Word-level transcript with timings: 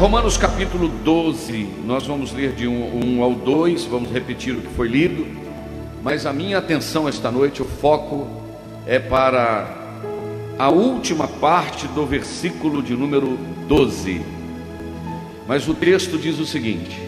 Romanos 0.00 0.38
capítulo 0.38 0.88
12, 0.88 1.68
nós 1.84 2.06
vamos 2.06 2.32
ler 2.32 2.52
de 2.52 2.66
1, 2.66 3.18
1 3.18 3.22
ao 3.22 3.34
2, 3.34 3.84
vamos 3.84 4.10
repetir 4.10 4.54
o 4.54 4.62
que 4.62 4.68
foi 4.68 4.88
lido, 4.88 5.26
mas 6.02 6.24
a 6.24 6.32
minha 6.32 6.56
atenção 6.56 7.06
esta 7.06 7.30
noite, 7.30 7.60
o 7.60 7.66
foco 7.66 8.26
é 8.86 8.98
para 8.98 9.76
a 10.58 10.70
última 10.70 11.28
parte 11.28 11.86
do 11.88 12.06
versículo 12.06 12.82
de 12.82 12.94
número 12.94 13.38
12. 13.68 14.22
Mas 15.46 15.68
o 15.68 15.74
texto 15.74 16.16
diz 16.16 16.38
o 16.38 16.46
seguinte: 16.46 16.98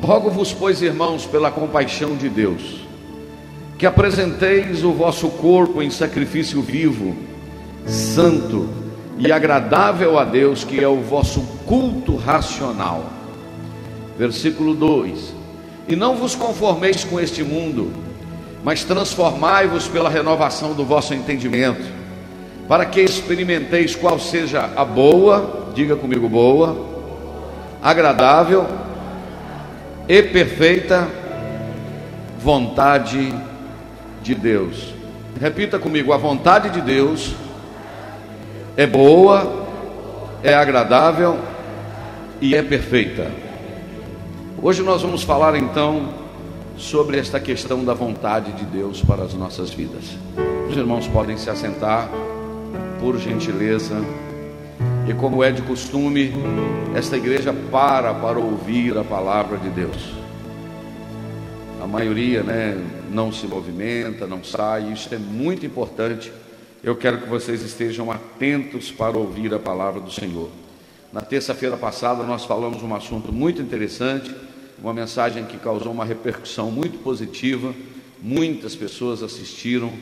Rogo-vos, 0.00 0.54
pois, 0.54 0.80
irmãos, 0.80 1.26
pela 1.26 1.50
compaixão 1.50 2.16
de 2.16 2.30
Deus, 2.30 2.80
que 3.76 3.84
apresenteis 3.84 4.82
o 4.82 4.92
vosso 4.92 5.28
corpo 5.28 5.82
em 5.82 5.90
sacrifício 5.90 6.62
vivo, 6.62 7.14
santo, 7.84 8.85
e 9.18 9.32
agradável 9.32 10.18
a 10.18 10.24
Deus, 10.24 10.64
que 10.64 10.82
é 10.82 10.88
o 10.88 11.00
vosso 11.00 11.40
culto 11.66 12.16
racional. 12.16 13.04
Versículo 14.18 14.74
2: 14.74 15.34
E 15.88 15.96
não 15.96 16.16
vos 16.16 16.34
conformeis 16.34 17.04
com 17.04 17.18
este 17.18 17.42
mundo, 17.42 17.92
mas 18.62 18.84
transformai-vos 18.84 19.88
pela 19.88 20.10
renovação 20.10 20.74
do 20.74 20.84
vosso 20.84 21.14
entendimento, 21.14 21.84
para 22.68 22.84
que 22.84 23.00
experimenteis 23.00 23.94
qual 23.94 24.18
seja 24.18 24.70
a 24.76 24.84
boa, 24.84 25.70
diga 25.74 25.96
comigo, 25.96 26.28
boa, 26.28 26.76
agradável 27.82 28.66
e 30.08 30.22
perfeita 30.22 31.08
vontade 32.38 33.34
de 34.22 34.34
Deus. 34.34 34.94
Repita 35.40 35.78
comigo: 35.78 36.12
a 36.12 36.16
vontade 36.16 36.70
de 36.70 36.80
Deus 36.80 37.34
é 38.76 38.86
boa, 38.86 39.66
é 40.42 40.52
agradável 40.52 41.38
e 42.42 42.54
é 42.54 42.62
perfeita. 42.62 43.30
Hoje 44.62 44.82
nós 44.82 45.00
vamos 45.00 45.22
falar 45.22 45.56
então 45.56 46.10
sobre 46.76 47.18
esta 47.18 47.40
questão 47.40 47.82
da 47.82 47.94
vontade 47.94 48.52
de 48.52 48.64
Deus 48.66 49.00
para 49.00 49.22
as 49.22 49.32
nossas 49.32 49.70
vidas. 49.70 50.18
Os 50.68 50.76
irmãos 50.76 51.08
podem 51.08 51.38
se 51.38 51.48
assentar, 51.48 52.10
por 53.00 53.18
gentileza. 53.18 53.96
E 55.08 55.14
como 55.14 55.42
é 55.42 55.50
de 55.50 55.62
costume, 55.62 56.32
esta 56.94 57.16
igreja 57.16 57.54
para 57.70 58.12
para 58.12 58.38
ouvir 58.38 58.98
a 58.98 59.04
palavra 59.04 59.56
de 59.56 59.70
Deus. 59.70 60.12
A 61.82 61.86
maioria, 61.86 62.42
né, 62.42 62.76
não 63.10 63.32
se 63.32 63.46
movimenta, 63.46 64.26
não 64.26 64.44
sai. 64.44 64.92
Isso 64.92 65.14
é 65.14 65.18
muito 65.18 65.64
importante 65.64 66.30
eu 66.86 66.94
quero 66.94 67.18
que 67.18 67.28
vocês 67.28 67.62
estejam 67.62 68.12
atentos 68.12 68.92
para 68.92 69.18
ouvir 69.18 69.52
a 69.52 69.58
palavra 69.58 70.00
do 70.00 70.12
Senhor. 70.12 70.48
Na 71.12 71.20
terça-feira 71.20 71.76
passada, 71.76 72.22
nós 72.22 72.44
falamos 72.44 72.80
um 72.80 72.94
assunto 72.94 73.32
muito 73.32 73.60
interessante, 73.60 74.32
uma 74.80 74.94
mensagem 74.94 75.44
que 75.46 75.58
causou 75.58 75.90
uma 75.90 76.04
repercussão 76.04 76.70
muito 76.70 76.98
positiva. 76.98 77.74
Muitas 78.22 78.76
pessoas 78.76 79.20
assistiram 79.20 79.92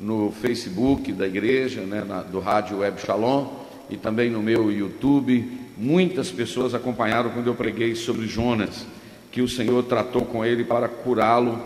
no 0.00 0.32
Facebook 0.32 1.12
da 1.12 1.26
igreja, 1.26 1.82
né, 1.82 2.04
na, 2.08 2.22
do 2.22 2.40
Rádio 2.40 2.78
Web 2.78 2.98
Shalom 3.02 3.48
e 3.90 3.98
também 3.98 4.30
no 4.30 4.42
meu 4.42 4.72
YouTube. 4.72 5.46
Muitas 5.76 6.30
pessoas 6.30 6.72
acompanharam 6.72 7.28
quando 7.28 7.48
eu 7.48 7.54
preguei 7.54 7.94
sobre 7.94 8.26
Jonas, 8.26 8.86
que 9.30 9.42
o 9.42 9.48
Senhor 9.48 9.82
tratou 9.82 10.24
com 10.24 10.42
ele 10.42 10.64
para 10.64 10.88
curá-lo 10.88 11.62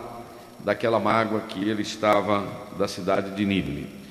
daquela 0.65 0.99
mágoa 0.99 1.39
que 1.47 1.63
ele 1.63 1.81
estava 1.81 2.45
da 2.77 2.89
cidade 2.89 3.33
de 3.37 3.45
Nínive. 3.45 4.04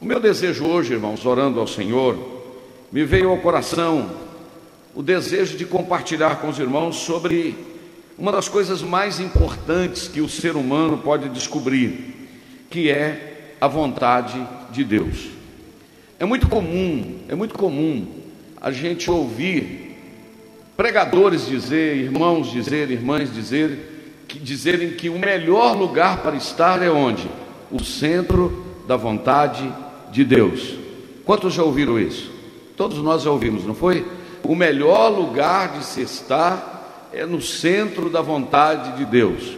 O 0.00 0.06
meu 0.06 0.18
desejo 0.18 0.64
hoje, 0.64 0.94
irmãos, 0.94 1.26
orando 1.26 1.60
ao 1.60 1.66
Senhor, 1.66 2.16
me 2.90 3.04
veio 3.04 3.28
ao 3.28 3.36
coração 3.36 4.10
o 4.94 5.02
desejo 5.02 5.58
de 5.58 5.66
compartilhar 5.66 6.36
com 6.36 6.48
os 6.48 6.58
irmãos 6.58 6.96
sobre 6.96 7.54
uma 8.16 8.32
das 8.32 8.48
coisas 8.48 8.80
mais 8.80 9.20
importantes 9.20 10.08
que 10.08 10.22
o 10.22 10.28
ser 10.28 10.56
humano 10.56 10.96
pode 10.96 11.28
descobrir, 11.28 12.30
que 12.70 12.90
é 12.90 13.56
a 13.60 13.68
vontade 13.68 14.42
de 14.70 14.84
Deus. 14.84 15.28
É 16.18 16.24
muito 16.24 16.48
comum, 16.48 17.18
é 17.28 17.34
muito 17.34 17.52
comum 17.52 18.06
a 18.58 18.72
gente 18.72 19.10
ouvir 19.10 19.98
pregadores 20.78 21.46
dizer, 21.46 21.96
irmãos 21.98 22.50
dizer, 22.50 22.90
irmãs 22.90 23.30
dizer, 23.34 24.24
que, 24.26 24.38
dizerem 24.38 24.92
que 24.92 25.10
o 25.10 25.18
melhor 25.18 25.76
lugar 25.76 26.22
para 26.22 26.36
estar 26.36 26.82
é 26.82 26.88
onde? 26.88 27.28
O 27.70 27.84
centro 27.84 28.64
da 28.88 28.96
vontade 28.96 29.70
de 30.10 30.24
de 30.24 30.24
Deus. 30.24 30.74
Quantos 31.24 31.54
já 31.54 31.62
ouviram 31.62 31.98
isso? 31.98 32.30
Todos 32.76 32.98
nós 32.98 33.22
já 33.22 33.30
ouvimos, 33.30 33.64
não 33.64 33.74
foi? 33.74 34.06
O 34.42 34.54
melhor 34.54 35.08
lugar 35.08 35.78
de 35.78 35.84
se 35.84 36.00
estar 36.00 37.08
é 37.12 37.24
no 37.26 37.40
centro 37.40 38.08
da 38.08 38.20
vontade 38.20 38.96
de 38.96 39.04
Deus. 39.04 39.56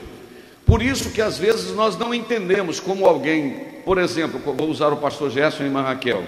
Por 0.66 0.82
isso 0.82 1.10
que 1.10 1.20
às 1.20 1.38
vezes 1.38 1.74
nós 1.74 1.96
não 1.96 2.14
entendemos 2.14 2.80
como 2.80 3.06
alguém, 3.06 3.66
por 3.84 3.98
exemplo, 3.98 4.40
vou 4.54 4.68
usar 4.68 4.92
o 4.92 4.96
pastor 4.96 5.30
Gerson 5.30 5.62
e 5.62 5.66
irmã 5.66 5.82
Raquel, 5.82 6.24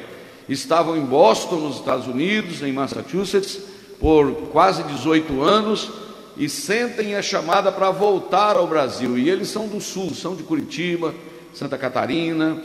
estavam 0.49 0.97
em 0.97 1.05
Boston, 1.05 1.57
nos 1.57 1.77
Estados 1.77 2.07
Unidos, 2.07 2.63
em 2.63 2.73
Massachusetts, 2.73 3.59
por 3.99 4.33
quase 4.53 4.83
18 4.83 5.43
anos 5.43 5.91
e 6.37 6.49
sentem 6.49 7.15
a 7.15 7.23
chamada 7.23 7.71
para 7.71 7.91
voltar 7.91 8.57
ao 8.57 8.67
Brasil. 8.67 9.17
E 9.17 9.31
eles 9.31 9.49
são 9.49 9.69
do 9.69 9.81
sul, 9.81 10.13
são 10.15 10.35
de 10.35 10.43
Curitiba, 10.43 11.15
Santa 11.55 11.79
Catarina, 11.79 12.61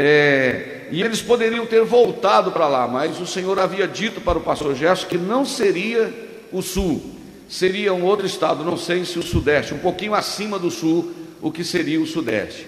é, 0.00 0.86
e 0.92 1.02
eles 1.02 1.20
poderiam 1.20 1.66
ter 1.66 1.82
voltado 1.82 2.52
para 2.52 2.68
lá, 2.68 2.86
mas 2.86 3.20
o 3.20 3.26
Senhor 3.26 3.58
havia 3.58 3.88
dito 3.88 4.20
para 4.20 4.38
o 4.38 4.40
pastor 4.40 4.76
Gerson 4.76 5.08
que 5.08 5.18
não 5.18 5.44
seria 5.44 6.14
o 6.52 6.62
sul, 6.62 7.16
seria 7.48 7.92
um 7.92 8.04
outro 8.04 8.24
estado, 8.24 8.62
não 8.62 8.76
sei 8.76 9.04
se 9.04 9.18
o 9.18 9.22
sudeste, 9.22 9.74
um 9.74 9.78
pouquinho 9.78 10.14
acima 10.14 10.56
do 10.56 10.70
sul, 10.70 11.12
o 11.42 11.50
que 11.50 11.64
seria 11.64 12.00
o 12.00 12.06
sudeste. 12.06 12.64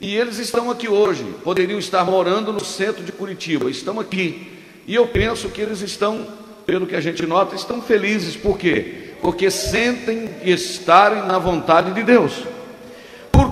E 0.00 0.14
eles 0.16 0.38
estão 0.38 0.70
aqui 0.70 0.88
hoje, 0.88 1.24
poderiam 1.42 1.78
estar 1.78 2.04
morando 2.04 2.52
no 2.52 2.64
centro 2.64 3.02
de 3.02 3.10
Curitiba, 3.10 3.68
estão 3.68 3.98
aqui. 3.98 4.52
E 4.86 4.94
eu 4.94 5.08
penso 5.08 5.48
que 5.48 5.60
eles 5.60 5.80
estão, 5.80 6.24
pelo 6.64 6.86
que 6.86 6.94
a 6.94 7.00
gente 7.00 7.26
nota, 7.26 7.56
estão 7.56 7.82
felizes, 7.82 8.36
por 8.36 8.56
quê? 8.56 9.10
Porque 9.20 9.50
sentem 9.50 10.30
estarem 10.44 11.26
na 11.26 11.38
vontade 11.38 11.92
de 11.92 12.02
Deus. 12.04 12.44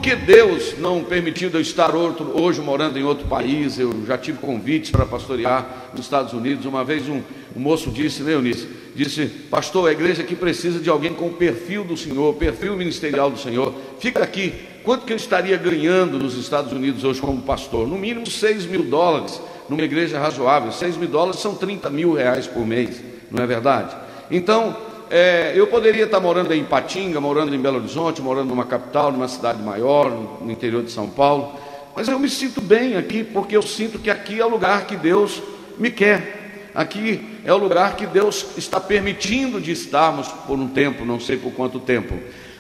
Que 0.09 0.17
Deus 0.17 0.79
não 0.79 1.05
permitiu 1.05 1.51
eu 1.53 1.61
estar 1.61 1.95
outro, 1.95 2.33
hoje 2.41 2.63
morando 2.63 2.99
em 2.99 3.03
outro 3.03 3.27
país? 3.27 3.79
Eu 3.79 4.07
já 4.07 4.17
tive 4.17 4.39
convites 4.39 4.91
para 4.91 5.05
pastorear 5.05 5.91
nos 5.93 6.07
Estados 6.07 6.33
Unidos. 6.33 6.65
Uma 6.65 6.83
vez 6.83 7.07
um, 7.07 7.21
um 7.55 7.61
moço 7.61 7.91
disse, 7.91 8.23
Eunice? 8.23 8.67
Disse, 8.95 9.27
pastor, 9.27 9.87
a 9.87 9.93
igreja 9.93 10.23
aqui 10.23 10.35
precisa 10.35 10.81
de 10.81 10.89
alguém 10.89 11.13
com 11.13 11.27
o 11.27 11.35
perfil 11.35 11.85
do 11.85 11.95
Senhor, 11.95 12.35
perfil 12.37 12.75
ministerial 12.75 13.31
do 13.31 13.39
Senhor. 13.39 13.75
Fica 14.01 14.23
aqui. 14.23 14.55
Quanto 14.83 15.05
que 15.05 15.13
eu 15.13 15.17
estaria 15.19 15.59
ganhando 15.59 16.19
nos 16.19 16.39
Estados 16.39 16.73
Unidos 16.73 17.05
hoje 17.05 17.21
como 17.21 17.43
pastor? 17.43 17.87
No 17.87 17.99
mínimo 17.99 18.27
6 18.27 18.65
mil 18.65 18.85
dólares 18.85 19.39
numa 19.69 19.83
igreja 19.83 20.19
razoável. 20.19 20.73
6 20.73 20.97
mil 20.97 21.11
dólares 21.11 21.39
são 21.39 21.55
30 21.55 21.91
mil 21.91 22.15
reais 22.15 22.47
por 22.47 22.67
mês, 22.67 22.99
não 23.31 23.45
é 23.45 23.47
verdade? 23.47 23.95
Então, 24.31 24.75
é, 25.11 25.53
eu 25.55 25.67
poderia 25.67 26.05
estar 26.05 26.21
morando 26.21 26.53
em 26.53 26.65
Patinga, 26.65 27.21
morando 27.21 27.55
em 27.55 27.59
Belo 27.59 27.79
Horizonte, 27.79 28.21
morando 28.21 28.49
numa 28.49 28.65
capital, 28.65 29.11
numa 29.11 29.29
cidade 29.29 29.63
maior, 29.63 30.11
no 30.41 30.51
interior 30.51 30.83
de 30.83 30.91
São 30.91 31.09
Paulo, 31.09 31.59
mas 31.95 32.09
eu 32.09 32.19
me 32.19 32.29
sinto 32.29 32.61
bem 32.61 32.97
aqui, 32.97 33.25
porque 33.25 33.57
eu 33.57 33.63
sinto 33.63 33.99
que 33.99 34.11
aqui 34.11 34.39
é 34.41 34.45
o 34.45 34.49
lugar 34.49 34.87
que 34.87 34.97
Deus 34.97 35.43
me 35.79 35.91
quer. 35.91 36.71
Aqui 36.75 37.41
é 37.45 37.53
o 37.53 37.57
lugar 37.57 37.97
que 37.97 38.07
Deus 38.07 38.47
está 38.57 38.79
permitindo 38.79 39.61
de 39.61 39.73
estarmos 39.73 40.29
por 40.47 40.59
um 40.59 40.69
tempo, 40.69 41.05
não 41.05 41.19
sei 41.19 41.37
por 41.37 41.53
quanto 41.53 41.81
tempo. 41.81 42.15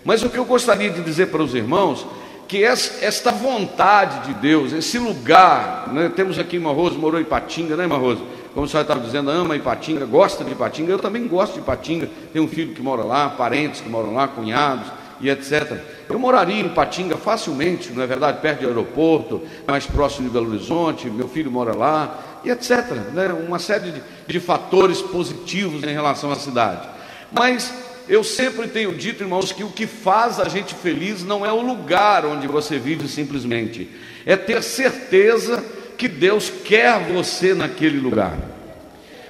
Mas 0.04 0.22
o 0.22 0.30
que 0.30 0.38
eu 0.38 0.44
gostaria 0.44 0.90
de 0.90 1.02
dizer 1.02 1.26
para 1.26 1.42
os 1.42 1.54
irmãos 1.54 2.04
que 2.48 2.64
esta 2.64 3.30
vontade 3.30 4.26
de 4.26 4.40
Deus, 4.40 4.72
esse 4.72 4.98
lugar, 4.98 5.92
né? 5.92 6.10
temos 6.16 6.38
aqui 6.38 6.58
Marroso, 6.58 6.98
morou 6.98 7.20
em 7.20 7.24
Patinga, 7.24 7.76
né 7.76 7.86
Marroso? 7.86 8.24
Como 8.58 8.66
o 8.66 8.68
senhor 8.68 8.82
estava 8.82 8.98
dizendo, 8.98 9.30
ama 9.30 9.54
Ipatinga, 9.54 10.04
gosta 10.04 10.42
de 10.42 10.50
Ipatinga, 10.50 10.90
eu 10.90 10.98
também 10.98 11.28
gosto 11.28 11.52
de 11.52 11.60
Ipatinga, 11.60 12.10
tenho 12.32 12.44
um 12.44 12.48
filho 12.48 12.74
que 12.74 12.82
mora 12.82 13.04
lá, 13.04 13.28
parentes 13.28 13.80
que 13.80 13.88
moram 13.88 14.12
lá, 14.12 14.26
cunhados 14.26 14.88
e 15.20 15.30
etc. 15.30 15.78
Eu 16.08 16.18
moraria 16.18 16.60
em 16.60 16.68
Patinga 16.68 17.16
facilmente, 17.16 17.92
não 17.92 18.02
é 18.02 18.06
verdade? 18.08 18.40
Perto 18.40 18.62
do 18.62 18.66
aeroporto, 18.66 19.42
mais 19.64 19.86
próximo 19.86 20.26
de 20.26 20.32
Belo 20.32 20.48
Horizonte, 20.48 21.08
meu 21.08 21.28
filho 21.28 21.52
mora 21.52 21.72
lá, 21.72 22.40
e 22.42 22.50
etc. 22.50 22.90
Né? 23.14 23.28
Uma 23.46 23.60
série 23.60 23.92
de, 23.92 24.02
de 24.26 24.40
fatores 24.40 25.00
positivos 25.00 25.84
em 25.84 25.92
relação 25.92 26.32
à 26.32 26.34
cidade. 26.34 26.88
Mas 27.30 27.72
eu 28.08 28.24
sempre 28.24 28.66
tenho 28.66 28.92
dito, 28.92 29.22
irmãos, 29.22 29.52
que 29.52 29.62
o 29.62 29.70
que 29.70 29.86
faz 29.86 30.40
a 30.40 30.48
gente 30.48 30.74
feliz 30.74 31.22
não 31.22 31.46
é 31.46 31.52
o 31.52 31.62
lugar 31.62 32.26
onde 32.26 32.48
você 32.48 32.76
vive 32.76 33.06
simplesmente, 33.06 33.88
é 34.26 34.36
ter 34.36 34.64
certeza 34.64 35.77
que 35.98 36.06
Deus 36.06 36.48
quer 36.64 37.00
você 37.12 37.52
naquele 37.52 37.98
lugar. 37.98 38.38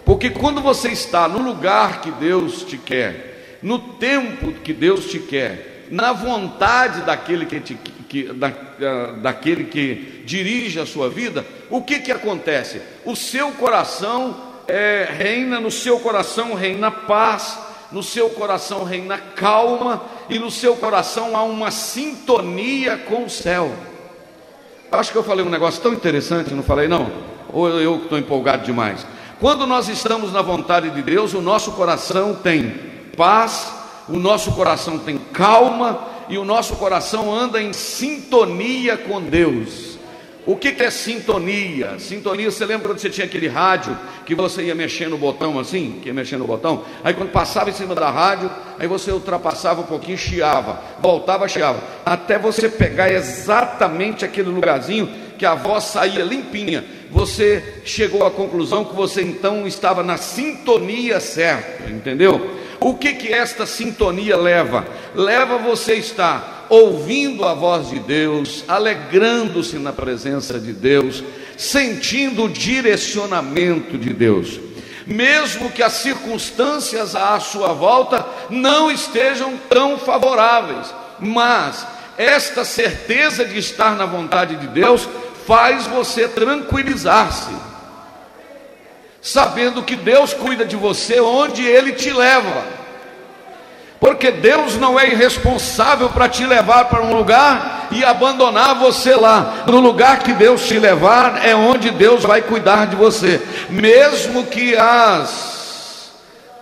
Porque 0.04 0.28
quando 0.30 0.60
você 0.60 0.90
está 0.90 1.26
no 1.26 1.42
lugar 1.42 2.02
que 2.02 2.10
Deus 2.10 2.62
te 2.62 2.76
quer, 2.76 3.58
no 3.62 3.78
tempo 3.78 4.52
que 4.52 4.72
Deus 4.72 5.06
te 5.06 5.18
quer, 5.18 5.86
na 5.90 6.12
vontade 6.12 7.00
daquele 7.00 7.46
que, 7.46 7.60
te, 7.60 7.74
que 8.08 8.24
da, 8.32 8.50
daquele 9.22 9.64
que 9.64 10.22
dirige 10.26 10.78
a 10.78 10.86
sua 10.86 11.08
vida, 11.08 11.44
o 11.70 11.82
que, 11.82 12.00
que 12.00 12.12
acontece? 12.12 12.82
O 13.04 13.16
seu 13.16 13.50
coração 13.52 14.36
é, 14.68 15.08
reina, 15.10 15.58
no 15.58 15.70
seu 15.70 15.98
coração 15.98 16.54
reina 16.54 16.90
paz, 16.90 17.58
no 17.90 18.02
seu 18.02 18.28
coração 18.28 18.84
reina 18.84 19.16
calma 19.16 20.02
e 20.28 20.38
no 20.38 20.50
seu 20.50 20.76
coração 20.76 21.34
há 21.34 21.42
uma 21.42 21.70
sintonia 21.70 22.98
com 22.98 23.24
o 23.24 23.30
céu. 23.30 23.72
Acho 24.90 25.12
que 25.12 25.18
eu 25.18 25.22
falei 25.22 25.44
um 25.44 25.50
negócio 25.50 25.82
tão 25.82 25.92
interessante, 25.92 26.54
não 26.54 26.62
falei 26.62 26.88
não? 26.88 27.10
Ou 27.52 27.68
eu 27.68 27.96
estou 27.96 28.18
empolgado 28.18 28.64
demais? 28.64 29.06
Quando 29.38 29.66
nós 29.66 29.88
estamos 29.88 30.32
na 30.32 30.42
vontade 30.42 30.90
de 30.90 31.02
Deus, 31.02 31.34
o 31.34 31.42
nosso 31.42 31.72
coração 31.72 32.34
tem 32.34 32.70
paz, 33.16 33.72
o 34.08 34.16
nosso 34.16 34.52
coração 34.52 34.98
tem 34.98 35.18
calma 35.18 36.00
e 36.28 36.38
o 36.38 36.44
nosso 36.44 36.76
coração 36.76 37.32
anda 37.32 37.62
em 37.62 37.72
sintonia 37.72 38.96
com 38.96 39.20
Deus. 39.20 39.87
O 40.48 40.56
que, 40.56 40.72
que 40.72 40.82
é 40.82 40.90
sintonia? 40.90 41.98
Sintonia, 41.98 42.50
você 42.50 42.64
lembra 42.64 42.88
quando 42.88 42.98
você 42.98 43.10
tinha 43.10 43.26
aquele 43.26 43.48
rádio 43.48 43.94
que 44.24 44.34
você 44.34 44.62
ia 44.62 44.74
mexendo 44.74 45.10
no 45.10 45.18
botão 45.18 45.58
assim? 45.58 45.98
Que 46.00 46.08
ia 46.08 46.14
mexendo 46.14 46.40
no 46.40 46.46
botão? 46.46 46.86
Aí 47.04 47.12
quando 47.12 47.30
passava 47.30 47.68
em 47.68 47.74
cima 47.74 47.94
da 47.94 48.10
rádio, 48.10 48.50
aí 48.78 48.88
você 48.88 49.12
ultrapassava 49.12 49.82
um 49.82 49.84
pouquinho, 49.84 50.16
chiava, 50.16 50.80
voltava, 51.00 51.46
chiava, 51.46 51.82
até 52.02 52.38
você 52.38 52.66
pegar 52.66 53.12
exatamente 53.12 54.24
aquele 54.24 54.48
lugarzinho 54.48 55.10
que 55.36 55.44
a 55.44 55.54
voz 55.54 55.84
saía 55.84 56.24
limpinha. 56.24 56.82
Você 57.10 57.82
chegou 57.84 58.24
à 58.24 58.30
conclusão 58.30 58.86
que 58.86 58.96
você 58.96 59.20
então 59.20 59.66
estava 59.66 60.02
na 60.02 60.16
sintonia 60.16 61.20
certa, 61.20 61.90
entendeu? 61.90 62.56
O 62.80 62.94
que 62.94 63.12
que 63.12 63.30
esta 63.30 63.66
sintonia 63.66 64.38
leva? 64.38 64.86
Leva 65.14 65.58
você 65.58 65.92
a 65.92 65.96
estar 65.96 66.57
ouvindo 66.68 67.44
a 67.44 67.54
voz 67.54 67.90
de 67.90 67.98
Deus, 67.98 68.64
alegrando-se 68.68 69.78
na 69.78 69.92
presença 69.92 70.58
de 70.58 70.72
Deus, 70.72 71.22
sentindo 71.56 72.44
o 72.44 72.48
direcionamento 72.48 73.96
de 73.96 74.12
Deus. 74.12 74.60
Mesmo 75.06 75.70
que 75.70 75.82
as 75.82 75.94
circunstâncias 75.94 77.16
à 77.16 77.40
sua 77.40 77.72
volta 77.72 78.26
não 78.50 78.90
estejam 78.90 79.56
tão 79.68 79.98
favoráveis, 79.98 80.94
mas 81.18 81.86
esta 82.18 82.64
certeza 82.64 83.44
de 83.44 83.58
estar 83.58 83.96
na 83.96 84.04
vontade 84.04 84.56
de 84.56 84.66
Deus 84.66 85.08
faz 85.46 85.86
você 85.86 86.28
tranquilizar-se, 86.28 87.50
sabendo 89.22 89.82
que 89.82 89.96
Deus 89.96 90.34
cuida 90.34 90.64
de 90.64 90.76
você 90.76 91.20
onde 91.20 91.64
Ele 91.64 91.92
te 91.92 92.10
leva. 92.10 92.64
Porque 94.00 94.30
Deus 94.30 94.76
não 94.76 94.98
é 94.98 95.10
irresponsável 95.10 96.08
para 96.10 96.28
te 96.28 96.46
levar 96.46 96.84
para 96.84 97.02
um 97.02 97.16
lugar 97.16 97.88
e 97.90 98.04
abandonar 98.04 98.76
você 98.76 99.14
lá. 99.14 99.64
No 99.66 99.80
lugar 99.80 100.20
que 100.20 100.32
Deus 100.32 100.66
te 100.66 100.78
levar 100.78 101.44
é 101.44 101.54
onde 101.54 101.90
Deus 101.90 102.22
vai 102.22 102.42
cuidar 102.42 102.86
de 102.86 102.94
você, 102.94 103.42
mesmo 103.68 104.46
que 104.46 104.76
as 104.76 106.12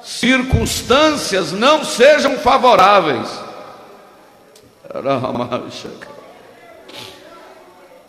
circunstâncias 0.02 1.52
não 1.52 1.84
sejam 1.84 2.38
favoráveis. 2.38 3.28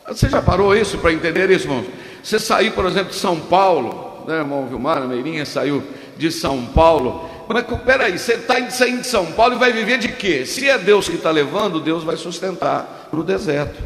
Você 0.08 0.30
já 0.30 0.42
parou 0.42 0.74
isso 0.74 0.98
para 1.00 1.12
entender 1.12 1.50
isso, 1.50 1.66
irmão? 1.66 1.84
Você 2.24 2.40
sair, 2.40 2.72
por 2.72 2.86
exemplo, 2.86 3.10
de 3.10 3.16
São 3.16 3.38
Paulo, 3.40 4.24
né, 4.26 4.38
irmão 4.38 4.68
Vilmar, 4.68 5.02
Meirinha 5.02 5.46
saiu 5.46 5.84
de 6.16 6.32
São 6.32 6.66
Paulo 6.68 7.30
mas 7.48 7.66
peraí, 7.86 8.18
você 8.18 8.34
está 8.34 8.70
saindo 8.70 9.02
de 9.02 9.08
São 9.08 9.28
Paulo 9.28 9.56
e 9.56 9.58
vai 9.58 9.72
viver 9.72 9.98
de 9.98 10.10
quê? 10.10 10.46
Se 10.46 10.68
é 10.68 10.78
Deus 10.78 11.08
que 11.08 11.16
está 11.16 11.32
levando, 11.32 11.80
Deus 11.80 12.04
vai 12.04 12.18
sustentar 12.18 13.10
no 13.12 13.24
deserto. 13.24 13.82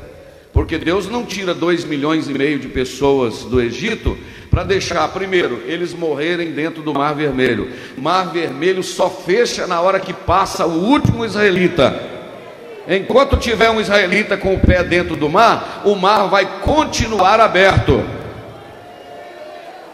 Porque 0.53 0.77
Deus 0.77 1.07
não 1.07 1.25
tira 1.25 1.53
dois 1.53 1.85
milhões 1.85 2.27
e 2.27 2.33
meio 2.33 2.59
de 2.59 2.67
pessoas 2.67 3.43
do 3.43 3.61
Egito 3.61 4.17
para 4.49 4.63
deixar, 4.63 5.07
primeiro, 5.09 5.61
eles 5.65 5.93
morrerem 5.93 6.51
dentro 6.51 6.83
do 6.83 6.93
Mar 6.93 7.15
Vermelho. 7.15 7.71
Mar 7.97 8.33
Vermelho 8.33 8.83
só 8.83 9.09
fecha 9.09 9.65
na 9.65 9.79
hora 9.79 9.99
que 9.99 10.11
passa 10.11 10.65
o 10.65 10.83
último 10.83 11.23
israelita. 11.23 11.97
Enquanto 12.87 13.37
tiver 13.37 13.69
um 13.69 13.79
israelita 13.79 14.35
com 14.35 14.53
o 14.53 14.59
pé 14.59 14.83
dentro 14.83 15.15
do 15.15 15.29
mar, 15.29 15.83
o 15.85 15.95
mar 15.95 16.27
vai 16.27 16.59
continuar 16.61 17.39
aberto. 17.39 18.03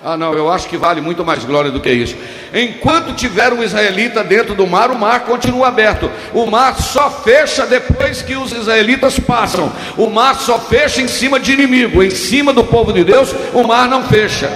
Ah, 0.04 0.16
não, 0.16 0.34
eu 0.34 0.52
acho 0.52 0.68
que 0.68 0.78
vale 0.78 1.02
muito 1.02 1.26
mais 1.26 1.44
glória 1.44 1.72
do 1.72 1.82
que 1.82 1.92
isso. 1.92 2.16
Enquanto 2.54 3.16
tiver 3.16 3.52
um 3.52 3.64
israelita 3.64 4.24
dentro 4.24 4.54
do 4.54 4.68
mar, 4.68 4.92
o 4.92 4.98
mar 4.98 5.22
continua 5.22 5.68
aberto. 5.68 6.10
O 6.34 6.46
mar 6.46 6.76
só 6.80 7.10
fecha 7.10 7.66
depois 7.66 8.22
que 8.22 8.36
os 8.36 8.52
israelitas 8.52 9.20
passam. 9.20 9.72
O 9.98 10.08
mar 10.10 10.36
só 10.36 10.60
fecha 10.60 11.02
em 11.02 11.08
cima 11.08 11.40
de 11.40 11.54
inimigo. 11.54 12.04
Em 12.04 12.12
cima 12.12 12.54
do 12.54 12.64
povo 12.64 12.94
de 12.94 13.04
Deus, 13.04 13.34
o 13.54 13.64
mar 13.64 13.90
não 13.90 14.04
fecha. 14.04 14.52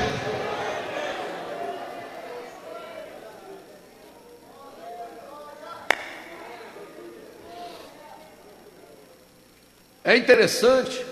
É 10.03 10.15
interessante 10.17 11.10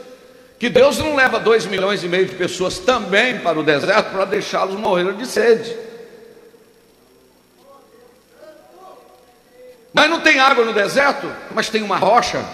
que 0.60 0.70
Deus 0.70 0.98
não 0.98 1.16
leva 1.16 1.40
dois 1.40 1.66
milhões 1.66 2.04
e 2.04 2.08
meio 2.10 2.26
de 2.26 2.36
pessoas 2.36 2.78
também 2.80 3.40
para 3.40 3.58
o 3.58 3.64
deserto 3.64 4.12
para 4.12 4.26
deixá-los 4.26 4.78
morrer 4.78 5.14
de 5.14 5.26
sede. 5.26 5.76
Mas 9.94 10.10
não 10.10 10.20
tem 10.20 10.40
água 10.40 10.66
no 10.66 10.74
deserto, 10.74 11.32
mas 11.52 11.70
tem 11.70 11.82
uma 11.82 11.98
rocha. 11.98 12.46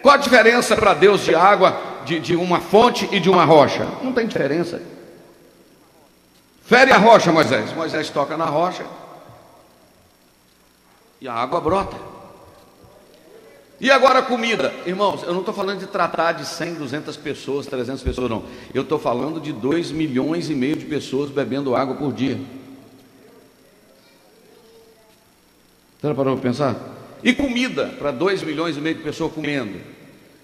Qual 0.00 0.14
a 0.14 0.18
diferença 0.18 0.76
para 0.76 0.94
Deus 0.94 1.24
de 1.24 1.34
água, 1.34 1.76
de, 2.04 2.20
de 2.20 2.36
uma 2.36 2.60
fonte 2.60 3.08
e 3.10 3.18
de 3.18 3.28
uma 3.28 3.44
rocha? 3.44 3.86
Não 4.02 4.12
tem 4.12 4.26
diferença. 4.26 4.80
Fere 6.64 6.92
a 6.92 6.96
rocha, 6.96 7.32
Moisés. 7.32 7.72
Moisés 7.72 8.08
toca 8.08 8.36
na 8.36 8.46
rocha 8.46 8.84
e 11.20 11.26
a 11.26 11.34
água 11.34 11.60
brota. 11.60 11.96
E 13.80 13.92
agora 13.92 14.22
comida, 14.22 14.74
irmãos, 14.84 15.22
eu 15.22 15.32
não 15.32 15.40
estou 15.40 15.54
falando 15.54 15.78
de 15.78 15.86
tratar 15.86 16.32
de 16.32 16.44
100, 16.44 16.74
200 16.74 17.16
pessoas, 17.16 17.66
300 17.66 18.02
pessoas, 18.02 18.28
não. 18.28 18.44
Eu 18.74 18.82
estou 18.82 18.98
falando 18.98 19.40
de 19.40 19.52
2 19.52 19.92
milhões 19.92 20.50
e 20.50 20.54
meio 20.54 20.74
de 20.74 20.84
pessoas 20.84 21.30
bebendo 21.30 21.76
água 21.76 21.94
por 21.94 22.12
dia. 22.12 22.40
Você 26.00 26.12
parou 26.12 26.36
para 26.36 26.42
pensar? 26.42 26.76
E 27.22 27.32
comida 27.32 27.86
para 27.98 28.10
2 28.10 28.42
milhões 28.42 28.76
e 28.76 28.80
meio 28.80 28.96
de 28.96 29.02
pessoas 29.02 29.32
comendo. 29.32 29.80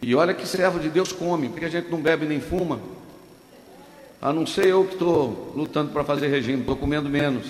E 0.00 0.14
olha 0.14 0.33
que 0.33 0.47
servo 0.47 0.79
de 0.79 0.88
Deus 0.88 1.11
come, 1.11 1.49
porque 1.49 1.64
a 1.64 1.71
gente 1.71 1.91
não 1.91 2.00
bebe 2.00 2.26
nem 2.26 2.41
fuma. 2.41 2.79
A 4.23 4.33
não 4.33 4.47
ser 4.47 4.67
eu 4.67 4.85
que 4.85 4.93
estou 4.93 5.53
lutando 5.57 5.91
para 5.91 6.05
fazer 6.05 6.29
regime, 6.29 6.61
estou 6.61 6.76
comendo 6.76 7.09
menos. 7.09 7.47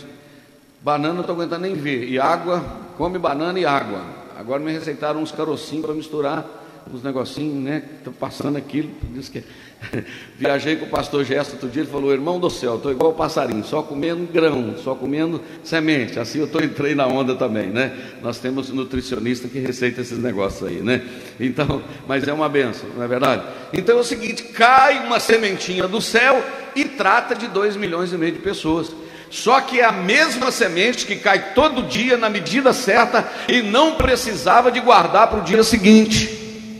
Banana 0.81 1.15
não 1.15 1.21
estou 1.21 1.37
aguentando 1.37 1.63
nem 1.63 1.75
ver. 1.75 2.09
E 2.09 2.19
água, 2.19 2.65
come 2.97 3.19
banana 3.19 3.59
e 3.59 3.67
água. 3.67 4.24
Agora 4.45 4.63
me 4.63 4.71
receitaram 4.71 5.23
uns 5.23 5.33
carocinhos 5.33 5.87
para 5.87 5.95
misturar 5.95 6.47
uns 6.93 7.03
negocinhos, 7.03 7.65
né? 7.65 7.83
Estou 7.97 8.13
passando 8.13 8.59
aquilo, 8.59 8.91
diz 9.11 9.31
que 9.31 9.43
viajei 10.37 10.77
com 10.77 10.85
o 10.85 10.91
pastor 10.91 11.25
Gesto 11.25 11.55
outro 11.55 11.71
dia, 11.71 11.81
ele 11.81 11.91
falou, 11.91 12.13
irmão 12.13 12.39
do 12.39 12.51
céu, 12.51 12.77
estou 12.77 12.93
igual 12.93 13.13
o 13.13 13.15
passarinho, 13.15 13.65
só 13.65 13.81
comendo 13.83 14.31
grão, 14.31 14.75
só 14.77 14.95
comendo 14.95 15.41
semente. 15.63 16.21
Assim 16.21 16.41
eu 16.41 16.47
tô, 16.47 16.61
entrei 16.61 16.95
na 16.95 17.07
onda 17.07 17.35
também, 17.35 17.69
né? 17.69 17.97
Nós 18.21 18.39
temos 18.39 18.69
nutricionista 18.69 19.49
que 19.49 19.59
receita 19.61 20.03
esses 20.03 20.19
negócios 20.19 20.69
aí, 20.69 20.83
né? 20.83 21.03
Então, 21.41 21.83
mas 22.07 22.29
é 22.29 22.33
uma 22.35 22.47
benção, 22.47 22.91
não 22.95 23.03
é 23.03 23.09
verdade? 23.09 23.45
Então 23.73 23.97
é 23.97 24.01
o 24.01 24.05
seguinte, 24.05 24.43
cai 24.43 25.07
uma 25.07 25.19
sementinha 25.19 25.89
do 25.89 26.03
céu 26.03 26.45
e 26.77 26.85
trata 26.85 27.35
de 27.35 27.49
dois 27.49 27.79
milhões 27.79 28.13
e 28.13 28.19
meio 28.19 28.33
de 28.33 28.41
pessoas. 28.41 28.95
Só 29.35 29.61
que 29.61 29.81
é 29.81 29.85
a 29.85 29.91
mesma 29.91 30.53
semente 30.53 31.05
que 31.05 31.17
cai 31.17 31.55
todo 31.57 31.83
dia 31.83 32.17
na 32.17 32.31
medida 32.31 32.73
certa 32.73 33.29
e 33.49 33.63
não 33.63 33.97
precisava 33.97 34.71
de 34.71 34.79
guardar 34.79 35.27
para 35.27 35.41
o 35.41 35.43
dia 35.43 35.65
seguinte. 35.65 36.77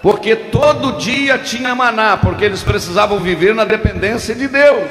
Porque 0.00 0.34
todo 0.34 0.92
dia 0.92 1.36
tinha 1.36 1.74
maná, 1.74 2.16
porque 2.16 2.42
eles 2.42 2.62
precisavam 2.62 3.18
viver 3.18 3.54
na 3.54 3.66
dependência 3.66 4.34
de 4.34 4.48
Deus. 4.48 4.90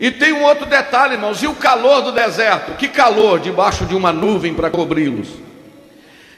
E 0.00 0.10
tem 0.10 0.32
um 0.32 0.42
outro 0.42 0.64
detalhe, 0.64 1.16
irmãos, 1.16 1.42
e 1.42 1.46
o 1.46 1.54
calor 1.54 2.00
do 2.00 2.10
deserto? 2.10 2.72
Que 2.78 2.88
calor 2.88 3.40
debaixo 3.40 3.84
de 3.84 3.94
uma 3.94 4.10
nuvem 4.10 4.54
para 4.54 4.70
cobri-los. 4.70 5.28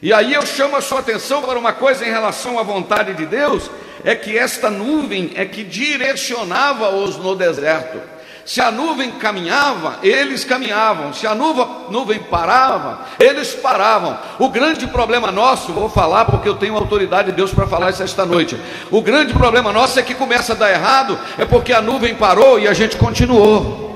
E 0.02 0.12
aí 0.12 0.34
eu 0.34 0.44
chamo 0.44 0.74
a 0.74 0.80
sua 0.80 0.98
atenção 0.98 1.40
para 1.40 1.56
uma 1.56 1.72
coisa 1.72 2.04
em 2.04 2.10
relação 2.10 2.58
à 2.58 2.64
vontade 2.64 3.14
de 3.14 3.26
Deus, 3.26 3.70
é 4.04 4.16
que 4.16 4.36
esta 4.36 4.68
nuvem 4.68 5.30
é 5.36 5.44
que 5.44 5.62
direcionava-os 5.62 7.16
no 7.16 7.36
deserto. 7.36 8.13
Se 8.44 8.60
a 8.60 8.70
nuvem 8.70 9.10
caminhava, 9.12 9.98
eles 10.02 10.44
caminhavam. 10.44 11.14
Se 11.14 11.26
a 11.26 11.34
nuvem, 11.34 11.66
nuvem 11.90 12.18
parava, 12.18 13.06
eles 13.18 13.54
paravam. 13.54 14.18
O 14.38 14.50
grande 14.50 14.86
problema 14.86 15.32
nosso, 15.32 15.72
vou 15.72 15.88
falar 15.88 16.26
porque 16.26 16.48
eu 16.48 16.54
tenho 16.54 16.76
autoridade 16.76 17.30
de 17.30 17.36
Deus 17.36 17.52
para 17.54 17.66
falar 17.66 17.90
isso 17.90 18.02
esta 18.02 18.26
noite. 18.26 18.58
O 18.90 19.00
grande 19.00 19.32
problema 19.32 19.72
nosso 19.72 19.98
é 19.98 20.02
que 20.02 20.14
começa 20.14 20.52
a 20.52 20.56
dar 20.56 20.70
errado, 20.70 21.18
é 21.38 21.46
porque 21.46 21.72
a 21.72 21.80
nuvem 21.80 22.14
parou 22.14 22.58
e 22.58 22.68
a 22.68 22.74
gente 22.74 22.96
continuou. 22.98 23.94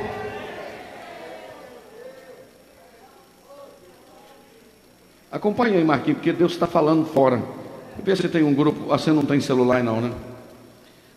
Acompanhe 5.31 5.76
aí, 5.76 5.85
Marquinhos, 5.85 6.19
porque 6.19 6.33
Deus 6.33 6.52
está 6.52 6.67
falando 6.67 7.05
fora. 7.05 7.43
Vê 8.02 8.17
se 8.17 8.28
tem 8.28 8.43
um 8.43 8.55
grupo. 8.55 8.87
Você 8.87 9.12
não 9.12 9.25
tem 9.25 9.40
celular, 9.40 9.83
não, 9.83 10.00
né? 10.00 10.11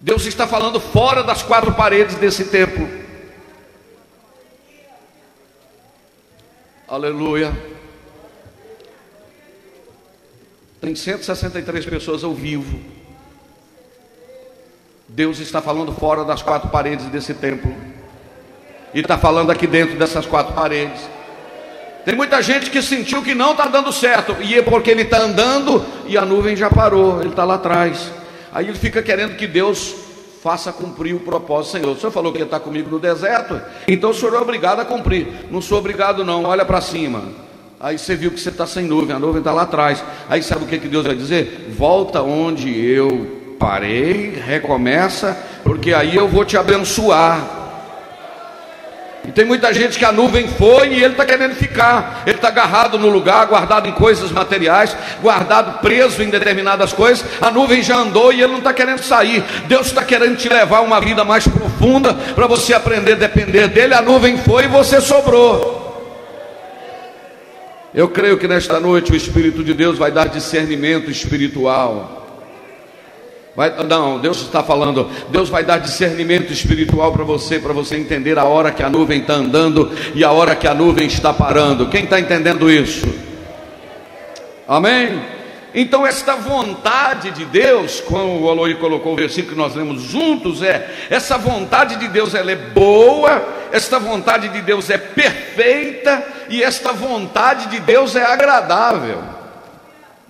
Deus 0.02 0.26
está 0.26 0.46
falando 0.46 0.80
fora 0.82 1.24
das 1.24 1.42
quatro 1.42 1.72
paredes 1.74 2.16
desse 2.16 2.46
templo. 2.46 3.00
Aleluia. 6.92 7.54
Tem 10.82 10.94
163 10.94 11.86
pessoas 11.86 12.22
ao 12.22 12.34
vivo. 12.34 12.82
Deus 15.08 15.40
está 15.40 15.62
falando 15.62 15.94
fora 15.94 16.26
das 16.26 16.42
quatro 16.42 16.68
paredes 16.68 17.06
desse 17.06 17.34
templo. 17.34 17.74
E 18.94 19.00
está 19.00 19.18
falando 19.18 19.52
aqui 19.52 19.66
dentro 19.68 19.98
dessas 19.98 20.26
quatro 20.26 20.54
paredes. 20.54 21.00
Tem 22.04 22.14
muita 22.14 22.42
gente 22.42 22.70
que 22.70 22.82
sentiu 22.82 23.24
que 23.24 23.34
não 23.34 23.52
está 23.52 23.68
dando 23.68 23.94
certo. 23.94 24.36
E 24.42 24.56
é 24.56 24.62
porque 24.62 24.92
ele 24.92 25.04
está 25.04 25.22
andando 25.22 25.86
e 26.08 26.18
a 26.18 26.26
nuvem 26.26 26.58
já 26.58 26.70
parou. 26.70 27.22
Ele 27.22 27.30
está 27.30 27.46
lá 27.46 27.54
atrás. 27.54 28.12
Aí 28.52 28.68
ele 28.68 28.78
fica 28.78 29.02
querendo 29.02 29.38
que 29.38 29.48
Deus 29.48 29.96
faça 30.42 30.74
cumprir 30.74 31.14
o 31.14 31.20
propósito, 31.20 31.78
Senhor. 31.78 31.92
O 31.92 32.00
Senhor 32.00 32.12
falou 32.12 32.34
que 32.34 32.42
estar 32.42 32.60
comigo 32.60 32.90
no 32.90 33.00
deserto, 33.00 33.62
então 33.88 34.10
o 34.10 34.14
Senhor 34.14 34.34
é 34.36 34.40
obrigado 34.40 34.80
a 34.80 34.86
cumprir. 34.86 35.28
Não 35.52 35.62
sou 35.62 35.78
obrigado, 35.78 36.26
não. 36.26 36.46
Olha 36.46 36.66
para 36.66 36.82
cima. 36.82 37.24
Aí 37.80 37.98
você 37.98 38.16
viu 38.16 38.32
que 38.32 38.40
você 38.40 38.50
está 38.50 38.66
sem 38.66 38.86
nuvem, 38.86 39.16
a 39.16 39.20
nuvem 39.20 39.40
está 39.40 39.52
lá 39.52 39.64
atrás. 39.64 40.04
Aí 40.30 40.42
sabe 40.42 40.66
o 40.66 40.68
que, 40.68 40.80
que 40.80 40.88
Deus 40.88 41.06
vai 41.06 41.16
dizer? 41.16 41.74
Volta 41.78 42.22
onde 42.22 42.70
eu 42.84 43.56
parei, 43.60 44.32
recomeça, 44.32 45.38
porque 45.64 45.94
aí 45.94 46.16
eu 46.16 46.28
vou 46.28 46.44
te 46.44 46.58
abençoar. 46.58 47.61
E 49.28 49.32
tem 49.32 49.46
muita 49.46 49.72
gente 49.72 50.00
que 50.00 50.06
a 50.06 50.12
nuvem 50.12 50.48
foi 50.48 50.88
e 50.90 51.04
ele 51.04 51.13
está 51.13 51.24
querendo 51.24 51.56
ficar. 51.56 52.24
Ele 52.25 52.38
está 52.38 52.48
agarrado 52.48 52.98
no 52.98 53.08
lugar, 53.08 53.46
guardado 53.46 53.88
em 53.88 53.92
coisas 53.92 54.32
materiais, 54.32 54.98
guardado, 55.22 55.80
preso 55.80 56.24
em 56.24 56.30
determinadas 56.30 56.92
coisas. 56.92 57.24
A 57.40 57.51
nuvem 57.51 57.84
já 57.84 57.98
andou 57.98 58.34
e 58.34 58.42
ele 58.42 58.51
não 58.51 58.58
está 58.58 58.74
querendo 58.74 59.04
sair. 59.04 59.44
Deus 59.68 59.88
está 59.88 60.04
querendo 60.04 60.38
te 60.38 60.50
levar 60.50 60.82
uma 60.82 61.00
vida 61.00 61.24
mais 61.24 61.48
profunda 61.48 62.13
para 62.13 62.48
você 62.48 62.74
aprender 62.74 63.13
a 63.13 63.18
depender 63.18 63.68
dele. 63.68 63.94
A 63.94 64.01
nuvem 64.01 64.38
foi 64.38 64.63
e 64.63 64.68
você 64.68 65.00
sobrou. 65.00 65.80
Eu 67.94 68.10
creio 68.10 68.40
que 68.40 68.48
nesta 68.48 68.80
noite 68.80 69.12
o 69.12 69.16
Espírito 69.16 69.63
de 69.63 69.74
Deus 69.75 70.00
vai 70.00 70.12
dar 70.12 70.30
discernimento 70.30 71.12
espiritual 71.12 72.21
Vai, 73.53 73.70
não, 73.84 74.17
Deus 74.17 74.41
está 74.41 74.63
falando, 74.63 75.10
Deus 75.29 75.50
vai 75.50 75.63
dar 75.63 75.77
discernimento 75.77 76.53
espiritual 76.53 77.12
para 77.12 77.25
você, 77.25 77.60
para 77.60 77.74
você 77.74 77.98
entender 77.98 78.39
a 78.39 78.46
hora 78.46 78.72
que 78.72 78.81
a 78.81 78.89
nuvem 78.89 79.20
está 79.20 79.34
andando 79.34 79.91
e 80.15 80.24
a 80.24 80.31
hora 80.31 80.55
que 80.55 80.67
a 80.67 80.74
nuvem 80.74 81.05
está 81.05 81.34
parando. 81.34 81.89
Quem 81.89 82.05
está 82.05 82.17
entendendo 82.17 82.72
isso? 82.72 83.05
Amém? 84.65 85.22
Então, 85.74 86.05
esta 86.05 86.36
vontade 86.36 87.31
de 87.31 87.46
Deus, 87.46 88.00
como 88.01 88.41
o 88.41 88.50
Aloy 88.50 88.75
colocou 88.75 89.13
o 89.13 89.17
versículo 89.17 89.53
que 89.53 89.58
nós 89.58 89.75
lemos 89.75 90.01
juntos, 90.03 90.62
é: 90.62 90.89
essa 91.10 91.38
vontade 91.38 91.98
de 91.98 92.08
Deus 92.08 92.34
ela 92.34 92.51
é 92.51 92.55
boa, 92.55 93.43
esta 93.72 94.00
vontade 94.00 94.48
de 94.50 94.62
Deus 94.62 94.89
é 94.89 94.98
perfeita 94.98 96.24
e 96.50 96.63
esta 96.63 96.93
vontade 96.93 97.67
de 97.67 97.79
Deus 97.81 98.15
é 98.15 98.24
agradável. 98.24 99.41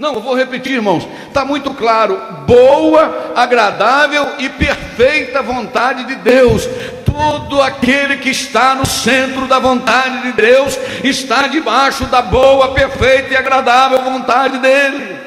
Não, 0.01 0.15
eu 0.15 0.19
vou 0.19 0.35
repetir, 0.35 0.73
irmãos, 0.73 1.07
está 1.27 1.45
muito 1.45 1.75
claro: 1.75 2.19
boa, 2.47 3.33
agradável 3.35 4.29
e 4.39 4.49
perfeita 4.49 5.43
vontade 5.43 6.05
de 6.05 6.15
Deus. 6.15 6.67
Todo 7.05 7.61
aquele 7.61 8.17
que 8.17 8.31
está 8.31 8.73
no 8.73 8.83
centro 8.83 9.45
da 9.45 9.59
vontade 9.59 10.23
de 10.23 10.31
Deus 10.31 10.75
está 11.03 11.45
debaixo 11.45 12.05
da 12.05 12.19
boa, 12.19 12.73
perfeita 12.73 13.31
e 13.31 13.37
agradável 13.37 14.01
vontade 14.01 14.57
dEle. 14.57 15.19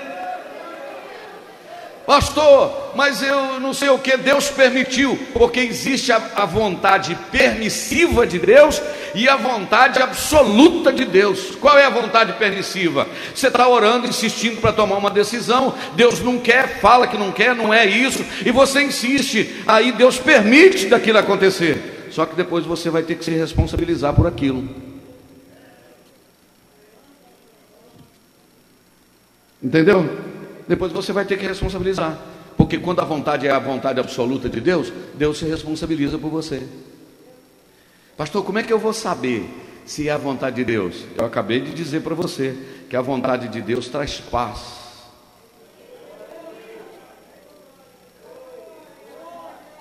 Pastor, 2.05 2.84
mas 2.95 3.23
eu 3.23 3.61
não 3.61 3.75
sei 3.75 3.89
o 3.89 3.99
que 3.99 4.17
Deus 4.17 4.49
permitiu, 4.49 5.19
porque 5.33 5.61
existe 5.61 6.13
a, 6.13 6.17
a, 6.37 6.45
vontade 6.45 7.17
permissiva 7.31 8.27
de 8.27 8.39
Deus 8.39 8.81
e 9.15 9.29
a 9.29 9.37
vontade 9.37 10.01
absoluta 10.01 10.93
de 10.93 11.05
Deus. 11.05 11.55
Qual 11.57 11.79
é 11.79 11.85
a 11.85 11.91
vontade 11.91 12.33
permissiva? 12.35 13.07
Você 13.35 13.49
está 13.49 13.69
orando, 13.69 14.07
insistindo 14.07 14.61
para 14.61 14.73
tomar 14.73 14.97
uma 14.97 15.11
decisão, 15.11 15.75
Deus 15.95 16.21
não 16.21 16.39
quer, 16.39 16.81
fala 16.81 17.07
que 17.07 17.19
não 17.19 17.33
quer, 17.33 17.55
não 17.55 17.73
é 17.73 17.87
isso, 17.87 18.25
e 18.45 18.51
você 18.51 18.83
insiste, 18.83 19.63
aí 19.67 19.93
Deus 19.93 20.19
permite 20.19 20.87
daquilo 20.87 21.19
acontecer. 21.19 22.09
Só 22.11 22.25
que 22.25 22.37
depois 22.37 22.65
você 22.65 22.91
vai 22.91 23.03
ter 23.03 23.17
que 23.17 23.25
se 23.25 23.33
responsabilizar 23.33 24.15
por 24.15 24.27
aquilo. 24.27 24.69
Entendeu? 29.63 30.35
depois 30.67 30.93
você 30.93 31.13
vai 31.13 31.25
ter 31.25 31.39
que 31.39 31.47
responsabilizar. 31.47 32.19
Porque 32.65 32.79
quando 32.79 33.01
a 33.01 33.05
vontade 33.05 33.47
é 33.47 33.51
a 33.51 33.59
vontade 33.59 34.01
absoluta 34.01 34.49
de 34.49 34.59
Deus, 34.59 34.91
Deus 35.13 35.37
se 35.37 35.45
responsabiliza 35.45 36.19
por 36.19 36.31
você. 36.31 36.67
Pastor, 38.17 38.43
como 38.43 38.59
é 38.59 38.63
que 38.63 38.73
eu 38.73 38.79
vou 38.79 38.95
saber 38.95 39.47
se 39.85 40.09
é 40.09 40.13
a 40.13 40.17
vontade 40.17 40.57
de 40.57 40.65
Deus? 40.65 41.05
Eu 41.15 41.27
acabei 41.27 41.61
de 41.61 41.75
dizer 41.75 42.01
para 42.01 42.15
você 42.15 42.57
que 42.89 42.97
a 42.97 43.03
vontade 43.03 43.49
de 43.49 43.61
Deus 43.61 43.89
traz 43.89 44.19
paz. 44.19 44.61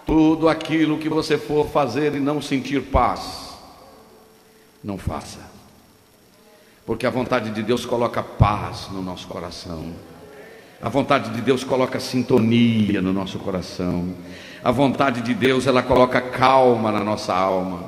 Tudo 0.05 0.49
aquilo 0.49 0.99
que 0.99 1.07
você 1.07 1.37
for 1.37 1.69
fazer 1.69 2.13
e 2.15 2.19
não 2.19 2.41
sentir 2.41 2.81
paz, 2.81 3.55
não 4.83 4.97
faça. 4.97 5.39
Porque 6.85 7.07
a 7.07 7.09
vontade 7.09 7.49
de 7.51 7.63
Deus 7.63 7.85
coloca 7.85 8.21
paz 8.21 8.89
no 8.91 9.01
nosso 9.01 9.25
coração. 9.25 10.12
A 10.83 10.89
vontade 10.89 11.29
de 11.29 11.39
Deus 11.39 11.63
coloca 11.63 11.97
sintonia 11.97 13.01
no 13.01 13.13
nosso 13.13 13.39
coração. 13.39 14.13
A 14.61 14.69
vontade 14.69 15.21
de 15.21 15.33
Deus, 15.33 15.65
ela 15.65 15.81
coloca 15.81 16.19
calma 16.19 16.91
na 16.91 16.99
nossa 16.99 17.33
alma. 17.33 17.85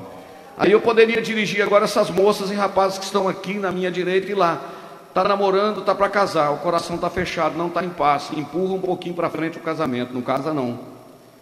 Aí 0.57 0.71
eu 0.71 0.79
poderia 0.79 1.21
dirigir 1.21 1.61
agora 1.61 1.83
essas 1.83 2.09
moças 2.09 2.49
e 2.49 2.53
rapazes 2.53 2.97
que 2.97 3.03
estão 3.03 3.27
aqui 3.27 3.55
na 3.55 3.69
minha 3.69 3.91
direita 3.91 4.31
e 4.31 4.33
lá. 4.33 4.61
Está 5.09 5.25
namorando, 5.25 5.81
está 5.81 5.93
para 5.93 6.07
casar, 6.07 6.51
o 6.51 6.59
coração 6.59 6.95
está 6.95 7.09
fechado, 7.09 7.57
não 7.57 7.67
está 7.67 7.83
em 7.83 7.89
paz. 7.89 8.29
Empurra 8.31 8.75
um 8.75 8.81
pouquinho 8.81 9.13
para 9.13 9.29
frente 9.29 9.57
o 9.57 9.61
casamento, 9.61 10.13
não 10.13 10.21
casa 10.21 10.53
não. 10.53 10.79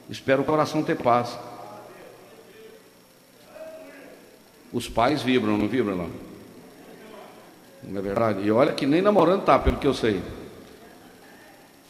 Espera 0.10 0.42
o 0.42 0.44
coração 0.44 0.82
ter 0.82 0.96
paz. 0.96 1.38
Os 4.72 4.90
pais 4.90 5.22
vibram, 5.22 5.56
não 5.56 5.68
vibram 5.68 5.98
lá? 5.98 6.08
Não 7.84 8.00
é 8.00 8.02
verdade? 8.02 8.42
E 8.42 8.52
olha 8.52 8.74
que 8.74 8.88
nem 8.88 9.04
namorando 9.04 9.44
tá, 9.44 9.60
pelo 9.60 9.78
que 9.78 9.86
eu 9.86 9.94
sei. 9.94 10.20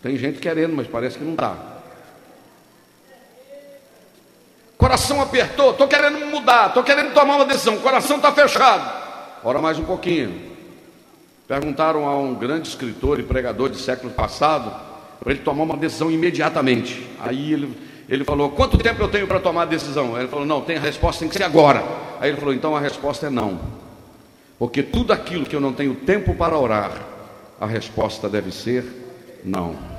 Tem 0.03 0.17
gente 0.17 0.39
querendo, 0.39 0.75
mas 0.75 0.85
parece 0.85 1.17
que 1.17 1.23
não 1.23 1.31
está. 1.31 1.55
Coração 4.77 5.21
apertou, 5.21 5.71
estou 5.71 5.87
querendo 5.87 6.19
mudar, 6.25 6.67
estou 6.67 6.83
querendo 6.83 7.13
tomar 7.13 7.37
uma 7.37 7.45
decisão, 7.45 7.77
coração 7.77 8.17
está 8.17 8.33
fechado. 8.33 9.01
Ora 9.41 9.61
mais 9.61 9.79
um 9.79 9.85
pouquinho. 9.85 10.51
Perguntaram 11.47 12.05
a 12.05 12.17
um 12.17 12.35
grande 12.35 12.67
escritor 12.67 13.17
e 13.17 13.23
pregador 13.23 13.69
de 13.69 13.77
século 13.77 14.11
passado 14.11 14.73
para 15.21 15.31
ele 15.31 15.39
tomar 15.39 15.63
uma 15.63 15.77
decisão 15.77 16.11
imediatamente. 16.11 17.07
Aí 17.21 17.53
ele, 17.53 17.73
ele 18.09 18.25
falou: 18.25 18.49
Quanto 18.49 18.77
tempo 18.77 19.01
eu 19.01 19.07
tenho 19.07 19.25
para 19.25 19.39
tomar 19.39 19.61
a 19.61 19.65
decisão? 19.65 20.17
Ele 20.19 20.27
falou: 20.27 20.45
Não, 20.45 20.59
tem 20.59 20.75
a 20.75 20.81
resposta, 20.81 21.21
tem 21.21 21.29
que 21.29 21.37
ser 21.37 21.43
agora. 21.43 21.81
Aí 22.19 22.29
ele 22.29 22.37
falou: 22.37 22.53
Então 22.53 22.75
a 22.75 22.79
resposta 22.81 23.27
é 23.27 23.29
não. 23.29 23.57
Porque 24.59 24.83
tudo 24.83 25.13
aquilo 25.13 25.45
que 25.45 25.55
eu 25.55 25.61
não 25.61 25.71
tenho 25.71 25.95
tempo 25.95 26.35
para 26.35 26.57
orar, 26.57 26.91
a 27.59 27.65
resposta 27.65 28.27
deve 28.27 28.51
ser 28.51 28.83
não. 29.45 29.92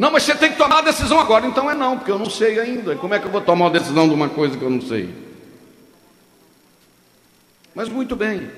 Não, 0.00 0.10
mas 0.10 0.22
você 0.22 0.34
tem 0.34 0.50
que 0.50 0.56
tomar 0.56 0.78
a 0.78 0.80
decisão 0.80 1.20
agora. 1.20 1.46
Então 1.46 1.70
é 1.70 1.74
não, 1.74 1.98
porque 1.98 2.10
eu 2.10 2.18
não 2.18 2.30
sei 2.30 2.58
ainda. 2.58 2.96
Como 2.96 3.12
é 3.12 3.18
que 3.18 3.26
eu 3.26 3.30
vou 3.30 3.42
tomar 3.42 3.66
a 3.66 3.68
decisão 3.68 4.08
de 4.08 4.14
uma 4.14 4.30
coisa 4.30 4.56
que 4.56 4.64
eu 4.64 4.70
não 4.70 4.80
sei? 4.80 5.14
Mas 7.74 7.86
muito 7.90 8.16
bem, 8.16 8.50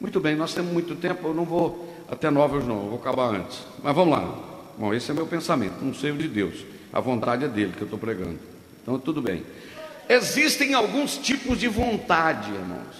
muito 0.00 0.18
bem, 0.20 0.34
nós 0.34 0.54
temos 0.54 0.72
muito 0.72 0.96
tempo, 0.96 1.28
eu 1.28 1.34
não 1.34 1.44
vou 1.44 1.94
até 2.10 2.30
novos 2.30 2.66
não, 2.66 2.76
eu 2.76 2.88
vou 2.88 2.98
acabar 2.98 3.34
antes. 3.34 3.60
Mas 3.82 3.94
vamos 3.94 4.18
lá. 4.18 4.38
Bom, 4.78 4.94
esse 4.94 5.10
é 5.10 5.14
meu 5.14 5.26
pensamento, 5.26 5.84
não 5.84 5.92
sei 5.92 6.12
o 6.12 6.16
de 6.16 6.28
Deus. 6.28 6.64
A 6.90 6.98
vontade 6.98 7.44
é 7.44 7.48
dele 7.48 7.74
que 7.76 7.82
eu 7.82 7.86
estou 7.86 7.98
pregando. 7.98 8.38
Então 8.82 8.98
tudo 8.98 9.20
bem. 9.20 9.44
Existem 10.08 10.72
alguns 10.72 11.18
tipos 11.18 11.60
de 11.60 11.68
vontade, 11.68 12.50
irmãos. 12.50 12.96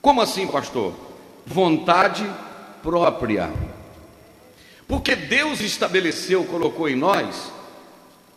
Como 0.00 0.20
assim, 0.20 0.46
pastor? 0.46 0.94
Vontade 1.44 2.24
própria. 2.80 3.50
Porque 4.92 5.16
Deus 5.16 5.62
estabeleceu, 5.62 6.44
colocou 6.44 6.86
em 6.86 6.94
nós 6.94 7.50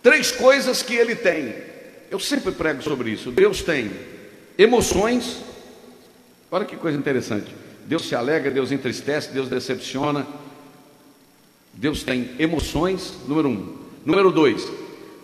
três 0.01 0.31
coisas 0.31 0.81
que 0.81 0.95
ele 0.95 1.13
tem. 1.13 1.53
Eu 2.09 2.17
sempre 2.17 2.53
prego 2.53 2.81
sobre 2.81 3.09
isso. 3.09 3.29
Deus 3.29 3.62
tem 3.62 3.91
emoções. 4.57 5.41
Olha 6.50 6.63
que 6.63 6.77
coisa 6.77 6.97
interessante. 6.97 7.53
Deus 7.85 8.07
se 8.07 8.15
alegra, 8.15 8.50
Deus 8.51 8.71
entristece, 8.71 9.33
Deus 9.33 9.50
decepciona. 9.50 10.25
Deus 11.74 12.03
tem 12.03 12.31
emoções, 12.39 13.13
número 13.27 13.50
um. 13.50 13.77
Número 14.05 14.31
dois, 14.31 14.65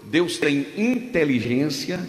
Deus 0.03 0.37
tem 0.37 0.67
inteligência. 0.75 2.05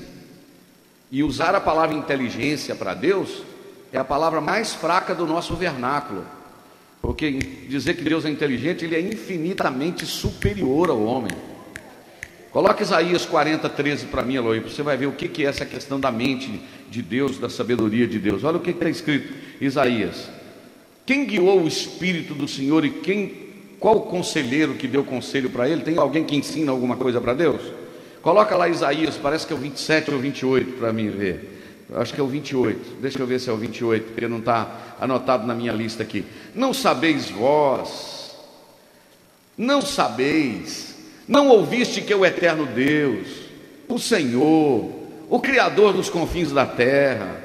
E 1.12 1.22
usar 1.22 1.54
a 1.54 1.60
palavra 1.60 1.94
inteligência 1.94 2.74
para 2.74 2.92
Deus 2.92 3.44
é 3.92 3.98
a 3.98 4.04
palavra 4.04 4.40
mais 4.40 4.74
fraca 4.74 5.14
do 5.14 5.28
nosso 5.28 5.54
vernáculo. 5.54 6.26
Porque 7.02 7.32
dizer 7.68 7.96
que 7.96 8.04
Deus 8.04 8.24
é 8.24 8.30
inteligente, 8.30 8.84
ele 8.84 8.94
é 8.94 9.00
infinitamente 9.00 10.06
superior 10.06 10.88
ao 10.88 11.02
homem. 11.02 11.32
Coloque 12.52 12.84
Isaías 12.84 13.26
40, 13.26 13.68
13 13.68 14.06
para 14.06 14.22
mim, 14.22 14.36
Eloy, 14.36 14.60
você 14.60 14.82
vai 14.82 14.96
ver 14.96 15.06
o 15.06 15.12
que, 15.12 15.26
que 15.26 15.44
é 15.44 15.48
essa 15.48 15.66
questão 15.66 15.98
da 15.98 16.12
mente 16.12 16.60
de 16.88 17.02
Deus, 17.02 17.38
da 17.38 17.50
sabedoria 17.50 18.06
de 18.06 18.20
Deus. 18.20 18.44
Olha 18.44 18.58
o 18.58 18.60
que 18.60 18.70
está 18.70 18.88
escrito, 18.88 19.34
Isaías. 19.60 20.28
Quem 21.04 21.24
guiou 21.26 21.62
o 21.62 21.66
Espírito 21.66 22.34
do 22.34 22.46
Senhor 22.46 22.84
e 22.84 22.90
quem, 22.90 23.32
qual 23.80 23.96
o 23.96 24.02
conselheiro 24.02 24.74
que 24.74 24.86
deu 24.86 25.02
conselho 25.02 25.50
para 25.50 25.68
ele? 25.68 25.82
Tem 25.82 25.98
alguém 25.98 26.24
que 26.24 26.36
ensina 26.36 26.70
alguma 26.70 26.96
coisa 26.96 27.20
para 27.20 27.34
Deus? 27.34 27.60
Coloca 28.20 28.56
lá 28.56 28.68
Isaías, 28.68 29.16
parece 29.16 29.44
que 29.44 29.52
é 29.52 29.56
o 29.56 29.58
27 29.58 30.12
ou 30.12 30.20
28 30.20 30.72
para 30.74 30.92
mim 30.92 31.10
ver. 31.10 31.61
Acho 31.96 32.14
que 32.14 32.20
é 32.20 32.22
o 32.22 32.26
28. 32.26 33.00
Deixa 33.00 33.18
eu 33.18 33.26
ver 33.26 33.38
se 33.38 33.50
é 33.50 33.52
o 33.52 33.56
28, 33.56 34.12
porque 34.12 34.28
não 34.28 34.38
está 34.38 34.96
anotado 35.00 35.46
na 35.46 35.54
minha 35.54 35.72
lista 35.72 36.02
aqui. 36.02 36.24
Não 36.54 36.72
sabeis 36.72 37.30
vós, 37.30 38.36
não 39.56 39.82
sabeis, 39.82 40.96
não 41.28 41.48
ouviste 41.48 42.00
que 42.00 42.12
é 42.12 42.16
o 42.16 42.24
eterno 42.24 42.66
Deus, 42.66 43.28
o 43.88 43.98
Senhor, 43.98 44.90
o 45.28 45.40
Criador 45.40 45.92
dos 45.92 46.08
confins 46.08 46.52
da 46.52 46.66
terra, 46.66 47.40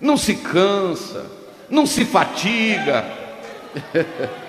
não 0.00 0.16
se 0.16 0.34
cansa, 0.34 1.26
não 1.68 1.86
se 1.86 2.04
fatiga. 2.04 3.04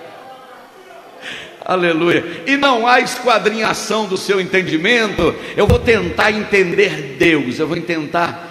Aleluia. 1.68 2.24
E 2.46 2.56
não 2.56 2.86
há 2.86 3.00
esquadrinhação 3.00 4.06
do 4.06 4.16
seu 4.16 4.40
entendimento. 4.40 5.34
Eu 5.54 5.66
vou 5.66 5.78
tentar 5.78 6.32
entender 6.32 7.16
Deus. 7.18 7.58
Eu 7.58 7.68
vou 7.68 7.78
tentar. 7.82 8.47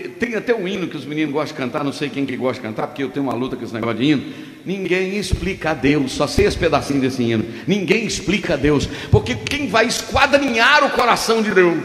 Tem 0.00 0.34
até 0.34 0.52
um 0.52 0.66
hino 0.66 0.88
que 0.88 0.96
os 0.96 1.04
meninos 1.04 1.32
gostam 1.32 1.54
de 1.54 1.62
cantar. 1.62 1.84
Não 1.84 1.92
sei 1.92 2.10
quem 2.10 2.26
que 2.26 2.36
gosta 2.36 2.60
de 2.60 2.66
cantar, 2.68 2.88
porque 2.88 3.02
eu 3.02 3.10
tenho 3.10 3.26
uma 3.26 3.34
luta 3.34 3.54
com 3.54 3.64
esse 3.64 3.72
negócio 3.72 3.98
de 3.98 4.04
hino. 4.04 4.32
Ninguém 4.64 5.16
explica 5.16 5.70
a 5.70 5.74
Deus. 5.74 6.12
Só 6.12 6.26
sei 6.26 6.46
esse 6.46 6.58
pedacinhos 6.58 7.02
desse 7.02 7.22
hino. 7.22 7.44
Ninguém 7.66 8.04
explica 8.04 8.54
a 8.54 8.56
Deus. 8.56 8.88
Porque 9.10 9.36
quem 9.36 9.68
vai 9.68 9.86
esquadrinhar 9.86 10.84
o 10.84 10.90
coração 10.90 11.42
de 11.42 11.52
Deus? 11.52 11.78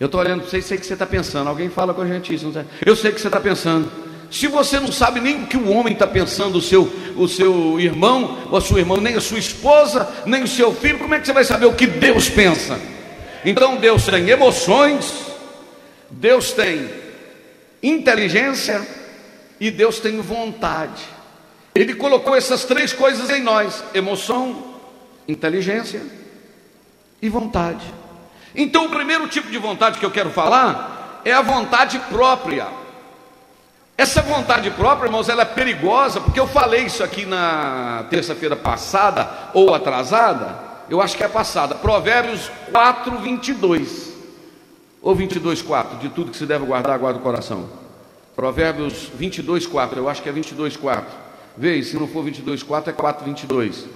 Eu 0.00 0.06
estou 0.06 0.20
olhando 0.20 0.40
para 0.40 0.50
você 0.50 0.58
e 0.58 0.62
sei 0.62 0.78
que 0.78 0.86
você 0.86 0.94
está 0.94 1.04
pensando. 1.04 1.48
Alguém 1.48 1.68
fala 1.68 1.92
com 1.92 2.00
a 2.00 2.06
gente 2.06 2.34
isso. 2.34 2.50
Eu 2.84 2.96
sei 2.96 3.12
que 3.12 3.20
você 3.20 3.28
está 3.28 3.40
pensando. 3.40 3.90
Se 4.30 4.46
você 4.46 4.80
não 4.80 4.90
sabe 4.90 5.20
nem 5.20 5.42
o 5.42 5.46
que 5.46 5.56
o 5.56 5.70
homem 5.70 5.92
está 5.92 6.06
pensando, 6.06 6.56
o 6.56 6.62
seu, 6.62 6.90
o 7.16 7.28
seu 7.28 7.78
irmão, 7.78 8.38
ou 8.50 8.56
a 8.56 8.60
sua 8.60 8.80
irmã, 8.80 8.96
nem 9.00 9.14
a 9.14 9.20
sua 9.20 9.38
esposa, 9.38 10.08
nem 10.24 10.42
o 10.42 10.48
seu 10.48 10.72
filho, 10.74 10.98
como 10.98 11.14
é 11.14 11.20
que 11.20 11.26
você 11.26 11.32
vai 11.32 11.44
saber 11.44 11.66
o 11.66 11.74
que 11.74 11.86
Deus 11.86 12.28
pensa? 12.28 12.80
Então 13.44 13.76
Deus 13.76 14.06
tem 14.06 14.28
emoções, 14.30 15.33
Deus 16.14 16.52
tem 16.52 16.88
inteligência 17.82 18.86
e 19.58 19.70
Deus 19.70 19.98
tem 19.98 20.20
vontade. 20.20 21.02
Ele 21.74 21.94
colocou 21.94 22.36
essas 22.36 22.64
três 22.64 22.92
coisas 22.92 23.30
em 23.30 23.42
nós: 23.42 23.82
emoção, 23.92 24.76
inteligência 25.26 26.02
e 27.20 27.28
vontade. 27.28 27.84
Então, 28.54 28.86
o 28.86 28.90
primeiro 28.90 29.26
tipo 29.26 29.50
de 29.50 29.58
vontade 29.58 29.98
que 29.98 30.06
eu 30.06 30.10
quero 30.10 30.30
falar 30.30 31.20
é 31.24 31.32
a 31.32 31.42
vontade 31.42 31.98
própria. 32.10 32.68
Essa 33.98 34.22
vontade 34.22 34.70
própria, 34.70 35.08
irmãos, 35.08 35.28
ela 35.28 35.42
é 35.42 35.46
perigosa, 35.46 36.20
porque 36.20 36.38
eu 36.38 36.46
falei 36.46 36.84
isso 36.84 37.02
aqui 37.02 37.26
na 37.26 38.06
terça-feira 38.08 38.56
passada 38.56 39.28
ou 39.52 39.74
atrasada, 39.74 40.58
eu 40.88 41.00
acho 41.00 41.16
que 41.16 41.24
é 41.24 41.28
passada. 41.28 41.74
Provérbios 41.74 42.50
4, 42.70 43.18
22. 43.18 44.13
Ou 45.04 45.14
22, 45.14 45.60
4. 45.60 45.98
De 45.98 46.08
tudo 46.08 46.30
que 46.30 46.36
se 46.38 46.46
deve 46.46 46.64
guardar, 46.64 46.98
guarda 46.98 47.18
o 47.18 47.22
coração. 47.22 47.68
Provérbios 48.34 49.10
22, 49.14 49.66
4. 49.66 49.98
Eu 49.98 50.08
acho 50.08 50.22
que 50.22 50.30
é 50.30 50.32
22, 50.32 50.78
4. 50.78 51.14
Vê, 51.58 51.82
se 51.82 51.94
não 51.94 52.08
for 52.08 52.24
22, 52.24 52.62
4, 52.62 52.88
é 52.88 52.92
4, 52.94 53.22
22. 53.26 53.86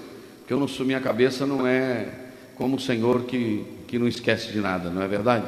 Que 0.46 0.52
eu 0.52 0.60
não 0.60 0.68
sou, 0.68 0.84
minha 0.84 1.00
cabeça 1.00 1.46
não 1.46 1.66
é 1.66 2.08
como 2.56 2.76
o 2.76 2.78
Senhor 2.78 3.22
que, 3.22 3.64
que 3.86 3.98
não 3.98 4.06
esquece 4.06 4.52
de 4.52 4.60
nada, 4.60 4.90
não 4.90 5.00
é 5.00 5.08
verdade? 5.08 5.46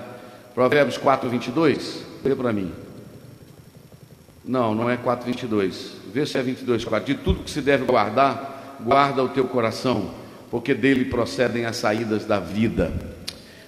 Provérbios 0.54 0.96
4, 0.96 1.28
22. 1.28 2.04
Vê 2.24 2.34
para 2.34 2.54
mim. 2.54 2.72
Não, 4.42 4.74
não 4.74 4.88
é 4.88 4.96
4,22. 4.96 5.90
Vê 6.10 6.24
se 6.24 6.38
é 6.38 6.42
22, 6.42 6.86
4. 6.86 7.14
De 7.14 7.20
tudo 7.22 7.44
que 7.44 7.50
se 7.50 7.60
deve 7.60 7.84
guardar, 7.84 8.78
guarda 8.82 9.22
o 9.22 9.28
teu 9.28 9.44
coração, 9.44 10.10
porque 10.50 10.72
dele 10.72 11.04
procedem 11.04 11.66
as 11.66 11.76
saídas 11.76 12.24
da 12.24 12.40
vida. 12.40 12.90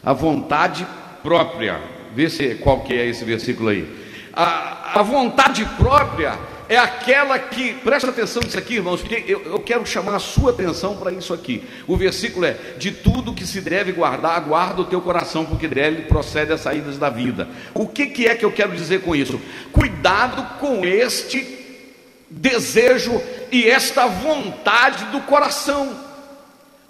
A 0.03 0.15
vontade 0.15 0.87
própria. 1.23 1.81
Vê 2.15 2.29
se 2.29 2.55
qual 2.57 2.81
que 2.81 2.95
é 2.95 3.07
esse 3.07 3.25
versículo 3.25 3.71
aí. 3.71 3.89
A, 4.33 5.01
a 5.01 5.03
vontade 5.03 5.65
própria 5.77 6.39
é 6.69 6.77
aquela 6.79 7.39
que, 7.39 7.75
presta 7.75 8.09
atenção 8.09 8.43
nisso 8.43 8.59
aqui, 8.59 8.77
irmãos, 8.77 9.01
porque 9.01 9.25
eu, 9.27 9.43
eu 9.43 9.61
quero 9.61 9.85
chamar 9.85 10.15
a 10.15 10.19
sua 10.19 10.53
atenção 10.53 10.97
para 10.97 11.13
isso 11.13 11.35
aqui. 11.35 11.63
O 11.87 11.97
versículo 11.97 12.47
é: 12.47 12.57
de 12.79 12.91
tudo 12.91 13.35
que 13.35 13.47
se 13.47 13.61
deve 13.61 13.93
guardar, 13.93 14.41
guarda 14.41 14.81
o 14.81 14.87
teu 14.87 15.01
coração, 15.01 15.45
porque 15.45 15.69
dele 15.69 16.03
procede 16.03 16.53
as 16.53 16.61
saídas 16.61 16.97
da 16.97 17.11
vida. 17.11 17.49
O 17.75 17.87
que, 17.87 18.07
que 18.07 18.27
é 18.27 18.35
que 18.35 18.45
eu 18.45 18.53
quero 18.53 18.75
dizer 18.75 19.03
com 19.03 19.15
isso? 19.15 19.41
Cuidado 19.71 20.59
com 20.59 20.85
este 20.85 21.61
desejo 22.31 23.21
e 23.51 23.69
esta 23.69 24.07
vontade 24.07 25.05
do 25.07 25.21
coração. 25.21 25.95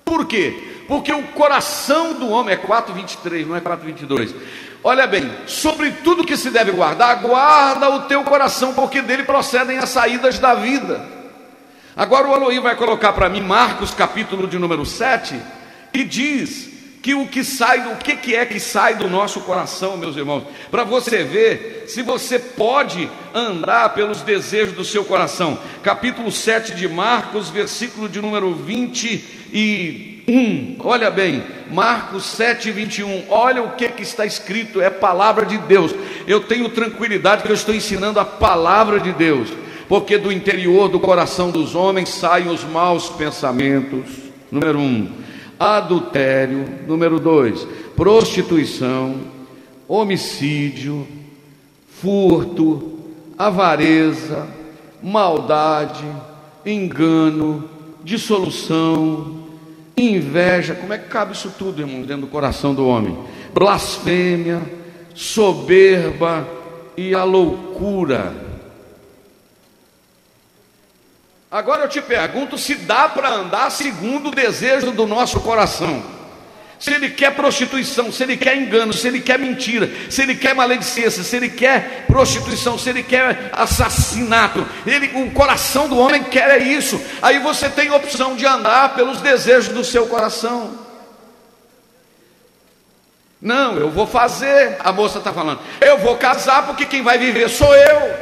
Por 0.04 0.26
quê? 0.26 0.71
Porque 0.88 1.12
o 1.12 1.22
coração 1.28 2.14
do 2.14 2.28
homem 2.28 2.54
é 2.54 2.56
4,23, 2.56 3.46
não 3.46 3.56
é 3.56 3.60
4,22. 3.60 4.34
Olha 4.84 5.06
bem, 5.06 5.30
sobre 5.46 5.92
tudo 5.92 6.24
que 6.24 6.36
se 6.36 6.50
deve 6.50 6.72
guardar, 6.72 7.20
guarda 7.20 7.88
o 7.88 8.00
teu 8.02 8.24
coração, 8.24 8.74
porque 8.74 9.00
dele 9.00 9.22
procedem 9.22 9.78
as 9.78 9.90
saídas 9.90 10.38
da 10.38 10.54
vida. 10.54 11.06
Agora 11.96 12.26
o 12.26 12.34
Aloí 12.34 12.58
vai 12.58 12.74
colocar 12.74 13.12
para 13.12 13.28
mim 13.28 13.40
Marcos 13.40 13.92
capítulo 13.92 14.48
de 14.48 14.58
número 14.58 14.84
7, 14.84 15.40
e 15.94 16.04
diz 16.04 16.72
que 17.02 17.14
o 17.14 17.26
que 17.26 17.42
sai, 17.42 17.92
o 17.92 17.96
que, 17.96 18.16
que 18.16 18.34
é 18.34 18.46
que 18.46 18.60
sai 18.60 18.94
do 18.94 19.08
nosso 19.08 19.40
coração, 19.40 19.96
meus 19.96 20.16
irmãos, 20.16 20.44
para 20.70 20.84
você 20.84 21.24
ver 21.24 21.84
se 21.88 22.00
você 22.00 22.38
pode 22.38 23.10
andar 23.34 23.88
pelos 23.90 24.22
desejos 24.22 24.74
do 24.74 24.84
seu 24.84 25.04
coração. 25.04 25.58
Capítulo 25.82 26.30
7 26.30 26.74
de 26.74 26.88
Marcos, 26.88 27.50
versículo 27.50 28.08
de 28.08 28.20
número 28.20 28.54
21. 30.26 30.76
Olha 30.80 31.10
bem, 31.10 31.42
Marcos 31.70 32.24
7, 32.24 32.70
21. 32.70 33.24
Olha 33.28 33.62
o 33.62 33.72
que, 33.72 33.88
que 33.88 34.02
está 34.02 34.24
escrito, 34.24 34.80
é 34.80 34.90
palavra 34.90 35.46
de 35.46 35.58
Deus. 35.58 35.94
Eu 36.26 36.40
tenho 36.40 36.68
tranquilidade 36.68 37.42
que 37.42 37.50
eu 37.50 37.54
estou 37.54 37.74
ensinando 37.74 38.20
a 38.20 38.24
palavra 38.24 39.00
de 39.00 39.12
Deus, 39.12 39.48
porque 39.88 40.18
do 40.18 40.32
interior 40.32 40.88
do 40.88 41.00
coração 41.00 41.50
dos 41.50 41.74
homens 41.74 42.08
saem 42.08 42.48
os 42.48 42.64
maus 42.64 43.08
pensamentos. 43.08 44.06
Número 44.50 44.78
1 44.78 45.22
adultério, 45.62 46.64
número 46.88 47.20
dois, 47.20 47.66
prostituição, 47.94 49.20
homicídio, 49.86 51.06
furto, 52.00 52.98
avareza, 53.38 54.48
maldade, 55.00 56.04
engano, 56.66 57.68
dissolução, 58.02 59.41
inveja. 59.96 60.74
Como 60.74 60.92
é 60.92 60.98
que 60.98 61.08
cabe 61.08 61.32
isso 61.32 61.52
tudo, 61.58 61.82
irmão, 61.82 62.02
dentro 62.02 62.22
do 62.22 62.26
coração 62.26 62.74
do 62.74 62.86
homem? 62.86 63.18
Blasfêmia, 63.52 64.62
soberba 65.14 66.46
e 66.96 67.14
a 67.14 67.24
loucura. 67.24 68.34
Agora 71.50 71.82
eu 71.82 71.88
te 71.88 72.00
pergunto 72.00 72.56
se 72.56 72.74
dá 72.74 73.08
para 73.08 73.34
andar 73.34 73.70
segundo 73.70 74.28
o 74.28 74.34
desejo 74.34 74.90
do 74.92 75.06
nosso 75.06 75.40
coração 75.40 76.21
se 76.82 76.92
ele 76.92 77.10
quer 77.10 77.32
prostituição, 77.36 78.10
se 78.10 78.24
ele 78.24 78.36
quer 78.36 78.56
engano, 78.56 78.92
se 78.92 79.06
ele 79.06 79.20
quer 79.20 79.38
mentira, 79.38 79.88
se 80.10 80.20
ele 80.20 80.34
quer 80.34 80.52
maledicência, 80.52 81.22
se 81.22 81.36
ele 81.36 81.48
quer 81.48 82.06
prostituição, 82.08 82.76
se 82.76 82.90
ele 82.90 83.04
quer 83.04 83.50
assassinato, 83.52 84.66
ele, 84.84 85.12
o 85.22 85.30
coração 85.30 85.88
do 85.88 85.96
homem 85.96 86.24
quer 86.24 86.60
isso. 86.60 87.00
Aí 87.22 87.38
você 87.38 87.68
tem 87.70 87.86
a 87.86 87.94
opção 87.94 88.34
de 88.34 88.44
andar 88.44 88.96
pelos 88.96 89.20
desejos 89.20 89.72
do 89.72 89.84
seu 89.84 90.08
coração. 90.08 90.76
Não, 93.40 93.76
eu 93.76 93.88
vou 93.88 94.08
fazer, 94.08 94.76
a 94.80 94.90
moça 94.90 95.18
está 95.18 95.32
falando, 95.32 95.60
eu 95.80 95.98
vou 95.98 96.16
casar 96.16 96.66
porque 96.66 96.84
quem 96.84 97.00
vai 97.00 97.16
viver 97.16 97.48
sou 97.48 97.72
eu. 97.76 98.12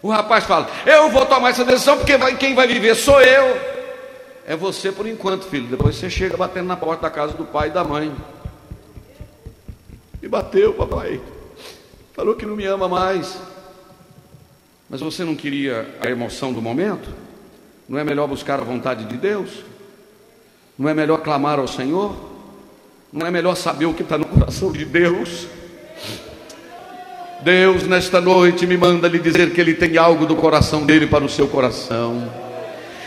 O 0.00 0.08
rapaz 0.08 0.44
fala, 0.44 0.70
eu 0.86 1.10
vou 1.10 1.26
tomar 1.26 1.50
essa 1.50 1.66
decisão 1.66 1.98
porque 1.98 2.16
quem 2.38 2.54
vai 2.54 2.66
viver 2.66 2.94
sou 2.94 3.20
eu. 3.20 3.75
É 4.48 4.54
você 4.54 4.92
por 4.92 5.08
enquanto, 5.08 5.44
filho. 5.46 5.66
Depois 5.66 5.96
você 5.96 6.08
chega 6.08 6.36
batendo 6.36 6.68
na 6.68 6.76
porta 6.76 7.02
da 7.02 7.10
casa 7.10 7.32
do 7.32 7.44
pai 7.44 7.66
e 7.66 7.72
da 7.72 7.82
mãe. 7.82 8.14
E 10.22 10.28
bateu, 10.28 10.72
papai. 10.72 11.20
Falou 12.14 12.36
que 12.36 12.46
não 12.46 12.54
me 12.54 12.64
ama 12.64 12.88
mais. 12.88 13.36
Mas 14.88 15.00
você 15.00 15.24
não 15.24 15.34
queria 15.34 15.92
a 16.00 16.08
emoção 16.08 16.52
do 16.52 16.62
momento? 16.62 17.08
Não 17.88 17.98
é 17.98 18.04
melhor 18.04 18.28
buscar 18.28 18.60
a 18.60 18.62
vontade 18.62 19.04
de 19.06 19.16
Deus? 19.16 19.64
Não 20.78 20.88
é 20.88 20.94
melhor 20.94 21.18
clamar 21.22 21.58
ao 21.58 21.66
Senhor? 21.66 22.14
Não 23.12 23.26
é 23.26 23.32
melhor 23.32 23.56
saber 23.56 23.86
o 23.86 23.94
que 23.94 24.02
está 24.04 24.16
no 24.16 24.26
coração 24.26 24.70
de 24.70 24.84
Deus? 24.84 25.48
Deus, 27.42 27.82
nesta 27.82 28.20
noite, 28.20 28.64
me 28.64 28.76
manda 28.76 29.08
lhe 29.08 29.18
dizer 29.18 29.52
que 29.52 29.60
Ele 29.60 29.74
tem 29.74 29.96
algo 29.96 30.24
do 30.24 30.36
coração 30.36 30.86
dele 30.86 31.08
para 31.08 31.24
o 31.24 31.28
seu 31.28 31.48
coração. 31.48 32.45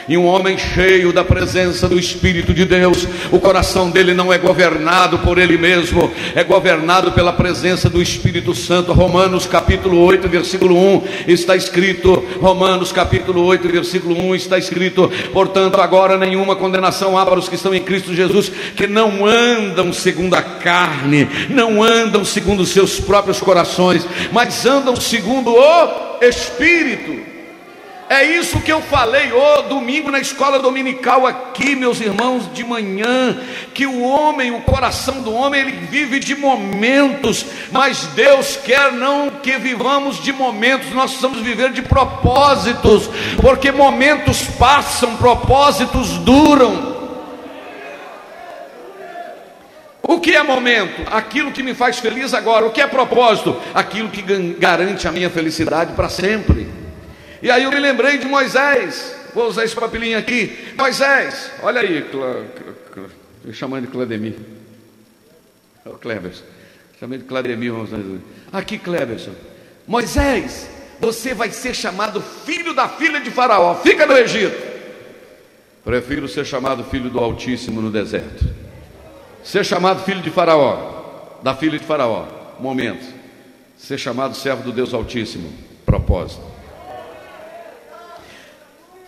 E 0.07 0.17
um 0.17 0.25
homem 0.25 0.57
cheio 0.57 1.13
da 1.13 1.23
presença 1.23 1.87
do 1.87 1.99
Espírito 1.99 2.53
de 2.53 2.65
Deus, 2.65 3.07
o 3.31 3.39
coração 3.39 3.89
dele 3.89 4.13
não 4.13 4.33
é 4.33 4.37
governado 4.37 5.19
por 5.19 5.37
ele 5.37 5.57
mesmo, 5.57 6.11
é 6.35 6.43
governado 6.43 7.11
pela 7.11 7.33
presença 7.33 7.89
do 7.89 8.01
Espírito 8.01 8.55
Santo. 8.55 8.93
Romanos 8.93 9.45
capítulo 9.45 9.99
8, 10.03 10.27
versículo 10.27 10.75
1 10.75 11.03
está 11.27 11.55
escrito: 11.55 12.23
Romanos 12.39 12.91
capítulo 12.91 13.43
8, 13.45 13.67
versículo 13.67 14.15
1 14.17 14.35
está 14.35 14.57
escrito: 14.57 15.11
Portanto, 15.31 15.79
agora 15.79 16.17
nenhuma 16.17 16.55
condenação 16.55 17.17
há 17.17 17.25
para 17.25 17.39
os 17.39 17.47
que 17.47 17.55
estão 17.55 17.73
em 17.73 17.81
Cristo 17.81 18.15
Jesus, 18.15 18.51
que 18.75 18.87
não 18.87 19.25
andam 19.25 19.93
segundo 19.93 20.33
a 20.33 20.41
carne, 20.41 21.27
não 21.49 21.83
andam 21.83 22.25
segundo 22.25 22.61
os 22.61 22.69
seus 22.69 22.99
próprios 22.99 23.39
corações, 23.39 24.05
mas 24.31 24.65
andam 24.65 24.95
segundo 24.95 25.53
o 25.53 26.17
Espírito. 26.21 27.28
É 28.09 28.23
isso 28.23 28.59
que 28.61 28.73
eu 28.73 28.81
falei 28.81 29.31
oh, 29.31 29.61
domingo 29.61 30.09
na 30.09 30.19
escola 30.19 30.57
dominical 30.57 31.27
aqui, 31.27 31.75
meus 31.75 32.01
irmãos, 32.01 32.51
de 32.51 32.63
manhã, 32.63 33.39
que 33.71 33.85
o 33.85 34.01
homem, 34.01 34.49
o 34.49 34.61
coração 34.61 35.21
do 35.21 35.31
homem, 35.31 35.61
ele 35.61 35.71
vive 35.91 36.19
de 36.19 36.35
momentos, 36.35 37.45
mas 37.71 38.07
Deus 38.15 38.57
quer 38.65 38.91
não 38.91 39.29
que 39.29 39.55
vivamos 39.59 40.23
de 40.23 40.33
momentos, 40.33 40.89
nós 40.89 41.11
precisamos 41.11 41.39
viver 41.41 41.71
de 41.71 41.83
propósitos, 41.83 43.07
porque 43.39 43.71
momentos 43.71 44.41
passam, 44.57 45.15
propósitos 45.17 46.17
duram. 46.17 46.97
O 50.01 50.19
que 50.19 50.35
é 50.35 50.41
momento? 50.41 51.03
Aquilo 51.11 51.51
que 51.51 51.61
me 51.61 51.75
faz 51.75 51.99
feliz 51.99 52.33
agora. 52.33 52.65
O 52.65 52.71
que 52.71 52.81
é 52.81 52.87
propósito? 52.87 53.55
Aquilo 53.75 54.09
que 54.09 54.23
garante 54.57 55.07
a 55.07 55.11
minha 55.11 55.29
felicidade 55.29 55.93
para 55.93 56.09
sempre. 56.09 56.78
E 57.41 57.49
aí 57.49 57.63
eu 57.63 57.71
me 57.71 57.79
lembrei 57.79 58.17
de 58.17 58.27
Moisés. 58.27 59.15
Vou 59.33 59.47
usar 59.47 59.63
esse 59.63 59.75
papelinho 59.75 60.17
aqui. 60.17 60.73
Moisés, 60.77 61.51
olha 61.61 61.81
aí, 61.81 62.01
Cla, 62.03 62.45
chamando 63.53 63.85
de 63.85 63.91
Clademir. 63.91 64.35
É 65.85 65.89
o 65.89 65.93
Cleberson. 65.93 66.43
Chamando 66.99 67.19
de 67.19 67.25
Clademir. 67.25 67.73
Aqui, 68.51 68.77
Cleberson. 68.77 69.31
Moisés, 69.87 70.69
você 70.99 71.33
vai 71.33 71.49
ser 71.51 71.73
chamado 71.73 72.21
filho 72.21 72.73
da 72.73 72.89
filha 72.89 73.19
de 73.19 73.31
Faraó. 73.31 73.75
Fica 73.75 74.05
no 74.05 74.17
Egito. 74.17 74.69
Prefiro 75.83 76.27
ser 76.27 76.45
chamado 76.45 76.83
filho 76.83 77.09
do 77.09 77.19
Altíssimo 77.19 77.81
no 77.81 77.89
deserto. 77.89 78.45
Ser 79.43 79.65
chamado 79.65 80.03
filho 80.03 80.21
de 80.21 80.29
Faraó, 80.29 81.39
da 81.41 81.55
filha 81.55 81.79
de 81.79 81.85
Faraó. 81.85 82.27
Momento. 82.59 83.05
Ser 83.77 83.97
chamado 83.97 84.35
servo 84.35 84.63
do 84.63 84.71
Deus 84.73 84.93
Altíssimo. 84.93 85.53
Propósito. 85.85 86.48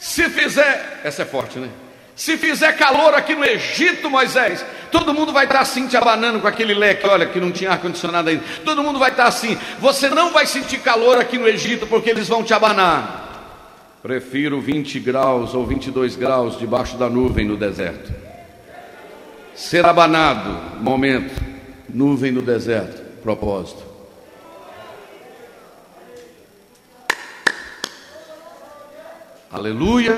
Se 0.01 0.27
fizer, 0.29 0.99
essa 1.03 1.21
é 1.21 1.25
forte, 1.25 1.59
né? 1.59 1.69
Se 2.15 2.35
fizer 2.35 2.75
calor 2.75 3.13
aqui 3.13 3.35
no 3.35 3.45
Egito, 3.45 4.09
Moisés, 4.09 4.65
todo 4.91 5.13
mundo 5.13 5.31
vai 5.31 5.45
estar 5.45 5.59
assim 5.59 5.85
te 5.85 5.95
abanando 5.95 6.39
com 6.39 6.47
aquele 6.47 6.73
leque, 6.73 7.05
olha, 7.05 7.27
que 7.27 7.39
não 7.39 7.51
tinha 7.51 7.69
ar-condicionado 7.69 8.27
ainda. 8.27 8.43
Todo 8.65 8.81
mundo 8.81 8.97
vai 8.97 9.11
estar 9.11 9.25
assim. 9.25 9.55
Você 9.77 10.09
não 10.09 10.33
vai 10.33 10.47
sentir 10.47 10.79
calor 10.79 11.19
aqui 11.19 11.37
no 11.37 11.47
Egito 11.47 11.85
porque 11.85 12.09
eles 12.09 12.27
vão 12.27 12.43
te 12.43 12.51
abanar. 12.51 13.99
Prefiro 14.01 14.59
20 14.59 14.99
graus 15.01 15.53
ou 15.53 15.67
22 15.67 16.15
graus 16.15 16.57
debaixo 16.57 16.97
da 16.97 17.07
nuvem 17.07 17.45
no 17.45 17.55
deserto. 17.55 18.11
Ser 19.53 19.85
abanado, 19.85 20.81
momento. 20.81 21.39
Nuvem 21.87 22.31
no 22.31 22.41
deserto, 22.41 23.03
propósito. 23.21 23.90
Aleluia. 29.51 30.17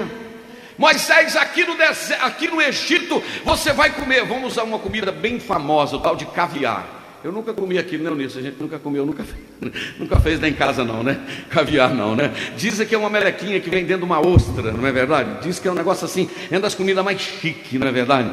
Moisés, 0.77 1.35
aqui 1.35 1.65
no, 1.65 1.75
deserto, 1.75 2.23
aqui 2.23 2.47
no 2.47 2.61
Egito, 2.61 3.21
você 3.43 3.73
vai 3.73 3.91
comer. 3.91 4.25
Vamos 4.25 4.53
usar 4.53 4.63
uma 4.63 4.77
comida 4.77 5.11
bem 5.11 5.39
famosa, 5.39 5.95
o 5.95 5.99
tal 5.99 6.15
de 6.15 6.25
caviar. 6.25 7.01
Eu 7.23 7.31
nunca 7.31 7.53
comi 7.53 7.77
aqui, 7.77 7.97
não, 7.97 8.15
nisso. 8.15 8.37
A 8.37 8.41
gente 8.41 8.61
nunca 8.61 8.77
comeu, 8.77 9.05
nunca 9.05 9.23
fez, 9.23 9.41
nunca 9.97 10.19
fez 10.19 10.39
nem 10.39 10.51
em 10.51 10.53
casa, 10.53 10.83
não, 10.83 11.01
né? 11.01 11.19
Caviar, 11.49 11.93
não, 11.93 12.15
né? 12.15 12.31
Dizem 12.57 12.85
que 12.85 12.93
é 12.93 12.97
uma 12.97 13.09
melequinha 13.09 13.59
que 13.59 13.69
vem 13.69 13.85
dentro 13.85 14.05
de 14.05 14.05
uma 14.05 14.19
ostra, 14.19 14.71
não 14.71 14.85
é 14.85 14.91
verdade? 14.91 15.41
Diz 15.41 15.57
que 15.57 15.67
é 15.67 15.71
um 15.71 15.75
negócio 15.75 16.05
assim, 16.05 16.29
é 16.51 16.55
uma 16.55 16.61
das 16.61 16.75
comidas 16.75 17.03
mais 17.03 17.21
chiques, 17.21 17.79
não 17.79 17.87
é 17.87 17.91
verdade? 17.91 18.29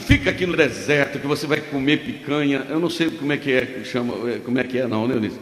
Fica 0.00 0.30
aqui 0.30 0.46
no 0.46 0.56
deserto 0.56 1.18
que 1.18 1.26
você 1.26 1.46
vai 1.46 1.60
comer 1.60 1.98
picanha. 1.98 2.66
Eu 2.68 2.80
não 2.80 2.88
sei 2.88 3.10
como 3.10 3.32
é 3.32 3.36
que 3.36 3.52
é, 3.52 3.82
chama, 3.84 4.14
como 4.44 4.58
é 4.58 4.64
que 4.64 4.78
é, 4.78 4.86
não, 4.86 5.06
né, 5.06 5.14
Eunice? 5.14 5.38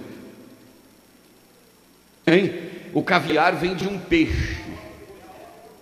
Hein? 2.26 2.52
O 2.92 3.02
caviar 3.02 3.54
vem 3.54 3.74
de 3.74 3.86
um 3.86 3.96
peixe 3.96 4.68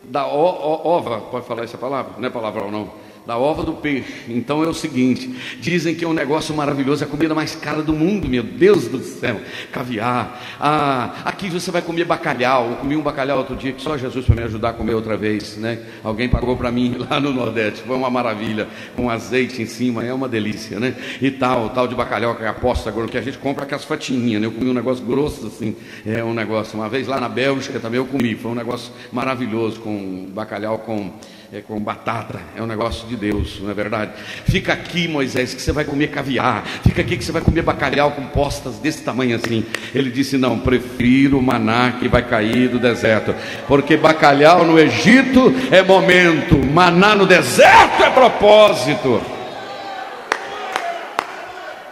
da 0.09 0.27
ova, 0.27 1.21
pode 1.21 1.47
falar 1.47 1.65
essa 1.65 1.79
palavra? 1.79 2.15
Não 2.19 2.27
é 2.27 2.31
palavra 2.31 2.65
ou 2.65 2.71
não? 2.71 3.06
Da 3.27 3.37
ova 3.37 3.63
do 3.65 3.73
peixe. 3.73 4.23
Então 4.29 4.63
é 4.63 4.69
o 4.69 4.75
seguinte: 4.75 5.35
dizem 5.61 5.95
que 5.95 6.05
é 6.05 6.09
um 6.09 6.13
negócio 6.13 6.55
maravilhoso, 6.55 7.03
é 7.03 7.07
a 7.07 7.11
comida 7.11 7.35
mais 7.35 7.55
cara 7.55 7.83
do 7.83 7.93
mundo, 7.93 8.29
meu 8.29 8.43
Deus 8.43 8.87
do 8.87 9.03
céu. 9.03 9.41
Caviar. 9.73 10.41
Ah, 10.61 11.23
aqui 11.25 11.51
você 11.51 11.71
vai 11.71 11.83
comer 11.83 12.05
bacalhau. 12.05 12.71
Eu 12.71 12.77
comi 12.77 12.97
um 12.97 13.03
bacalhau 13.03 13.39
outro 13.39 13.57
dia 13.57 13.73
que 13.73 13.83
só 13.83 13.97
Jesus 13.97 14.25
para 14.25 14.35
me 14.35 14.43
ajudar 14.43 14.71
a 14.71 14.73
comer 14.73 14.95
outra 14.95 15.17
vez, 15.17 15.57
né? 15.57 15.81
Alguém 16.05 16.29
pagou 16.29 16.57
para 16.57 16.71
mim 16.71 16.97
lá 17.11 17.19
no 17.19 17.33
Nordeste. 17.33 17.83
Foi 17.83 17.97
uma 17.97 18.11
maravilha, 18.11 18.69
com 18.95 19.11
azeite 19.11 19.61
em 19.61 19.67
cima, 19.67 20.05
é 20.05 20.13
uma 20.13 20.29
delícia, 20.29 20.79
né? 20.79 20.95
E 21.21 21.31
tal, 21.31 21.71
tal 21.71 21.89
de 21.89 21.95
bacalhau 21.95 22.37
que 22.37 22.45
é 22.45 22.49
aposta 22.49 22.89
agora 22.89 23.09
que 23.09 23.19
a 23.19 23.23
gente 23.23 23.39
compra 23.39 23.67
com 23.67 23.75
as 23.75 23.85
fatinhas, 23.85 24.41
né? 24.41 24.47
Eu 24.47 24.53
comi 24.53 24.71
um 24.71 24.75
negócio 24.75 25.05
grosso 25.05 25.47
assim, 25.49 25.75
é 26.05 26.23
um 26.23 26.33
negócio. 26.33 26.79
Uma 26.79 26.89
vez 26.89 27.09
lá 27.09 27.21
na 27.21 27.29
Bélgica 27.29 27.81
também 27.81 27.99
eu 27.99 28.07
comi, 28.07 28.37
foi 28.37 28.53
um 28.53 28.55
negócio 28.55 28.93
maravilhoso 29.13 29.81
com 29.81 30.27
bacalhau 30.33 30.79
com 30.79 31.13
é 31.53 31.61
com 31.61 31.79
batata, 31.79 32.41
é 32.57 32.63
um 32.63 32.67
negócio 32.67 33.07
de 33.07 33.17
Deus, 33.17 33.61
não 33.61 33.71
é 33.71 33.75
verdade? 33.75 34.11
Fica 34.47 34.73
aqui, 34.73 35.07
Moisés, 35.07 35.55
que 35.55 35.63
você 35.63 35.71
vai 35.71 35.85
comer 35.85 36.09
caviar, 36.09 36.65
fica 36.83 37.03
aqui 37.03 37.17
que 37.17 37.25
você 37.25 37.31
vai 37.31 37.41
comer 37.41 37.63
bacalhau 37.63 38.11
com 38.13 38.27
postas 38.27 38.79
desse 38.79 39.03
tamanho 39.03 39.37
assim. 39.37 39.65
Ele 39.95 40.11
disse: 40.11 40.37
Não, 40.37 40.59
prefiro 40.59 41.39
o 41.39 41.43
maná 41.43 41.93
que 42.01 42.09
vai 42.09 42.23
cair 42.23 42.69
do 42.69 42.81
deserto, 42.81 43.35
porque 43.69 43.97
bacalhau 43.97 44.65
no 44.65 44.79
Egito 44.79 45.55
é 45.71 45.83
momento, 45.83 46.59
maná 46.59 47.15
no 47.15 47.27
deserto 47.27 48.03
é 48.03 48.11
propósito. 48.11 49.23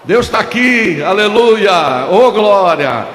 Deus 0.04 0.26
está 0.26 0.40
aqui, 0.40 1.00
aleluia, 1.00 2.08
ô 2.10 2.26
oh, 2.26 2.32
glória. 2.32 3.06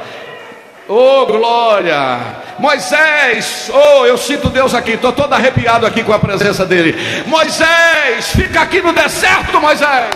Oh, 0.87 1.25
glória! 1.27 2.48
Moisés, 2.59 3.71
oh, 3.73 4.05
eu 4.05 4.17
sinto 4.17 4.49
Deus 4.49 4.73
aqui, 4.73 4.91
estou 4.91 5.13
todo 5.13 5.31
arrepiado 5.31 5.85
aqui 5.85 6.03
com 6.03 6.11
a 6.11 6.19
presença 6.19 6.65
dele. 6.65 6.93
Moisés, 7.25 8.31
fica 8.35 8.61
aqui 8.61 8.81
no 8.81 8.91
deserto, 8.91 9.61
Moisés. 9.61 10.09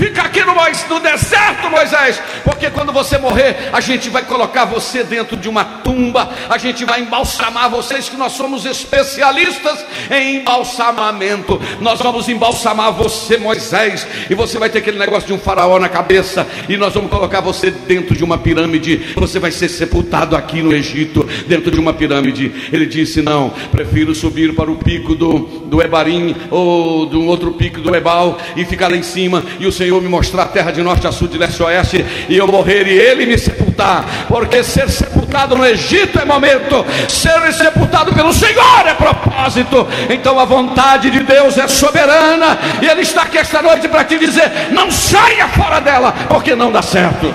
Uh! 0.00 0.18
aqui 0.28 0.44
no, 0.44 0.54
no 0.54 1.00
deserto, 1.00 1.70
Moisés? 1.70 2.20
Porque 2.44 2.70
quando 2.70 2.92
você 2.92 3.18
morrer, 3.18 3.70
a 3.72 3.80
gente 3.80 4.08
vai 4.08 4.22
colocar 4.22 4.64
você 4.64 5.02
dentro 5.02 5.36
de 5.36 5.48
uma 5.48 5.64
tumba, 5.64 6.28
a 6.48 6.58
gente 6.58 6.84
vai 6.84 7.00
embalsamar 7.00 7.70
vocês, 7.70 8.08
que 8.08 8.16
nós 8.16 8.32
somos 8.32 8.64
especialistas 8.64 9.84
em 10.10 10.36
embalsamamento. 10.36 11.60
Nós 11.80 12.00
vamos 12.00 12.28
embalsamar 12.28 12.92
você, 12.92 13.36
Moisés, 13.36 14.06
e 14.28 14.34
você 14.34 14.58
vai 14.58 14.70
ter 14.70 14.78
aquele 14.78 14.98
negócio 14.98 15.26
de 15.26 15.32
um 15.32 15.38
faraó 15.38 15.78
na 15.78 15.88
cabeça, 15.88 16.46
e 16.68 16.76
nós 16.76 16.94
vamos 16.94 17.10
colocar 17.10 17.40
você 17.40 17.70
dentro 17.70 18.14
de 18.14 18.22
uma 18.22 18.38
pirâmide. 18.38 19.14
Você 19.16 19.38
vai 19.38 19.50
ser 19.50 19.68
sepultado 19.68 20.36
aqui 20.36 20.62
no 20.62 20.72
Egito, 20.72 21.28
dentro 21.46 21.70
de 21.70 21.80
uma 21.80 21.92
pirâmide. 21.92 22.52
Ele 22.72 22.86
disse: 22.86 23.22
Não, 23.22 23.50
prefiro 23.72 24.14
subir 24.14 24.54
para 24.54 24.70
o 24.70 24.76
pico 24.76 25.14
do, 25.14 25.38
do 25.66 25.82
Ebarim 25.82 26.34
ou 26.50 27.06
de 27.06 27.16
um 27.16 27.26
outro 27.26 27.52
pico 27.52 27.80
do 27.80 27.94
Ebal 27.94 28.38
e 28.56 28.64
ficar 28.64 28.90
lá 28.90 28.96
em 28.96 29.02
cima, 29.02 29.42
e 29.58 29.66
o 29.66 29.72
Senhor 29.72 29.87
me 29.90 30.08
mostrar 30.08 30.42
a 30.42 30.46
terra 30.46 30.70
de 30.70 30.82
norte 30.82 31.06
a 31.06 31.12
sul, 31.12 31.28
de 31.28 31.38
leste 31.38 31.62
a 31.62 31.66
oeste, 31.66 32.04
e 32.28 32.36
eu 32.36 32.46
morrer 32.46 32.86
e 32.86 32.98
ele 32.98 33.26
me 33.26 33.38
sepultar, 33.38 34.04
porque 34.28 34.62
ser 34.62 34.88
sepultado 34.88 35.56
no 35.56 35.66
Egito 35.66 36.18
é 36.18 36.24
momento, 36.24 36.84
ser 37.08 37.52
sepultado 37.52 38.12
pelo 38.12 38.32
Senhor 38.32 38.86
é 38.86 38.94
propósito. 38.94 39.86
Então 40.10 40.38
a 40.38 40.44
vontade 40.44 41.10
de 41.10 41.20
Deus 41.20 41.56
é 41.58 41.66
soberana, 41.66 42.58
e 42.82 42.86
Ele 42.86 43.02
está 43.02 43.22
aqui 43.22 43.38
esta 43.38 43.62
noite 43.62 43.88
para 43.88 44.04
te 44.04 44.18
dizer: 44.18 44.70
não 44.70 44.90
saia 44.90 45.48
fora 45.48 45.80
dela, 45.80 46.12
porque 46.28 46.54
não 46.54 46.70
dá 46.70 46.82
certo. 46.82 47.34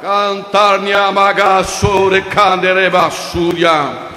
Cantar 0.00 0.80
Nyamagasore 0.80 2.22
Kanderebasuria. 2.22 4.08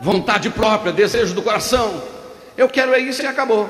Vontade 0.00 0.48
própria, 0.50 0.92
desejo 0.92 1.34
do 1.34 1.42
coração. 1.42 2.02
Eu 2.56 2.68
quero 2.68 2.94
é 2.94 2.98
isso 2.98 3.22
e 3.22 3.26
acabou. 3.26 3.68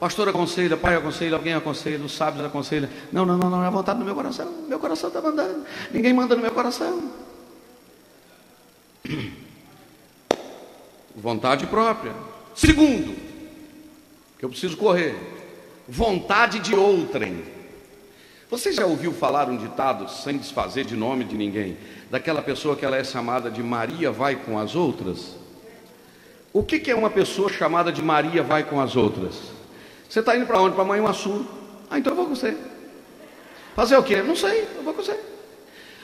Pastor 0.00 0.28
aconselha, 0.28 0.76
pai 0.76 0.96
aconselha, 0.96 1.36
alguém 1.36 1.54
aconselha, 1.54 2.04
os 2.04 2.12
sábios 2.12 2.44
aconselham. 2.44 2.90
Não, 3.12 3.24
não, 3.24 3.38
não, 3.38 3.48
não, 3.48 3.64
é 3.64 3.70
vontade 3.70 4.00
no 4.00 4.04
meu 4.04 4.16
coração. 4.16 4.50
Meu 4.68 4.80
coração 4.80 5.06
está 5.06 5.20
mandando. 5.20 5.64
Ninguém 5.92 6.12
manda 6.12 6.34
no 6.34 6.42
meu 6.42 6.50
coração. 6.50 7.12
Vontade 11.14 11.66
própria. 11.66 12.12
Segundo, 12.54 13.14
que 14.38 14.44
eu 14.44 14.48
preciso 14.48 14.76
correr. 14.76 15.14
Vontade 15.86 16.58
de 16.58 16.74
outrem. 16.74 17.44
Você 18.50 18.72
já 18.72 18.84
ouviu 18.84 19.12
falar 19.12 19.48
um 19.48 19.56
ditado, 19.56 20.10
sem 20.10 20.36
desfazer 20.36 20.84
de 20.84 20.96
nome 20.96 21.24
de 21.24 21.36
ninguém, 21.36 21.76
daquela 22.10 22.42
pessoa 22.42 22.74
que 22.74 22.84
ela 22.84 22.96
é 22.96 23.04
chamada 23.04 23.48
de 23.50 23.62
Maria 23.62 24.10
vai 24.10 24.34
com 24.34 24.58
as 24.58 24.74
outras? 24.74 25.41
O 26.52 26.62
que, 26.62 26.78
que 26.78 26.90
é 26.90 26.94
uma 26.94 27.08
pessoa 27.08 27.50
chamada 27.50 27.90
de 27.90 28.02
Maria 28.02 28.42
vai 28.42 28.62
com 28.64 28.80
as 28.80 28.94
outras? 28.94 29.34
Você 30.08 30.20
está 30.20 30.36
indo 30.36 30.46
para 30.46 30.60
onde? 30.60 30.74
Para 30.74 30.84
Manhuaçu. 30.84 31.46
Ah, 31.90 31.98
então 31.98 32.12
eu 32.12 32.16
vou 32.16 32.26
com 32.26 32.36
você. 32.36 32.54
Fazer 33.74 33.96
o 33.96 34.02
quê? 34.02 34.22
Não 34.22 34.36
sei, 34.36 34.68
eu 34.76 34.82
vou 34.82 34.92
com 34.92 35.02
você. 35.02 35.18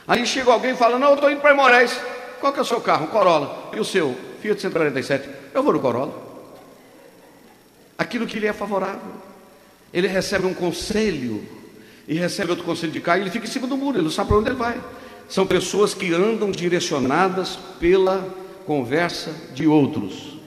Aí 0.06 0.26
chega 0.26 0.50
alguém 0.50 0.70
e 0.70 0.76
fala, 0.76 0.98
não, 0.98 1.08
eu 1.08 1.14
estou 1.16 1.30
indo 1.30 1.42
para 1.42 1.54
Moraes. 1.54 2.00
Qual 2.40 2.50
que 2.52 2.58
é 2.58 2.62
o 2.62 2.64
seu 2.64 2.80
carro? 2.80 3.08
Corolla. 3.08 3.70
E 3.74 3.80
o 3.80 3.84
seu? 3.84 4.16
Fiat 4.40 4.60
147. 4.60 5.28
Eu 5.52 5.62
vou 5.62 5.72
no 5.72 5.80
Corolla. 5.80 6.14
Aquilo 7.98 8.26
que 8.26 8.38
lhe 8.38 8.46
é 8.46 8.52
favorável. 8.54 9.12
Ele 9.92 10.06
recebe 10.06 10.46
um 10.46 10.54
conselho 10.54 11.46
e 12.06 12.14
recebe 12.14 12.50
outro 12.50 12.64
conselho 12.64 12.92
de 12.92 13.00
cá 13.00 13.18
e 13.18 13.20
ele 13.20 13.30
fica 13.30 13.46
em 13.46 13.50
cima 13.50 13.66
do 13.66 13.76
muro, 13.76 13.98
ele 13.98 14.04
não 14.04 14.10
sabe 14.10 14.28
para 14.28 14.38
onde 14.38 14.48
ele 14.48 14.56
vai. 14.56 14.80
São 15.28 15.46
pessoas 15.46 15.92
que 15.92 16.14
andam 16.14 16.50
direcionadas 16.50 17.58
pela 17.78 18.26
conversa 18.64 19.30
de 19.52 19.66
outros. 19.66 20.37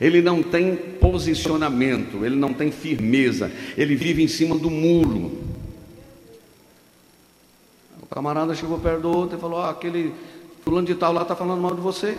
Ele 0.00 0.20
não 0.20 0.42
tem 0.42 0.76
posicionamento, 0.76 2.24
ele 2.24 2.36
não 2.36 2.52
tem 2.52 2.70
firmeza, 2.70 3.50
ele 3.76 3.96
vive 3.96 4.22
em 4.22 4.28
cima 4.28 4.56
do 4.56 4.70
muro. 4.70 5.32
O 8.02 8.06
camarada 8.06 8.54
chegou 8.54 8.78
perto 8.78 9.02
do 9.02 9.10
outro 9.10 9.38
e 9.38 9.40
falou: 9.40 9.60
ah, 9.60 9.70
aquele 9.70 10.12
fulano 10.62 10.86
de 10.86 10.94
tal 10.94 11.12
lá 11.12 11.22
está 11.22 11.34
falando 11.34 11.60
mal 11.60 11.74
de 11.74 11.80
você. 11.80 12.16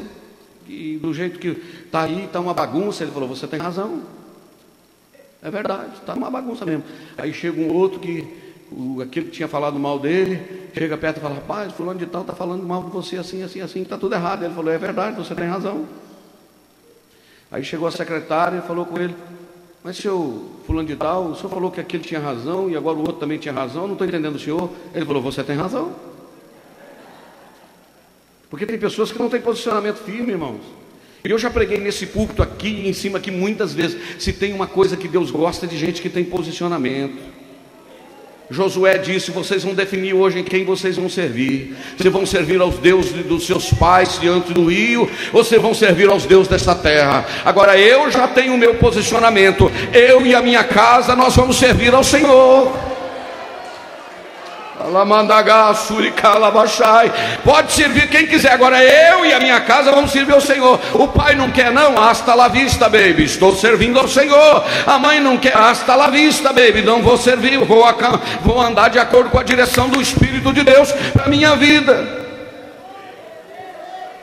E 0.67 0.97
do 0.97 1.13
jeito 1.13 1.39
que 1.39 1.49
está 1.85 2.01
aí, 2.01 2.25
está 2.25 2.39
uma 2.39 2.53
bagunça. 2.53 3.03
Ele 3.03 3.11
falou: 3.11 3.29
você 3.29 3.47
tem 3.47 3.59
razão. 3.59 4.01
É 5.41 5.51
verdade, 5.51 5.93
está 5.93 6.15
uma 6.15 6.31
bagunça 6.31 6.65
mesmo. 6.65 6.83
Aí 7.15 7.31
chega 7.31 7.61
um 7.61 7.71
outro 7.71 7.99
que, 7.99 8.27
o, 8.71 9.01
aquele 9.01 9.27
que 9.27 9.31
tinha 9.31 9.47
falado 9.47 9.79
mal 9.79 9.99
dele, 9.99 10.69
chega 10.73 10.97
perto 10.97 11.17
e 11.17 11.21
fala: 11.21 11.35
rapaz, 11.35 11.71
fulano 11.73 11.99
de 11.99 12.07
tal 12.07 12.21
está 12.21 12.33
falando 12.33 12.63
mal 12.63 12.83
de 12.83 12.89
você 12.89 13.17
assim, 13.17 13.43
assim, 13.43 13.61
assim, 13.61 13.83
está 13.83 13.97
tudo 13.97 14.15
errado. 14.15 14.43
Ele 14.43 14.53
falou: 14.53 14.71
é 14.73 14.77
verdade, 14.79 15.15
você 15.15 15.35
tem 15.35 15.45
razão. 15.45 15.85
Aí 17.51 17.63
chegou 17.63 17.87
a 17.87 17.91
secretária 17.91 18.57
e 18.57 18.61
falou 18.61 18.85
com 18.85 18.99
ele: 18.99 19.15
Mas 19.83 19.97
senhor, 19.97 20.41
fulano 20.65 20.87
de 20.87 20.95
tal, 20.95 21.25
o 21.25 21.35
senhor 21.35 21.49
falou 21.49 21.71
que 21.71 21.79
aquele 21.79 22.03
tinha 22.03 22.19
razão 22.19 22.69
e 22.69 22.75
agora 22.75 22.97
o 22.97 22.99
outro 22.99 23.15
também 23.15 23.37
tinha 23.37 23.53
razão, 23.53 23.85
não 23.85 23.93
estou 23.93 24.07
entendendo 24.07 24.35
o 24.35 24.39
senhor. 24.39 24.69
Ele 24.93 25.05
falou: 25.05 25.21
Você 25.21 25.43
tem 25.43 25.55
razão. 25.55 25.93
Porque 28.49 28.65
tem 28.65 28.77
pessoas 28.77 29.11
que 29.11 29.19
não 29.19 29.29
têm 29.29 29.41
posicionamento 29.41 29.97
firme, 29.97 30.31
irmãos. 30.31 30.61
E 31.23 31.29
eu 31.29 31.37
já 31.37 31.49
preguei 31.49 31.79
nesse 31.79 32.05
púlpito 32.05 32.41
aqui 32.41 32.87
em 32.87 32.93
cima 32.93 33.17
aqui 33.17 33.31
muitas 33.31 33.73
vezes. 33.73 34.21
Se 34.21 34.31
tem 34.31 34.53
uma 34.53 34.67
coisa 34.67 34.95
que 34.95 35.07
Deus 35.07 35.31
gosta 35.31 35.65
é 35.65 35.69
de 35.69 35.77
gente 35.77 36.01
que 36.01 36.09
tem 36.09 36.23
posicionamento. 36.23 37.36
Josué 38.49 38.97
disse: 38.97 39.31
Vocês 39.31 39.63
vão 39.63 39.73
definir 39.73 40.13
hoje 40.13 40.39
em 40.39 40.43
quem 40.43 40.63
vocês 40.63 40.95
vão 40.95 41.09
servir. 41.09 41.75
Se 41.97 42.09
vão 42.09 42.25
servir 42.25 42.61
aos 42.61 42.75
deuses 42.75 43.11
dos 43.25 43.45
seus 43.45 43.71
pais 43.71 44.17
diante 44.19 44.53
do 44.53 44.65
rio, 44.67 45.09
ou 45.33 45.43
se 45.43 45.57
vão 45.57 45.73
servir 45.73 46.09
aos 46.09 46.25
deuses 46.25 46.47
desta 46.47 46.73
terra. 46.73 47.25
Agora 47.43 47.77
eu 47.77 48.09
já 48.09 48.27
tenho 48.27 48.53
o 48.53 48.57
meu 48.57 48.75
posicionamento. 48.75 49.71
Eu 49.93 50.25
e 50.25 50.33
a 50.33 50.41
minha 50.41 50.63
casa, 50.63 51.15
nós 51.15 51.35
vamos 51.35 51.57
servir 51.57 51.93
ao 51.93 52.03
Senhor. 52.03 52.96
Pode 57.43 57.73
servir 57.73 58.09
quem 58.09 58.27
quiser. 58.27 58.51
Agora 58.51 58.83
eu 58.83 59.25
e 59.25 59.33
a 59.33 59.39
minha 59.39 59.59
casa 59.61 59.91
vamos 59.91 60.11
servir 60.11 60.33
ao 60.33 60.41
Senhor. 60.41 60.79
O 60.93 61.07
pai 61.07 61.35
não 61.35 61.51
quer, 61.51 61.71
não. 61.71 61.97
Hasta 62.01 62.33
la 62.33 62.47
vista, 62.47 62.89
baby. 62.89 63.23
Estou 63.23 63.55
servindo 63.55 63.99
ao 63.99 64.07
Senhor. 64.07 64.63
A 64.85 64.97
mãe 64.97 65.19
não 65.19 65.37
quer. 65.37 65.55
Hasta 65.55 65.95
la 65.95 66.09
vista, 66.09 66.53
baby. 66.53 66.81
Não 66.81 67.01
vou 67.01 67.17
servir. 67.17 67.57
Vou, 67.57 67.83
vou 68.41 68.61
andar 68.61 68.89
de 68.89 68.99
acordo 68.99 69.29
com 69.29 69.39
a 69.39 69.43
direção 69.43 69.89
do 69.89 70.01
Espírito 70.01 70.53
de 70.53 70.63
Deus 70.63 70.91
para 71.13 71.27
minha 71.27 71.55
vida. 71.55 72.25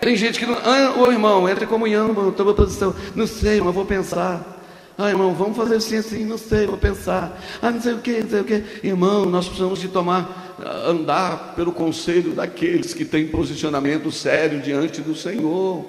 Tem 0.01 0.15
gente 0.17 0.39
que 0.39 0.47
não. 0.47 0.59
Ah, 0.65 0.93
ô 0.99 1.11
irmão, 1.11 1.49
entre 1.49 1.65
em 1.65 1.69
comunhão, 1.69 2.09
irmão. 2.09 2.29
Estou 2.29 2.55
posição. 2.55 2.95
Não 3.15 3.27
sei, 3.27 3.61
mas 3.61 3.75
vou 3.75 3.85
pensar. 3.85 4.55
Ah, 4.97 5.09
irmão, 5.09 5.35
vamos 5.35 5.57
fazer 5.57 5.77
assim, 5.77 5.97
assim, 5.97 6.25
não 6.25 6.39
sei, 6.39 6.67
vou 6.67 6.77
pensar. 6.77 7.37
Ah, 7.61 7.71
não 7.71 7.81
sei 7.81 7.95
o 7.95 7.99
que, 7.99 8.21
não 8.23 8.31
sei 8.31 8.41
o 8.41 8.45
que. 8.45 8.65
Irmão, 8.85 9.25
nós 9.25 9.47
precisamos 9.47 9.81
de 9.81 9.89
tomar, 9.89 10.44
andar 10.63 11.55
pelo 11.55 11.73
conselho 11.73 12.33
daqueles 12.33 12.95
que 12.95 13.05
têm 13.05 13.29
posicionamento 13.29 14.11
sério 14.13 14.61
diante 14.61 15.01
do 15.01 15.15
Senhor. 15.15 15.85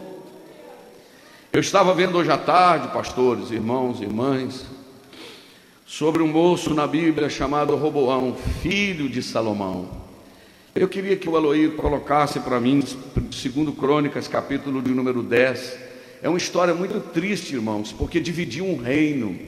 Eu 1.52 1.60
estava 1.60 1.94
vendo 1.94 2.18
hoje 2.18 2.32
à 2.32 2.38
tarde, 2.38 2.90
pastores, 2.90 3.52
irmãos, 3.52 4.02
irmãs, 4.02 4.66
sobre 5.86 6.22
um 6.22 6.28
moço 6.28 6.74
na 6.74 6.86
Bíblia 6.86 7.30
chamado 7.30 7.76
Roboão, 7.76 8.36
filho 8.62 9.08
de 9.08 9.22
Salomão. 9.22 9.90
Eu 10.74 10.90
queria 10.90 11.16
que 11.16 11.30
o 11.30 11.38
Aloir 11.38 11.72
colocasse 11.78 12.42
para 12.42 12.60
mim, 12.60 12.84
segundo 13.32 13.72
Crônicas, 13.72 14.28
capítulo 14.28 14.82
de 14.82 14.92
número 14.92 15.24
10, 15.24 15.78
é 16.22 16.28
uma 16.28 16.38
história 16.38 16.74
muito 16.74 17.00
triste, 17.14 17.54
irmãos, 17.56 17.94
porque 17.94 18.20
dividiu 18.20 18.66
um 18.66 18.76
reino. 18.76 19.40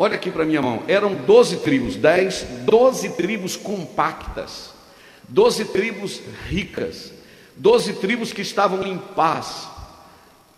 Olha 0.00 0.14
aqui 0.14 0.30
para 0.30 0.44
minha 0.44 0.62
mão, 0.62 0.84
eram 0.86 1.12
12 1.12 1.56
tribos, 1.56 1.96
10, 1.96 2.46
12 2.64 3.08
tribos 3.16 3.56
compactas, 3.56 4.72
12 5.28 5.64
tribos 5.64 6.22
ricas, 6.46 7.12
12 7.56 7.94
tribos 7.94 8.32
que 8.32 8.40
estavam 8.40 8.86
em 8.86 8.96
paz. 8.96 9.66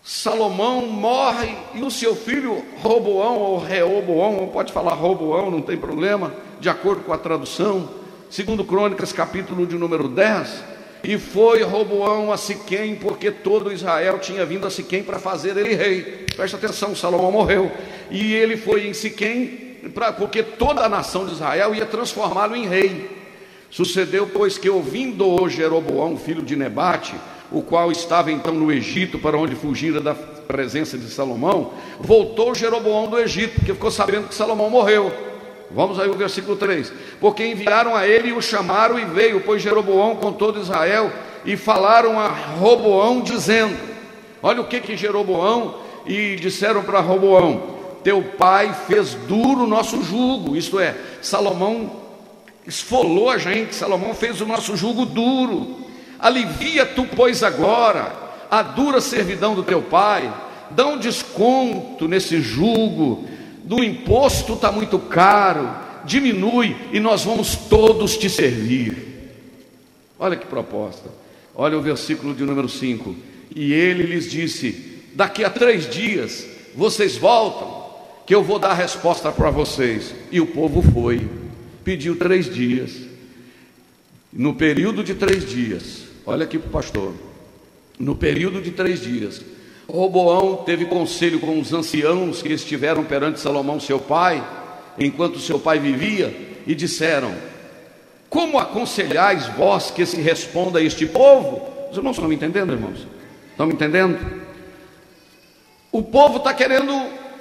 Salomão 0.02 0.86
morre 0.86 1.56
e 1.72 1.82
o 1.82 1.90
seu 1.90 2.14
filho 2.14 2.62
Roboão 2.82 3.38
ou 3.38 3.58
Reoboão, 3.58 4.46
pode 4.48 4.74
falar 4.74 4.92
Roboão, 4.92 5.50
não 5.50 5.62
tem 5.62 5.78
problema, 5.78 6.34
de 6.60 6.68
acordo 6.68 7.02
com 7.04 7.12
a 7.14 7.18
tradução, 7.18 7.88
segundo 8.28 8.62
Crônicas, 8.62 9.10
capítulo 9.10 9.66
de 9.66 9.76
número 9.78 10.06
10, 10.06 10.62
e 11.02 11.18
foi 11.18 11.62
Roboão 11.62 12.30
a 12.30 12.36
Siquém, 12.36 12.94
porque 12.94 13.30
todo 13.30 13.72
Israel 13.72 14.18
tinha 14.18 14.44
vindo 14.44 14.66
a 14.66 14.70
Siquém 14.70 15.02
para 15.02 15.18
fazer 15.18 15.56
ele 15.56 15.74
rei. 15.74 16.26
Presta 16.36 16.56
atenção, 16.56 16.94
Salomão 16.94 17.32
morreu. 17.32 17.70
E 18.10 18.34
ele 18.34 18.56
foi 18.56 18.86
em 18.86 18.92
Siquém, 18.92 19.76
pra, 19.94 20.12
porque 20.12 20.42
toda 20.42 20.82
a 20.82 20.88
nação 20.88 21.26
de 21.26 21.32
Israel 21.32 21.74
ia 21.74 21.86
transformá-lo 21.86 22.54
em 22.54 22.68
rei. 22.68 23.18
Sucedeu, 23.70 24.26
pois, 24.26 24.58
que 24.58 24.68
ouvindo 24.68 25.48
Jeroboão, 25.48 26.16
filho 26.16 26.42
de 26.42 26.56
Nebate, 26.56 27.14
o 27.50 27.62
qual 27.62 27.90
estava 27.90 28.30
então 28.30 28.52
no 28.52 28.70
Egito, 28.70 29.18
para 29.18 29.38
onde 29.38 29.54
fugira 29.54 30.00
da 30.00 30.14
presença 30.14 30.98
de 30.98 31.08
Salomão, 31.08 31.72
voltou 31.98 32.54
Jeroboão 32.54 33.08
do 33.08 33.18
Egito, 33.18 33.54
porque 33.54 33.72
ficou 33.72 33.90
sabendo 33.90 34.28
que 34.28 34.34
Salomão 34.34 34.68
morreu. 34.68 35.29
Vamos 35.72 36.00
aí 36.00 36.08
o 36.08 36.14
versículo 36.14 36.56
3. 36.56 36.92
Porque 37.20 37.46
enviaram 37.46 37.94
a 37.94 38.06
ele 38.06 38.28
e 38.28 38.32
o 38.32 38.42
chamaram 38.42 38.98
e 38.98 39.04
veio, 39.04 39.40
pois 39.40 39.62
Jeroboão 39.62 40.16
com 40.16 40.32
todo 40.32 40.60
Israel 40.60 41.12
e 41.44 41.56
falaram 41.56 42.18
a 42.18 42.28
Roboão 42.28 43.20
dizendo: 43.20 43.76
Olha 44.42 44.60
o 44.60 44.66
que 44.66 44.80
que 44.80 44.96
Jeroboão 44.96 45.76
e 46.06 46.36
disseram 46.36 46.82
para 46.82 47.00
Roboão: 47.00 47.78
Teu 48.02 48.22
pai 48.22 48.74
fez 48.86 49.14
duro 49.14 49.64
o 49.64 49.66
nosso 49.66 50.02
jugo, 50.02 50.56
isto 50.56 50.78
é, 50.78 50.94
Salomão 51.22 52.00
esfolou 52.66 53.30
a 53.30 53.38
gente, 53.38 53.74
Salomão 53.74 54.14
fez 54.14 54.40
o 54.40 54.46
nosso 54.46 54.76
jugo 54.76 55.06
duro. 55.06 55.78
Alivia 56.18 56.84
tu, 56.84 57.06
pois, 57.16 57.42
agora 57.42 58.12
a 58.50 58.62
dura 58.62 59.00
servidão 59.00 59.54
do 59.54 59.62
teu 59.62 59.80
pai, 59.80 60.32
dá 60.70 60.86
um 60.86 60.98
desconto 60.98 62.08
nesse 62.08 62.40
jugo, 62.40 63.24
do 63.70 63.84
imposto 63.84 64.54
está 64.54 64.72
muito 64.72 64.98
caro, 64.98 65.70
diminui 66.04 66.74
e 66.92 66.98
nós 66.98 67.22
vamos 67.22 67.54
todos 67.54 68.16
te 68.16 68.28
servir. 68.28 68.96
Olha 70.18 70.34
que 70.34 70.44
proposta. 70.44 71.08
Olha 71.54 71.78
o 71.78 71.80
versículo 71.80 72.34
de 72.34 72.42
número 72.42 72.68
5. 72.68 73.14
E 73.54 73.72
ele 73.72 74.02
lhes 74.02 74.28
disse: 74.28 75.04
Daqui 75.14 75.44
a 75.44 75.50
três 75.50 75.88
dias 75.88 76.48
vocês 76.74 77.16
voltam, 77.16 77.92
que 78.26 78.34
eu 78.34 78.42
vou 78.42 78.58
dar 78.58 78.70
a 78.70 78.74
resposta 78.74 79.30
para 79.30 79.50
vocês. 79.50 80.16
E 80.32 80.40
o 80.40 80.48
povo 80.48 80.82
foi, 80.82 81.28
pediu 81.84 82.16
três 82.16 82.52
dias. 82.52 82.90
No 84.32 84.52
período 84.52 85.04
de 85.04 85.14
três 85.14 85.48
dias, 85.48 86.08
olha 86.26 86.42
aqui 86.42 86.58
para 86.58 86.68
o 86.68 86.72
pastor. 86.72 87.14
No 88.00 88.16
período 88.16 88.60
de 88.60 88.72
três 88.72 89.00
dias, 89.00 89.40
Roboão 89.90 90.56
teve 90.56 90.86
conselho 90.86 91.38
com 91.40 91.58
os 91.58 91.72
anciãos 91.72 92.42
que 92.42 92.52
estiveram 92.52 93.04
perante 93.04 93.40
Salomão, 93.40 93.78
seu 93.78 93.98
pai, 93.98 94.42
enquanto 94.98 95.38
seu 95.38 95.58
pai 95.58 95.78
vivia, 95.78 96.34
e 96.66 96.74
disseram: 96.74 97.34
Como 98.28 98.58
aconselhais 98.58 99.46
vós 99.48 99.90
que 99.90 100.06
se 100.06 100.20
responda 100.20 100.78
a 100.78 100.82
este 100.82 101.06
povo? 101.06 101.68
Os 101.90 101.96
irmãos 101.96 102.16
estão 102.16 102.28
me 102.28 102.34
entendendo, 102.34 102.72
irmãos? 102.72 103.06
Estão 103.50 103.66
me 103.66 103.74
entendendo? 103.74 104.18
O 105.92 106.02
povo 106.02 106.38
está 106.38 106.54
querendo 106.54 106.92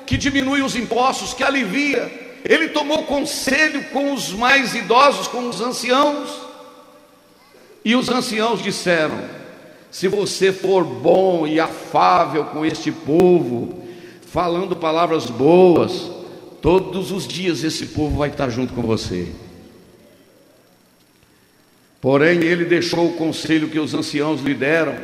que 0.05 0.17
diminui 0.17 0.62
os 0.62 0.75
impostos, 0.75 1.33
que 1.33 1.43
alivia. 1.43 2.29
Ele 2.43 2.69
tomou 2.69 3.03
conselho 3.03 3.83
com 3.91 4.13
os 4.13 4.31
mais 4.31 4.73
idosos, 4.73 5.27
com 5.27 5.47
os 5.47 5.62
anciãos. 5.62 6.29
E 7.85 7.95
os 7.95 8.09
anciãos 8.09 8.62
disseram: 8.62 9.19
se 9.91 10.08
você 10.08 10.52
for 10.52 10.84
bom 10.84 11.47
e 11.47 11.60
afável 11.60 12.45
com 12.45 12.65
este 12.65 12.91
povo, 12.91 13.84
falando 14.21 14.75
palavras 14.75 15.25
boas, 15.25 16.12
todos 16.62 17.12
os 17.12 17.28
dias 17.28 17.63
esse 17.63 17.88
povo 17.88 18.17
vai 18.17 18.30
estar 18.30 18.49
junto 18.49 18.73
com 18.73 18.82
você. 18.82 19.28
Porém, 21.99 22.43
ele 22.43 22.65
deixou 22.65 23.08
o 23.08 23.13
conselho 23.13 23.69
que 23.69 23.80
os 23.80 23.93
anciãos 23.93 24.41
lhe 24.41 24.54
deram 24.54 24.95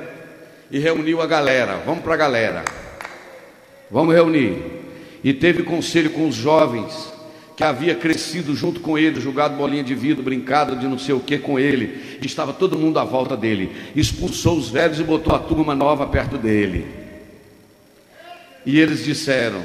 e 0.71 0.80
reuniu 0.80 1.21
a 1.21 1.26
galera. 1.26 1.82
Vamos 1.86 2.04
para 2.04 2.13
a 2.13 2.17
galera. 2.17 2.65
Vamos 3.91 4.13
reunir. 4.13 4.84
E 5.24 5.34
teve 5.34 5.63
conselho 5.63 6.12
com 6.12 6.28
os 6.28 6.36
jovens 6.36 7.14
que 7.56 7.63
havia 7.63 7.96
crescido 7.96 8.54
junto 8.56 8.82
com 8.82 8.98
ele, 8.98 9.22
jogado 9.22 9.56
bolinha 9.56 9.84
de 9.84 9.96
vidro, 9.96 10.22
brincado 10.22 10.76
de 10.76 10.88
não 10.88 11.00
sei 11.00 11.15
o 11.15 11.20
que 11.20 11.38
com 11.38 11.58
ele, 11.58 12.20
estava 12.22 12.52
todo 12.52 12.78
mundo 12.78 13.00
à 13.00 13.06
volta 13.06 13.38
dele. 13.38 13.72
Expulsou 13.96 14.58
os 14.58 14.70
velhos 14.70 15.00
e 15.00 15.04
botou 15.04 15.34
a 15.34 15.39
turma 15.39 15.74
nova 15.74 16.06
perto 16.06 16.38
dele. 16.38 16.86
E 18.65 18.78
eles 18.78 19.06
disseram: 19.06 19.63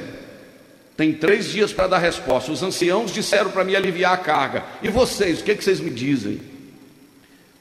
Tem 0.97 1.13
três 1.13 1.51
dias 1.51 1.73
para 1.73 1.89
dar 1.89 1.99
resposta. 1.99 2.53
Os 2.53 2.63
anciãos 2.63 3.13
disseram 3.13 3.51
para 3.51 3.65
me 3.65 3.75
aliviar 3.75 4.13
a 4.13 4.19
carga. 4.19 4.65
E 4.83 4.89
vocês, 4.89 5.41
o 5.41 5.45
que, 5.45 5.51
é 5.51 5.55
que 5.57 5.65
vocês 5.65 5.81
me 5.81 5.91
dizem? 5.91 6.41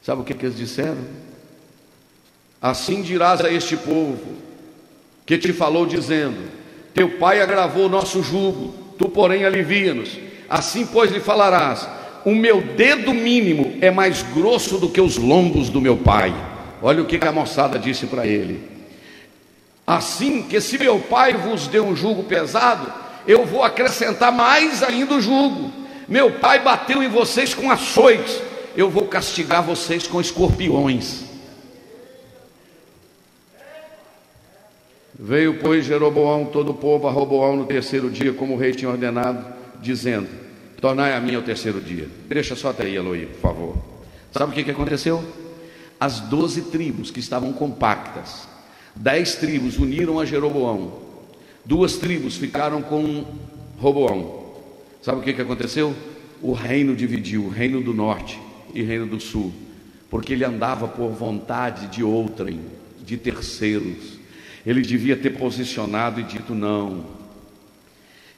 Sabe 0.03 0.21
o 0.21 0.23
que, 0.23 0.33
é 0.33 0.35
que 0.35 0.45
eles 0.45 0.57
disseram? 0.57 0.97
Assim 2.61 3.01
dirás 3.01 3.41
a 3.41 3.51
este 3.51 3.75
povo 3.75 4.37
que 5.25 5.39
te 5.39 5.51
falou, 5.53 5.87
dizendo: 5.87 6.51
Teu 6.93 7.17
pai 7.17 7.41
agravou 7.41 7.87
o 7.87 7.89
nosso 7.89 8.21
jugo 8.21 8.88
tu, 8.99 9.09
porém, 9.09 9.45
alivia-nos. 9.45 10.19
Assim, 10.49 10.85
pois, 10.85 11.09
lhe 11.09 11.21
falarás: 11.21 11.87
O 12.25 12.35
meu 12.35 12.61
dedo 12.61 13.13
mínimo 13.13 13.77
é 13.81 13.89
mais 13.89 14.21
grosso 14.21 14.77
do 14.77 14.89
que 14.89 14.99
os 14.99 15.17
lombos 15.17 15.69
do 15.69 15.81
meu 15.81 15.97
pai. 15.97 16.35
Olha 16.81 17.01
o 17.01 17.05
que 17.05 17.17
a 17.25 17.31
moçada 17.31 17.79
disse 17.79 18.05
para 18.05 18.27
ele. 18.27 18.61
Assim 19.87 20.43
que 20.43 20.61
se 20.61 20.77
meu 20.77 20.99
pai 20.99 21.33
vos 21.33 21.67
deu 21.67 21.83
um 21.83 21.95
jugo 21.95 22.23
pesado, 22.23 22.93
eu 23.25 23.45
vou 23.45 23.63
acrescentar 23.63 24.31
mais 24.31 24.83
ainda 24.83 25.15
o 25.15 25.21
jugo. 25.21 25.71
Meu 26.07 26.33
pai 26.33 26.59
bateu 26.59 27.01
em 27.01 27.07
vocês 27.07 27.53
com 27.53 27.71
açoites, 27.71 28.39
eu 28.75 28.89
vou 28.89 29.05
castigar 29.05 29.63
vocês 29.63 30.05
com 30.07 30.21
escorpiões. 30.21 31.28
Veio, 35.21 35.59
pois, 35.59 35.85
Jeroboão, 35.85 36.45
todo 36.45 36.71
o 36.71 36.73
povo 36.73 37.05
a 37.05 37.11
Roboão 37.11 37.57
no 37.57 37.65
terceiro 37.65 38.09
dia, 38.09 38.31
como 38.31 38.53
o 38.53 38.57
rei 38.57 38.71
tinha 38.71 38.89
ordenado, 38.89 39.45
dizendo: 39.81 40.29
Tornai 40.79 41.13
a 41.13 41.19
mim 41.19 41.35
ao 41.35 41.41
terceiro 41.41 41.81
dia. 41.81 42.07
Deixa 42.29 42.55
só 42.55 42.69
até 42.69 42.83
aí, 42.83 42.95
Eloí, 42.95 43.25
por 43.25 43.41
favor. 43.41 43.77
Sabe 44.31 44.53
o 44.53 44.55
que, 44.55 44.63
que 44.63 44.71
aconteceu? 44.71 45.21
As 45.99 46.21
doze 46.21 46.61
tribos 46.61 47.11
que 47.11 47.19
estavam 47.19 47.51
compactas, 47.51 48.47
dez 48.95 49.35
tribos 49.35 49.77
uniram 49.77 50.21
a 50.21 50.25
Jeroboão, 50.25 51.01
duas 51.65 51.97
tribos 51.97 52.37
ficaram 52.37 52.81
com 52.81 53.25
Roboão. 53.77 54.45
Sabe 55.01 55.19
o 55.19 55.21
que, 55.21 55.33
que 55.33 55.41
aconteceu? 55.41 55.93
O 56.41 56.53
reino 56.53 56.95
dividiu, 56.95 57.43
o 57.43 57.49
reino 57.49 57.81
do 57.81 57.93
norte 57.93 58.39
e 58.73 58.81
reino 58.81 59.05
do 59.05 59.19
sul, 59.19 59.51
porque 60.09 60.31
ele 60.31 60.45
andava 60.45 60.87
por 60.87 61.09
vontade 61.09 61.87
de 61.87 62.05
outrem, 62.05 62.61
de 63.03 63.17
terceiros. 63.17 64.18
Ele 64.65 64.81
devia 64.81 65.15
ter 65.15 65.31
posicionado 65.31 66.19
e 66.19 66.23
dito: 66.23 66.53
não, 66.53 67.05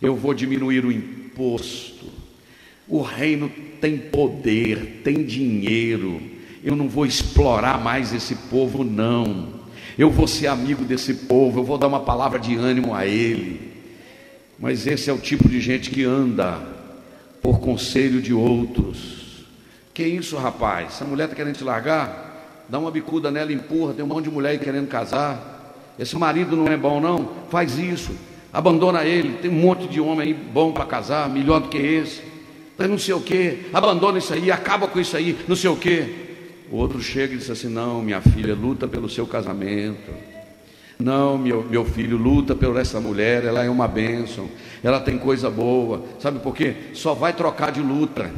eu 0.02 0.16
vou 0.16 0.34
diminuir 0.34 0.86
o 0.86 0.92
imposto. 0.92 2.06
O 2.88 3.02
reino 3.02 3.50
tem 3.80 3.98
poder, 3.98 5.02
tem 5.04 5.24
dinheiro. 5.24 6.22
Eu 6.64 6.76
não 6.76 6.88
vou 6.88 7.06
explorar 7.06 7.82
mais 7.82 8.14
esse 8.14 8.36
povo, 8.36 8.84
não. 8.84 9.62
Eu 9.98 10.10
vou 10.10 10.28
ser 10.28 10.48
amigo 10.48 10.84
desse 10.84 11.14
povo, 11.14 11.60
eu 11.60 11.64
vou 11.64 11.78
dar 11.78 11.88
uma 11.88 12.02
palavra 12.02 12.40
de 12.40 12.56
ânimo 12.56 12.94
a 12.94 13.06
ele. 13.06 13.72
Mas 14.60 14.86
esse 14.86 15.10
é 15.10 15.14
o 15.14 15.18
tipo 15.18 15.50
de 15.50 15.60
gente 15.60 15.90
que 15.90 16.04
anda 16.04 16.60
por 17.42 17.60
conselho 17.60 18.22
de 18.22 18.34
outros. 18.34 19.46
Que 19.94 20.04
isso, 20.04 20.38
rapaz? 20.38 20.88
Essa 20.88 21.06
mulher 21.06 21.26
está 21.26 21.36
querendo 21.36 21.56
te 21.56 21.64
largar? 21.64 22.66
Dá 22.70 22.80
uma 22.80 22.92
bicuda 22.92 23.32
nela, 23.32 23.52
empurra. 23.52 23.94
Tem 23.94 24.06
um 24.06 24.08
monte 24.08 24.26
de 24.26 24.32
mulher 24.32 24.52
aí 24.52 24.60
querendo 24.60 24.88
casar. 24.88 25.51
Esse 26.00 26.16
marido 26.16 26.56
não 26.56 26.68
é 26.68 26.78
bom, 26.78 27.00
não? 27.00 27.30
Faz 27.50 27.78
isso. 27.78 28.12
Abandona 28.52 29.04
ele. 29.06 29.38
Tem 29.42 29.50
um 29.50 29.56
monte 29.56 29.88
de 29.88 30.02
homem 30.02 30.28
aí 30.28 30.34
bom 30.34 30.72
para 30.72 30.86
casar, 30.86 31.30
melhor 31.30 31.62
do 31.62 31.70
que 31.70 31.78
esse. 31.78 32.22
Não 32.78 32.98
sei 32.98 33.14
o 33.14 33.22
que. 33.22 33.70
Abandona 33.74 34.18
isso 34.18 34.34
aí, 34.34 34.52
acaba 34.52 34.88
com 34.88 35.00
isso 35.00 35.16
aí, 35.16 35.38
não 35.48 35.56
sei 35.56 35.70
o 35.70 35.76
que. 35.76 36.32
O 36.72 36.78
outro 36.78 37.02
chega 37.02 37.34
e 37.34 37.38
diz 37.38 37.50
assim: 37.50 37.68
Não, 37.68 38.02
minha 38.02 38.22
filha, 38.22 38.56
luta 38.56 38.88
pelo 38.88 39.10
seu 39.10 39.28
casamento. 39.28 40.12
Não, 40.98 41.38
meu, 41.38 41.64
meu 41.64 41.84
filho, 41.84 42.16
luta 42.16 42.56
por 42.56 42.78
essa 42.78 43.00
mulher, 43.00 43.44
ela 43.44 43.64
é 43.64 43.70
uma 43.70 43.88
bênção, 43.88 44.48
ela 44.84 45.00
tem 45.00 45.18
coisa 45.18 45.50
boa. 45.50 46.04
Sabe 46.20 46.40
por 46.40 46.56
quê? 46.56 46.76
Só 46.94 47.14
vai 47.14 47.34
trocar 47.34 47.72
de 47.72 47.82
luta. 47.82 48.32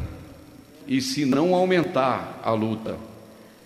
E 0.87 1.01
se 1.01 1.25
não 1.25 1.53
aumentar 1.53 2.39
a 2.43 2.51
luta, 2.51 2.97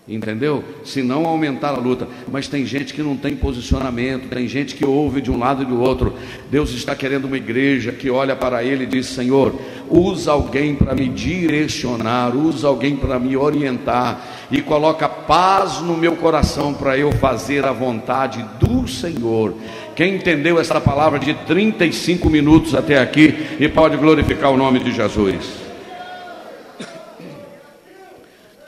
entendeu? 0.08 0.64
Se 0.86 1.04
não 1.04 1.26
aumentar 1.26 1.70
a 1.70 1.78
luta. 1.78 2.08
Mas 2.32 2.48
tem 2.48 2.66
gente 2.66 2.94
que 2.94 3.04
não 3.04 3.18
tem 3.18 3.36
posicionamento, 3.36 4.30
tem 4.30 4.48
gente 4.48 4.76
que 4.76 4.86
ouve 4.86 5.22
de 5.22 5.30
um 5.30 5.38
lado 5.38 5.64
e 5.64 5.66
do 5.66 5.82
outro. 5.82 6.14
Deus 6.50 6.72
está 6.72 6.96
querendo 6.96 7.26
uma 7.26 7.38
igreja 7.38 7.92
que 7.92 8.10
olha 8.10 8.36
para 8.36 8.64
ele 8.64 8.86
e 8.86 8.88
diz: 8.88 9.08
Senhor, 9.08 9.54
usa 9.90 10.32
alguém 10.32 10.76
para 10.76 10.96
me 10.96 11.10
direcionar, 11.10 12.36
usa 12.36 12.68
alguém 12.68 12.96
para 12.96 13.20
me 13.20 13.36
orientar 13.36 14.48
e 14.50 14.62
coloca 14.62 15.10
paz 15.10 15.82
no 15.82 15.98
meu 15.98 16.16
coração 16.16 16.74
para 16.74 16.98
eu 16.98 17.12
fazer 17.12 17.66
a 17.66 17.74
vontade 17.74 18.46
do 18.60 18.88
Senhor. 18.88 19.54
Quem 19.96 20.16
entendeu 20.16 20.60
essa 20.60 20.80
palavra 20.80 21.20
de 21.20 21.34
35 21.34 22.30
minutos 22.30 22.76
até 22.76 23.00
aqui 23.00 23.34
e 23.60 23.68
pode 23.68 23.98
glorificar 23.98 24.52
o 24.52 24.58
nome 24.58 24.80
de 24.80 24.92
Jesus. 24.92 25.67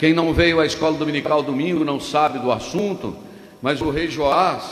Quem 0.00 0.14
não 0.14 0.32
veio 0.32 0.58
à 0.60 0.64
escola 0.64 0.96
dominical 0.96 1.42
domingo 1.42 1.84
não 1.84 2.00
sabe 2.00 2.38
do 2.38 2.50
assunto, 2.50 3.14
mas 3.60 3.82
o 3.82 3.90
rei 3.90 4.08
Joás, 4.08 4.64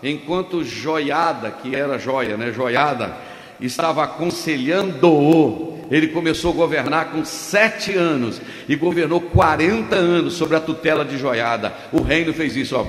enquanto 0.00 0.62
Joiada, 0.62 1.50
que 1.50 1.74
era 1.74 1.98
joia, 1.98 2.36
né, 2.36 2.52
Joiada, 2.52 3.16
estava 3.60 4.04
aconselhando-o, 4.04 5.76
ele 5.90 6.06
começou 6.06 6.52
a 6.52 6.54
governar 6.54 7.10
com 7.10 7.24
sete 7.24 7.96
anos 7.96 8.40
e 8.68 8.76
governou 8.76 9.20
40 9.20 9.96
anos 9.96 10.34
sobre 10.34 10.56
a 10.56 10.60
tutela 10.60 11.04
de 11.04 11.18
Joiada. 11.18 11.74
O 11.92 12.00
reino 12.00 12.32
fez 12.32 12.54
isso, 12.54 12.76
ó, 12.76 12.86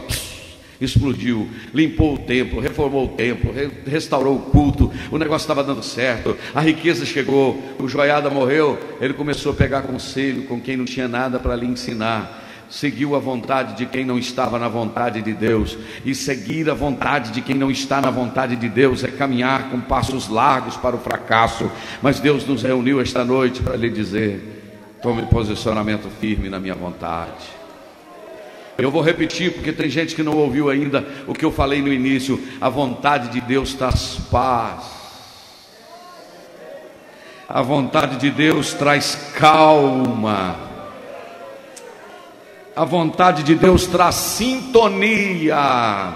explodiu, 0.80 1.49
limpou 1.73 2.15
o 2.15 2.17
templo, 2.17 2.59
reformou 2.59 3.05
o 3.05 3.09
templo, 3.09 3.53
restaurou 3.86 4.36
o 4.36 4.41
culto, 4.41 4.91
o 5.11 5.17
negócio 5.17 5.43
estava 5.43 5.63
dando 5.63 5.84
certo, 5.84 6.36
a 6.53 6.61
riqueza 6.61 7.05
chegou, 7.05 7.61
o 7.80 7.88
joiada 7.88 8.30
morreu, 8.30 8.78
ele 9.01 9.13
começou 9.13 9.51
a 9.51 9.55
pegar 9.55 9.82
conselho 9.84 10.43
com 10.43 10.59
quem 10.59 10.78
não 10.78 10.86
tinha 10.86 11.07
nada 11.07 11.39
para 11.39 11.55
lhe 11.55 11.65
ensinar. 11.65 12.45
Seguiu 12.69 13.15
a 13.15 13.19
vontade 13.19 13.78
de 13.78 13.86
quem 13.86 14.03
não 14.03 14.19
estava 14.19 14.59
na 14.59 14.67
vontade 14.67 15.21
de 15.21 15.34
Deus, 15.34 15.78
e 16.03 16.13
seguir 16.13 16.69
a 16.69 16.73
vontade 16.73 17.32
de 17.32 17.41
quem 17.41 17.55
não 17.55 17.71
está 17.71 18.01
na 18.01 18.11
vontade 18.11 18.57
de 18.57 18.67
Deus 18.67 19.05
é 19.05 19.07
caminhar 19.07 19.69
com 19.69 19.80
passos 19.80 20.28
largos 20.28 20.75
para 20.75 20.93
o 20.93 20.99
fracasso. 20.99 21.71
Mas 22.01 22.19
Deus 22.19 22.45
nos 22.45 22.63
reuniu 22.63 22.99
esta 22.99 23.23
noite 23.23 23.61
para 23.61 23.78
lhe 23.78 23.89
dizer: 23.89 24.97
tome 25.01 25.21
posicionamento 25.28 26.09
firme 26.19 26.49
na 26.49 26.59
minha 26.59 26.75
vontade. 26.75 27.57
Eu 28.78 28.91
vou 28.91 29.01
repetir 29.01 29.53
porque 29.53 29.71
tem 29.71 29.89
gente 29.89 30.13
que 30.13 30.21
não 30.21 30.38
ouviu 30.38 30.69
ainda 30.69 31.07
o 31.25 31.34
que 31.34 31.43
eu 31.43 31.51
falei 31.51 31.82
no 31.82 31.91
início. 31.91 32.39
A 32.61 32.69
vontade 32.69 33.30
de 33.30 33.41
Deus 33.41 33.73
traz 33.73 34.19
paz. 34.32 34.86
A 37.49 37.61
vontade 37.61 38.17
de 38.17 38.30
Deus 38.30 38.73
traz 38.73 39.32
calma. 39.36 40.55
A 42.75 42.86
vontade 42.86 43.41
de 43.41 43.55
Deus 43.55 43.88
traz 43.88 44.13
sintonia. 44.13 46.13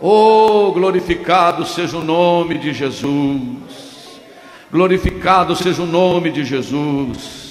Oh, 0.00 0.72
glorificado 0.72 1.66
seja 1.66 1.98
o 1.98 2.04
nome 2.04 2.56
de 2.56 2.72
Jesus. 2.72 4.22
Glorificado 4.70 5.54
seja 5.54 5.82
o 5.82 5.86
nome 5.86 6.30
de 6.30 6.44
Jesus. 6.44 7.41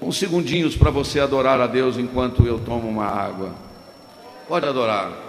Uns 0.00 0.16
segundinhos 0.16 0.76
para 0.76 0.90
você 0.90 1.18
adorar 1.20 1.60
a 1.60 1.66
Deus 1.66 1.98
enquanto 1.98 2.46
eu 2.46 2.58
tomo 2.58 2.88
uma 2.88 3.06
água. 3.06 3.52
Pode 4.46 4.66
adorar. 4.66 5.27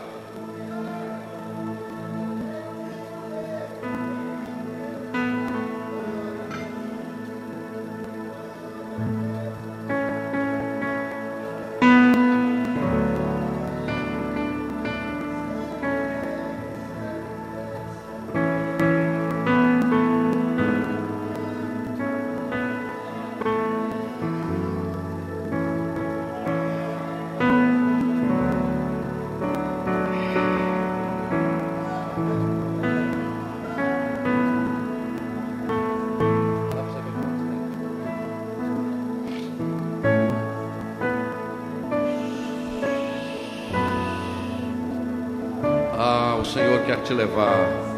Te 46.98 47.14
levar. 47.14 47.90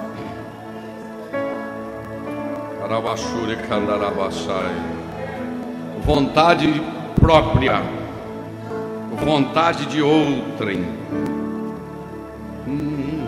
Vontade 6.04 6.68
própria, 7.20 7.82
vontade 9.24 9.86
de 9.86 10.02
outrem. 10.02 10.84
Hum. 12.68 13.28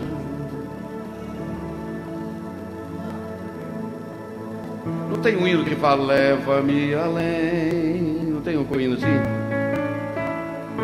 Não 5.09 5.21
tem 5.21 5.37
um 5.37 5.47
hino 5.47 5.63
que 5.63 5.75
fala, 5.75 6.03
leva-me 6.03 6.93
além. 6.95 8.01
Não 8.27 8.41
tem 8.41 8.57
um 8.57 8.79
hino 8.79 8.95
assim? 8.95 9.05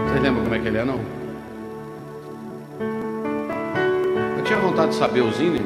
Vocês 0.08 0.22
lembram 0.22 0.44
como 0.44 0.56
é 0.56 0.60
que 0.60 0.68
ele 0.68 0.78
é, 0.78 0.86
não? 0.86 1.19
Vontade 4.70 4.92
de 4.92 4.96
saber 4.98 5.22
os 5.22 5.40
hinos, 5.40 5.62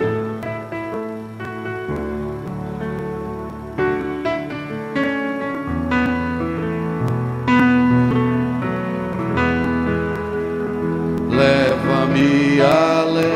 Leva-me 11.30 12.62
além. 12.62 13.34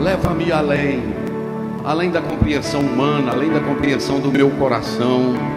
Leva-me 0.00 0.52
além, 0.52 1.02
além 1.84 2.10
da 2.10 2.20
compreensão 2.20 2.80
humana, 2.80 3.32
além 3.32 3.52
da 3.52 3.60
compreensão 3.60 4.18
do 4.18 4.32
meu 4.32 4.50
coração 4.50 5.55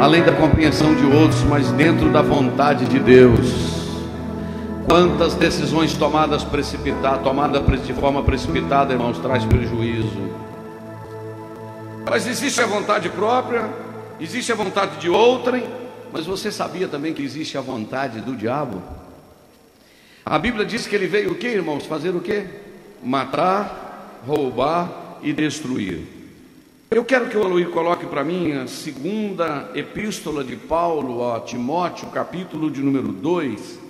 além 0.00 0.22
da 0.22 0.32
compreensão 0.32 0.94
de 0.94 1.04
outros, 1.04 1.42
mas 1.44 1.70
dentro 1.72 2.10
da 2.10 2.22
vontade 2.22 2.84
de 2.86 2.98
Deus. 2.98 3.76
Quantas 4.86 5.34
decisões 5.34 5.94
tomadas 5.94 6.44
precipitadas, 6.44 7.22
tomadas 7.22 7.86
de 7.86 7.92
forma 7.92 8.22
precipitada, 8.22 8.92
irmãos, 8.92 9.18
traz 9.18 9.44
prejuízo. 9.44 10.30
Mas 12.08 12.26
existe 12.26 12.60
a 12.60 12.66
vontade 12.66 13.08
própria, 13.08 13.68
existe 14.20 14.52
a 14.52 14.54
vontade 14.54 14.98
de 14.98 15.10
outrem, 15.10 15.64
mas 16.12 16.24
você 16.24 16.52
sabia 16.52 16.86
também 16.86 17.12
que 17.12 17.22
existe 17.22 17.58
a 17.58 17.60
vontade 17.60 18.20
do 18.20 18.36
diabo? 18.36 18.80
A 20.24 20.38
Bíblia 20.38 20.64
diz 20.64 20.86
que 20.86 20.94
ele 20.94 21.06
veio 21.06 21.32
o 21.32 21.34
que, 21.34 21.48
irmãos? 21.48 21.84
Fazer 21.86 22.14
o 22.14 22.20
que? 22.20 22.44
Matar, 23.02 24.22
roubar 24.26 25.18
e 25.22 25.32
destruir. 25.32 26.15
Eu 26.88 27.04
quero 27.04 27.28
que 27.28 27.36
o 27.36 27.42
Aloysio 27.42 27.72
coloque 27.72 28.06
para 28.06 28.22
mim 28.22 28.52
a 28.52 28.68
segunda 28.68 29.68
epístola 29.74 30.44
de 30.44 30.54
Paulo 30.54 31.32
a 31.32 31.40
Timóteo, 31.40 32.06
capítulo 32.10 32.70
de 32.70 32.80
número 32.80 33.08
2, 33.08 33.80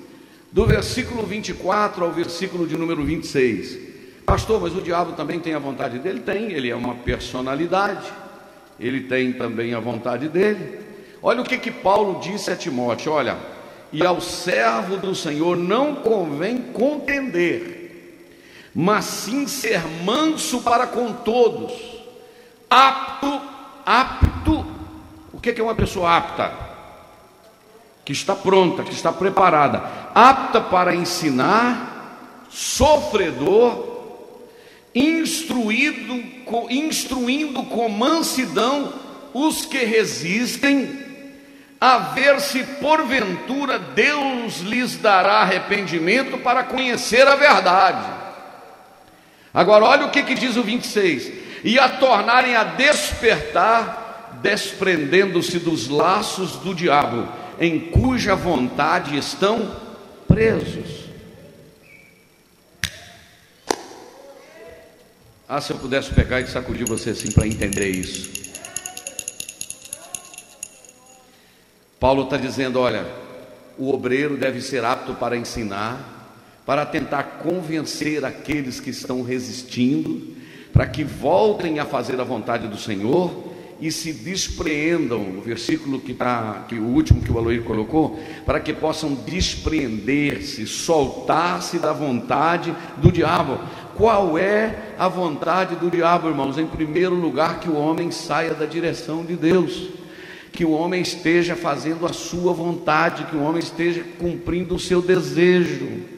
do 0.51 0.65
versículo 0.65 1.23
24 1.25 2.03
ao 2.03 2.11
versículo 2.11 2.67
de 2.67 2.75
número 2.75 3.05
26. 3.05 3.79
Pastor, 4.25 4.63
mas 4.63 4.75
o 4.75 4.81
diabo 4.81 5.13
também 5.13 5.39
tem 5.39 5.53
a 5.53 5.59
vontade 5.59 5.99
dele? 5.99 6.21
Tem, 6.21 6.51
ele 6.53 6.71
é 6.71 6.75
uma 6.75 6.95
personalidade, 6.95 8.11
ele 8.81 9.03
tem 9.03 9.31
também 9.35 9.75
a 9.75 9.79
vontade 9.79 10.31
dele. 10.31 10.81
Olha 11.23 11.43
o 11.43 11.45
que, 11.45 11.59
que 11.59 11.71
Paulo 11.71 12.19
disse 12.19 12.51
a 12.51 12.57
Timóteo: 12.57 13.13
olha, 13.13 13.37
e 13.93 14.07
ao 14.07 14.23
servo 14.23 14.97
do 14.97 15.15
Senhor 15.15 15.55
não 15.55 15.97
convém 15.97 16.63
contender, 16.73 18.25
mas 18.75 19.05
sim 19.05 19.47
ser 19.47 19.87
manso 20.03 20.63
para 20.63 20.87
com 20.87 21.13
todos 21.13 21.96
apto, 22.71 23.41
apto. 23.85 24.67
O 25.33 25.41
que 25.41 25.61
é 25.61 25.62
uma 25.62 25.75
pessoa 25.75 26.17
apta? 26.17 26.53
Que 28.05 28.12
está 28.12 28.35
pronta, 28.35 28.83
que 28.83 28.93
está 28.93 29.12
preparada, 29.12 29.83
apta 30.14 30.61
para 30.61 30.95
ensinar, 30.95 32.47
sofredor, 32.49 33.97
instruído, 34.95 36.23
instruindo 36.71 37.64
com 37.64 37.89
mansidão 37.89 38.93
os 39.35 39.67
que 39.67 39.85
resistem, 39.85 41.05
a 41.79 41.99
ver 41.99 42.41
se 42.41 42.64
porventura 42.64 43.79
Deus 43.79 44.61
lhes 44.61 44.97
dará 44.97 45.43
arrependimento 45.43 46.39
para 46.39 46.64
conhecer 46.64 47.29
a 47.29 47.37
verdade. 47.37 48.07
Agora, 49.53 49.85
olha 49.85 50.07
o 50.07 50.11
que, 50.11 50.23
que 50.23 50.35
diz 50.35 50.57
o 50.57 50.62
26: 50.62 51.46
e 51.67 51.81
a 51.81 51.89
tornarem 51.89 52.55
a 52.55 52.62
despertar, 52.62 54.39
desprendendo-se 54.41 55.59
dos 55.59 55.89
laços 55.89 56.53
do 56.53 56.73
diabo, 56.73 57.29
em 57.59 57.91
cuja 57.91 58.37
vontade 58.37 59.19
estão 59.19 59.75
presos. 60.29 61.07
Ah, 65.49 65.61
se 65.61 65.73
eu 65.73 65.79
pudesse 65.79 66.12
pegar 66.12 66.41
e 66.41 66.47
sacudir 66.47 66.87
você 66.87 67.11
assim 67.11 67.33
para 67.33 67.49
entender 67.49 67.89
isso. 67.89 68.31
Paulo 71.99 72.25
está 72.25 72.37
dizendo: 72.37 72.79
olha, 72.79 73.05
o 73.77 73.93
obreiro 73.93 74.37
deve 74.37 74.61
ser 74.61 74.85
apto 74.85 75.14
para 75.14 75.37
ensinar, 75.37 76.31
para 76.64 76.87
tentar 76.87 77.41
convencer 77.43 78.25
aqueles 78.25 78.79
que 78.79 78.91
estão 78.91 79.25
resistindo, 79.25 80.36
para 80.77 80.87
que 80.87 81.03
voltem 81.03 81.79
a 81.79 81.87
fazer 81.87 82.20
a 82.20 82.24
vontade 82.24 82.68
do 82.68 82.77
Senhor 82.77 83.33
e 83.81 83.91
se 83.91 84.12
despreendam, 84.12 85.39
o 85.39 85.41
versículo 85.41 85.99
que 85.99 86.12
está, 86.12 86.66
que 86.68 86.74
o 86.74 86.85
último 86.85 87.22
que 87.22 87.33
o 87.33 87.39
Aloir 87.39 87.62
colocou, 87.62 88.20
para 88.45 88.61
que 88.61 88.74
possam 88.74 89.14
despreender-se, 89.14 90.66
soltar-se 90.66 91.79
da 91.79 91.95
vontade 91.95 92.74
do 92.99 93.11
diabo. 93.11 93.59
Qual 93.97 94.37
é 94.37 94.93
a 94.99 95.09
vontade 95.09 95.77
do 95.77 95.91
diabo, 95.91 96.29
irmãos? 96.29 96.59
Em 96.59 96.66
primeiro 96.66 97.14
lugar, 97.14 97.59
que 97.59 97.70
o 97.70 97.77
homem 97.77 98.11
saia 98.11 98.53
da 98.53 98.66
direção 98.66 99.24
de 99.24 99.35
Deus 99.35 99.89
que 100.53 100.64
o 100.64 100.70
homem 100.70 101.03
esteja 101.03 101.55
fazendo 101.55 102.07
a 102.07 102.14
sua 102.14 102.51
vontade, 102.55 103.24
que 103.24 103.37
o 103.37 103.43
homem 103.43 103.59
esteja 103.59 104.03
cumprindo 104.18 104.74
o 104.74 104.79
seu 104.79 105.03
desejo. 105.03 106.16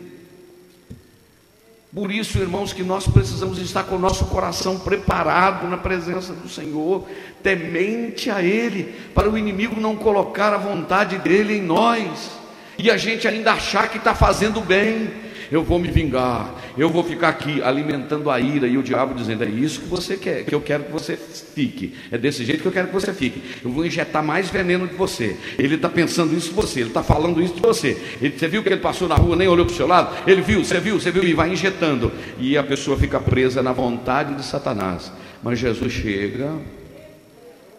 Por 1.94 2.12
isso, 2.12 2.38
irmãos, 2.38 2.72
que 2.72 2.82
nós 2.82 3.08
precisamos 3.08 3.58
estar 3.58 3.84
com 3.84 3.96
o 3.96 3.98
nosso 3.98 4.26
coração 4.26 4.78
preparado 4.78 5.66
na 5.66 5.78
presença 5.78 6.34
do 6.34 6.48
Senhor, 6.48 7.06
temente 7.42 8.30
a 8.30 8.42
Ele, 8.42 8.94
para 9.14 9.30
o 9.30 9.38
inimigo 9.38 9.80
não 9.80 9.96
colocar 9.96 10.52
a 10.52 10.58
vontade 10.58 11.16
dele 11.16 11.56
em 11.56 11.62
nós, 11.62 12.30
e 12.76 12.90
a 12.90 12.98
gente 12.98 13.26
ainda 13.26 13.52
achar 13.52 13.88
que 13.88 13.96
está 13.96 14.14
fazendo 14.14 14.60
bem, 14.60 15.10
eu 15.50 15.62
vou 15.62 15.78
me 15.78 15.88
vingar, 15.88 16.54
eu 16.76 16.88
vou 16.88 17.02
ficar 17.02 17.28
aqui 17.28 17.62
alimentando 17.62 18.30
a 18.30 18.38
ira 18.38 18.66
e 18.66 18.76
o 18.76 18.82
diabo 18.82 19.14
dizendo: 19.14 19.44
é 19.44 19.48
isso 19.48 19.80
que 19.80 19.86
você 19.86 20.16
quer, 20.16 20.44
que 20.44 20.54
eu 20.54 20.60
quero 20.60 20.84
que 20.84 20.92
você 20.92 21.16
fique, 21.16 21.94
é 22.10 22.18
desse 22.18 22.44
jeito 22.44 22.62
que 22.62 22.68
eu 22.68 22.72
quero 22.72 22.88
que 22.88 22.94
você 22.94 23.12
fique. 23.12 23.42
Eu 23.64 23.70
vou 23.70 23.84
injetar 23.84 24.22
mais 24.22 24.50
veneno 24.50 24.86
de 24.86 24.94
você. 24.94 25.36
Ele 25.58 25.74
está 25.74 25.88
pensando 25.88 26.36
isso 26.36 26.50
de 26.50 26.54
você, 26.54 26.80
ele 26.80 26.90
está 26.90 27.02
falando 27.02 27.42
isso 27.42 27.54
de 27.54 27.60
você. 27.60 27.96
Ele, 28.20 28.38
você 28.38 28.48
viu 28.48 28.62
que 28.62 28.68
ele 28.68 28.80
passou 28.80 29.08
na 29.08 29.14
rua, 29.14 29.36
nem 29.36 29.48
olhou 29.48 29.64
para 29.64 29.72
o 29.72 29.76
seu 29.76 29.86
lado? 29.86 30.14
Ele 30.26 30.42
viu, 30.42 30.64
você 30.64 30.78
viu, 30.78 31.00
você 31.00 31.10
viu, 31.10 31.24
e 31.24 31.34
vai 31.34 31.52
injetando. 31.52 32.12
E 32.38 32.56
a 32.56 32.62
pessoa 32.62 32.96
fica 32.96 33.18
presa 33.18 33.62
na 33.62 33.72
vontade 33.72 34.34
de 34.34 34.44
Satanás. 34.44 35.12
Mas 35.42 35.58
Jesus 35.58 35.92
chega 35.92 36.52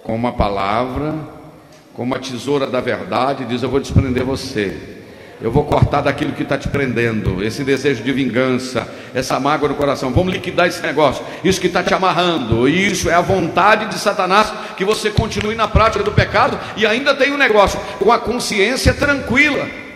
com 0.03 0.15
uma 0.15 0.31
palavra, 0.31 1.15
com 1.93 2.03
uma 2.03 2.19
tesoura 2.19 2.65
da 2.67 2.81
verdade, 2.81 3.43
e 3.43 3.45
diz: 3.45 3.61
Eu 3.61 3.69
vou 3.69 3.79
desprender 3.79 4.23
você. 4.23 4.98
Eu 5.41 5.51
vou 5.51 5.63
cortar 5.63 6.01
daquilo 6.01 6.33
que 6.33 6.43
está 6.43 6.57
te 6.57 6.67
prendendo, 6.67 7.41
esse 7.41 7.63
desejo 7.63 8.03
de 8.03 8.11
vingança, 8.11 8.85
essa 9.13 9.39
mágoa 9.39 9.69
no 9.69 9.75
coração. 9.75 10.11
Vamos 10.11 10.33
liquidar 10.33 10.67
esse 10.67 10.81
negócio, 10.81 11.23
isso 11.45 11.61
que 11.61 11.67
está 11.67 11.81
te 11.81 11.93
amarrando. 11.93 12.67
Isso 12.67 13.09
é 13.09 13.13
a 13.13 13.21
vontade 13.21 13.85
de 13.85 13.95
Satanás 13.95 14.51
que 14.75 14.83
você 14.83 15.09
continue 15.09 15.55
na 15.55 15.67
prática 15.67 16.03
do 16.03 16.11
pecado 16.11 16.59
e 16.75 16.85
ainda 16.85 17.15
tem 17.15 17.31
um 17.31 17.37
negócio 17.37 17.79
com 17.99 18.11
a 18.11 18.19
consciência 18.19 18.93
tranquila. 18.93 19.88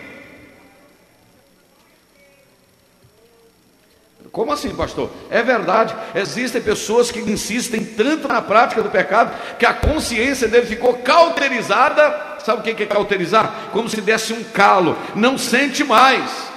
Como 4.34 4.52
assim, 4.52 4.74
pastor? 4.74 5.10
É 5.30 5.42
verdade. 5.42 5.94
Existem 6.14 6.60
pessoas 6.60 7.10
que 7.10 7.20
insistem 7.20 7.82
tanto 7.82 8.28
na 8.28 8.42
prática 8.42 8.82
do 8.82 8.90
pecado 8.90 9.32
que 9.58 9.64
a 9.64 9.72
consciência 9.72 10.46
dele 10.46 10.66
ficou 10.66 10.92
cauterizada 10.94 12.34
Sabe 12.44 12.60
o 12.60 12.74
que 12.74 12.82
é 12.82 12.86
cauterizar? 12.86 13.70
Como 13.72 13.88
se 13.88 14.02
desse 14.02 14.34
um 14.34 14.44
calo, 14.44 14.98
não 15.14 15.38
sente 15.38 15.82
mais. 15.82 16.52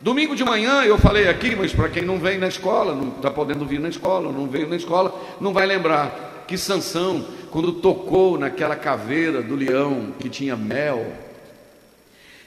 Domingo 0.00 0.34
de 0.34 0.42
manhã 0.42 0.82
eu 0.82 0.96
falei 0.96 1.28
aqui, 1.28 1.54
mas 1.54 1.74
para 1.74 1.90
quem 1.90 2.02
não 2.02 2.18
vem 2.18 2.38
na 2.38 2.48
escola, 2.48 2.94
não 2.94 3.08
está 3.08 3.30
podendo 3.30 3.66
vir 3.66 3.80
na 3.80 3.90
escola, 3.90 4.32
não 4.32 4.46
veio 4.46 4.66
na 4.66 4.76
escola, 4.76 5.14
não 5.38 5.52
vai 5.52 5.66
lembrar 5.66 6.44
que 6.48 6.56
Sansão, 6.56 7.22
quando 7.50 7.72
tocou 7.72 8.38
naquela 8.38 8.74
caveira 8.74 9.42
do 9.42 9.54
leão 9.54 10.14
que 10.18 10.30
tinha 10.30 10.56
mel, 10.56 11.12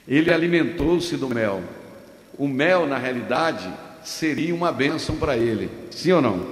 ele 0.07 0.34
alimentou-se 0.34 1.15
do 1.17 1.29
mel. 1.29 1.61
O 2.39 2.47
mel, 2.47 2.88
na 2.88 2.97
realidade, 2.97 3.71
seria 4.04 4.54
uma 4.54 4.72
bênção 4.72 5.16
para 5.16 5.38
ele, 5.38 5.70
sim 5.91 6.12
ou 6.12 6.22
não? 6.22 6.45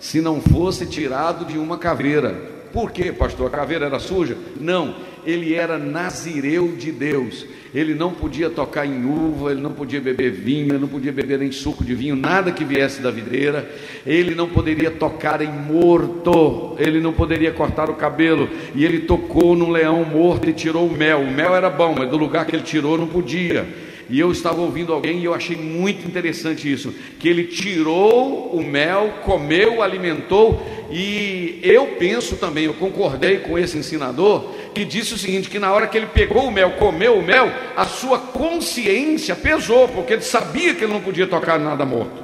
Se 0.00 0.20
não 0.20 0.40
fosse 0.40 0.86
tirado 0.86 1.44
de 1.44 1.58
uma 1.58 1.78
caveira. 1.78 2.50
Por 2.72 2.90
quê, 2.90 3.12
pastor? 3.12 3.48
A 3.48 3.50
caveira 3.50 3.86
era 3.86 3.98
suja? 3.98 4.36
Não, 4.58 4.96
ele 5.26 5.54
era 5.54 5.78
nazireu 5.78 6.74
de 6.76 6.90
Deus. 6.90 7.46
Ele 7.74 7.94
não 7.94 8.12
podia 8.12 8.50
tocar 8.50 8.84
em 8.84 9.04
uva, 9.04 9.50
ele 9.50 9.60
não 9.60 9.72
podia 9.72 10.00
beber 10.00 10.30
vinho, 10.30 10.72
ele 10.72 10.78
não 10.78 10.88
podia 10.88 11.12
beber 11.12 11.38
nem 11.38 11.50
suco 11.50 11.82
de 11.82 11.94
vinho, 11.94 12.14
nada 12.14 12.52
que 12.52 12.64
viesse 12.64 13.00
da 13.00 13.10
videira. 13.10 13.70
Ele 14.06 14.34
não 14.34 14.48
poderia 14.48 14.90
tocar 14.90 15.40
em 15.40 15.50
morto, 15.50 16.76
ele 16.78 17.00
não 17.00 17.12
poderia 17.12 17.50
cortar 17.50 17.88
o 17.88 17.94
cabelo. 17.94 18.48
E 18.74 18.84
ele 18.84 19.00
tocou 19.00 19.54
num 19.54 19.70
leão 19.70 20.04
morto 20.04 20.50
e 20.50 20.52
tirou 20.52 20.86
o 20.86 20.92
mel. 20.92 21.20
O 21.20 21.30
mel 21.30 21.54
era 21.54 21.70
bom, 21.70 21.94
mas 21.96 22.10
do 22.10 22.16
lugar 22.16 22.44
que 22.44 22.56
ele 22.56 22.62
tirou 22.62 22.98
não 22.98 23.06
podia. 23.06 23.66
E 24.10 24.18
eu 24.18 24.30
estava 24.30 24.60
ouvindo 24.60 24.92
alguém 24.92 25.20
e 25.20 25.24
eu 25.24 25.34
achei 25.34 25.56
muito 25.56 26.06
interessante 26.06 26.70
isso, 26.70 26.94
que 27.18 27.28
ele 27.28 27.44
tirou 27.44 28.50
o 28.54 28.62
mel, 28.62 29.14
comeu, 29.24 29.82
alimentou, 29.82 30.62
e 30.90 31.60
eu 31.62 31.96
penso 31.98 32.36
também, 32.36 32.64
eu 32.64 32.74
concordei 32.74 33.38
com 33.38 33.58
esse 33.58 33.78
ensinador, 33.78 34.52
que 34.74 34.84
disse 34.84 35.14
o 35.14 35.18
seguinte: 35.18 35.48
que 35.48 35.58
na 35.58 35.72
hora 35.72 35.86
que 35.86 35.96
ele 35.96 36.06
pegou 36.06 36.44
o 36.44 36.50
mel, 36.50 36.72
comeu 36.72 37.18
o 37.18 37.22
mel, 37.22 37.50
a 37.76 37.86
sua 37.86 38.18
consciência 38.18 39.34
pesou, 39.34 39.88
porque 39.88 40.12
ele 40.12 40.22
sabia 40.22 40.74
que 40.74 40.84
ele 40.84 40.92
não 40.92 41.00
podia 41.00 41.26
tocar 41.26 41.58
nada 41.58 41.84
morto. 41.84 42.22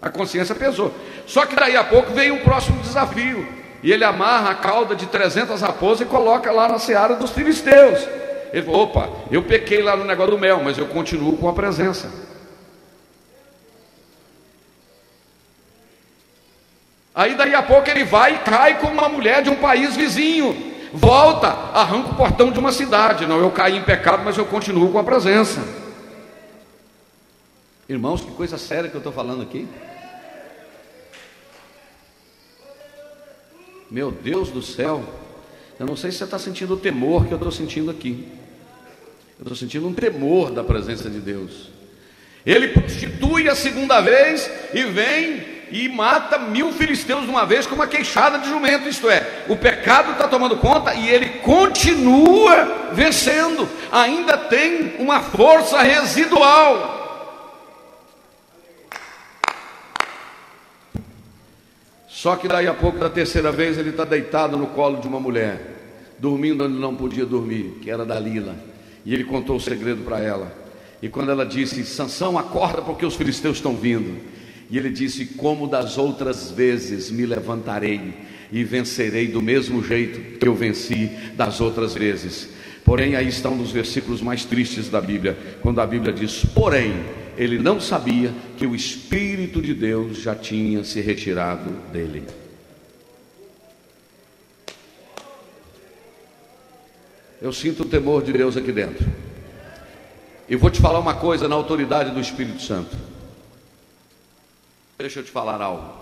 A 0.00 0.08
consciência 0.08 0.54
pesou. 0.54 0.94
Só 1.26 1.44
que 1.44 1.54
daí 1.54 1.76
a 1.76 1.84
pouco 1.84 2.12
veio 2.12 2.34
um 2.34 2.38
próximo 2.38 2.80
desafio. 2.80 3.46
E 3.82 3.92
ele 3.92 4.04
amarra 4.04 4.50
a 4.50 4.54
cauda 4.54 4.94
de 4.94 5.06
300 5.06 5.60
raposas 5.60 6.02
e 6.02 6.04
coloca 6.04 6.50
lá 6.52 6.68
na 6.68 6.78
seara 6.78 7.16
dos 7.16 7.30
filisteus. 7.30 8.06
Ele 8.52 8.62
falou: 8.62 8.82
opa, 8.82 9.08
eu 9.30 9.42
pequei 9.42 9.82
lá 9.82 9.96
no 9.96 10.04
negócio 10.04 10.32
do 10.32 10.38
mel, 10.38 10.62
mas 10.62 10.78
eu 10.78 10.86
continuo 10.86 11.36
com 11.36 11.48
a 11.48 11.52
presença. 11.52 12.10
Aí 17.14 17.34
daí 17.34 17.54
a 17.54 17.62
pouco 17.62 17.88
ele 17.90 18.04
vai 18.04 18.36
e 18.36 18.38
cai 18.38 18.78
com 18.78 18.86
uma 18.86 19.08
mulher 19.08 19.42
de 19.42 19.50
um 19.50 19.56
país 19.56 19.96
vizinho. 19.96 20.70
Volta, 20.92 21.48
arranca 21.48 22.10
o 22.10 22.16
portão 22.16 22.50
de 22.50 22.58
uma 22.58 22.72
cidade. 22.72 23.26
Não, 23.26 23.38
eu 23.38 23.50
caí 23.50 23.76
em 23.76 23.82
pecado, 23.82 24.22
mas 24.24 24.36
eu 24.36 24.46
continuo 24.46 24.90
com 24.90 24.98
a 24.98 25.04
presença. 25.04 25.60
Irmãos, 27.88 28.20
que 28.22 28.30
coisa 28.32 28.56
séria 28.56 28.88
que 28.88 28.96
eu 28.96 29.00
estou 29.00 29.12
falando 29.12 29.42
aqui. 29.42 29.68
Meu 33.90 34.12
Deus 34.12 34.50
do 34.50 34.62
céu, 34.62 35.02
eu 35.78 35.86
não 35.86 35.96
sei 35.96 36.12
se 36.12 36.18
você 36.18 36.24
está 36.24 36.38
sentindo 36.38 36.74
o 36.74 36.76
temor 36.76 37.26
que 37.26 37.32
eu 37.32 37.36
estou 37.36 37.50
sentindo 37.50 37.90
aqui. 37.90 38.39
Eu 39.40 39.44
estou 39.44 39.56
sentindo 39.56 39.88
um 39.88 39.94
temor 39.94 40.50
da 40.50 40.62
presença 40.62 41.08
de 41.08 41.18
Deus. 41.18 41.70
Ele 42.44 42.68
prostitui 42.68 43.48
a 43.48 43.54
segunda 43.54 43.98
vez 44.02 44.50
e 44.74 44.84
vem 44.84 45.42
e 45.70 45.88
mata 45.88 46.38
mil 46.38 46.70
filisteus 46.72 47.24
de 47.24 47.30
uma 47.30 47.46
vez 47.46 47.66
com 47.66 47.74
uma 47.74 47.86
queixada 47.86 48.38
de 48.38 48.50
jumento. 48.50 48.86
Isto 48.86 49.08
é, 49.08 49.46
o 49.48 49.56
pecado 49.56 50.12
está 50.12 50.28
tomando 50.28 50.58
conta 50.58 50.92
e 50.94 51.08
ele 51.08 51.38
continua 51.38 52.90
vencendo, 52.92 53.66
ainda 53.90 54.36
tem 54.36 54.96
uma 54.98 55.20
força 55.20 55.80
residual. 55.80 56.98
Só 62.08 62.36
que 62.36 62.46
daí 62.46 62.66
a 62.66 62.74
pouco, 62.74 62.98
da 62.98 63.08
terceira 63.08 63.50
vez, 63.50 63.78
ele 63.78 63.88
está 63.88 64.04
deitado 64.04 64.58
no 64.58 64.66
colo 64.66 65.00
de 65.00 65.08
uma 65.08 65.18
mulher, 65.18 66.12
dormindo 66.18 66.66
onde 66.66 66.78
não 66.78 66.94
podia 66.94 67.24
dormir, 67.24 67.78
que 67.80 67.90
era 67.90 68.04
Dalila. 68.04 68.69
E 69.04 69.14
ele 69.14 69.24
contou 69.24 69.56
o 69.56 69.60
segredo 69.60 70.02
para 70.04 70.20
ela. 70.20 70.52
E 71.02 71.08
quando 71.08 71.30
ela 71.30 71.46
disse: 71.46 71.84
Sansão, 71.84 72.38
acorda 72.38 72.82
porque 72.82 73.06
os 73.06 73.16
filisteus 73.16 73.56
estão 73.56 73.74
vindo. 73.76 74.20
E 74.70 74.76
ele 74.76 74.90
disse: 74.90 75.24
Como 75.24 75.66
das 75.66 75.98
outras 75.98 76.50
vezes 76.50 77.10
me 77.10 77.24
levantarei 77.26 78.14
e 78.52 78.64
vencerei 78.64 79.28
do 79.28 79.40
mesmo 79.40 79.82
jeito 79.82 80.38
que 80.38 80.46
eu 80.46 80.54
venci 80.54 81.10
das 81.36 81.60
outras 81.60 81.94
vezes. 81.94 82.48
Porém, 82.84 83.14
aí 83.14 83.28
está 83.28 83.48
um 83.48 83.58
dos 83.58 83.70
versículos 83.70 84.20
mais 84.20 84.44
tristes 84.44 84.88
da 84.88 85.00
Bíblia, 85.00 85.36
quando 85.60 85.80
a 85.80 85.86
Bíblia 85.86 86.12
diz: 86.12 86.44
Porém, 86.54 86.92
ele 87.36 87.58
não 87.58 87.80
sabia 87.80 88.32
que 88.56 88.66
o 88.66 88.74
Espírito 88.74 89.62
de 89.62 89.72
Deus 89.74 90.18
já 90.18 90.34
tinha 90.34 90.84
se 90.84 91.00
retirado 91.00 91.70
dele. 91.92 92.24
Eu 97.40 97.52
sinto 97.52 97.84
o 97.84 97.86
temor 97.86 98.22
de 98.22 98.32
Deus 98.32 98.56
aqui 98.56 98.70
dentro. 98.70 99.06
E 100.48 100.56
vou 100.56 100.68
te 100.68 100.80
falar 100.80 100.98
uma 100.98 101.14
coisa 101.14 101.48
na 101.48 101.54
autoridade 101.54 102.10
do 102.10 102.20
Espírito 102.20 102.60
Santo. 102.60 102.96
Deixa 104.98 105.20
eu 105.20 105.24
te 105.24 105.30
falar 105.30 105.62
algo. 105.62 105.94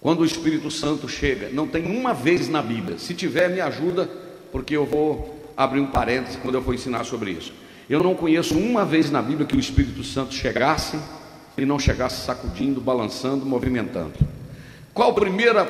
Quando 0.00 0.20
o 0.20 0.24
Espírito 0.24 0.70
Santo 0.70 1.08
chega, 1.08 1.50
não 1.50 1.66
tem 1.66 1.84
uma 1.84 2.14
vez 2.14 2.48
na 2.48 2.62
Bíblia. 2.62 2.98
Se 2.98 3.12
tiver, 3.12 3.50
me 3.50 3.60
ajuda, 3.60 4.08
porque 4.50 4.76
eu 4.76 4.86
vou 4.86 5.52
abrir 5.56 5.80
um 5.80 5.88
parênteses 5.88 6.38
quando 6.40 6.54
eu 6.54 6.62
for 6.62 6.74
ensinar 6.74 7.04
sobre 7.04 7.32
isso. 7.32 7.52
Eu 7.88 8.02
não 8.02 8.14
conheço 8.14 8.56
uma 8.56 8.84
vez 8.84 9.10
na 9.10 9.20
Bíblia 9.20 9.46
que 9.46 9.56
o 9.56 9.60
Espírito 9.60 10.02
Santo 10.02 10.32
chegasse 10.32 10.98
e 11.58 11.66
não 11.66 11.78
chegasse 11.78 12.24
sacudindo, 12.24 12.80
balançando, 12.80 13.44
movimentando. 13.44 14.14
Qual 14.94 15.10
a 15.10 15.14
primeira 15.14 15.68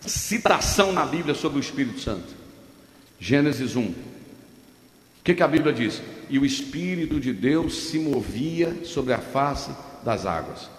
citação 0.00 0.92
na 0.92 1.06
Bíblia 1.06 1.34
sobre 1.34 1.58
o 1.58 1.60
Espírito 1.60 2.00
Santo? 2.00 2.39
Gênesis 3.20 3.76
1. 3.76 3.82
O 3.82 3.94
que, 5.22 5.34
que 5.34 5.42
a 5.42 5.48
Bíblia 5.48 5.72
diz? 5.72 6.00
E 6.30 6.38
o 6.38 6.46
Espírito 6.46 7.20
de 7.20 7.32
Deus 7.32 7.88
se 7.88 7.98
movia 7.98 8.78
sobre 8.84 9.12
a 9.12 9.18
face 9.18 9.70
das 10.02 10.24
águas. 10.24 10.70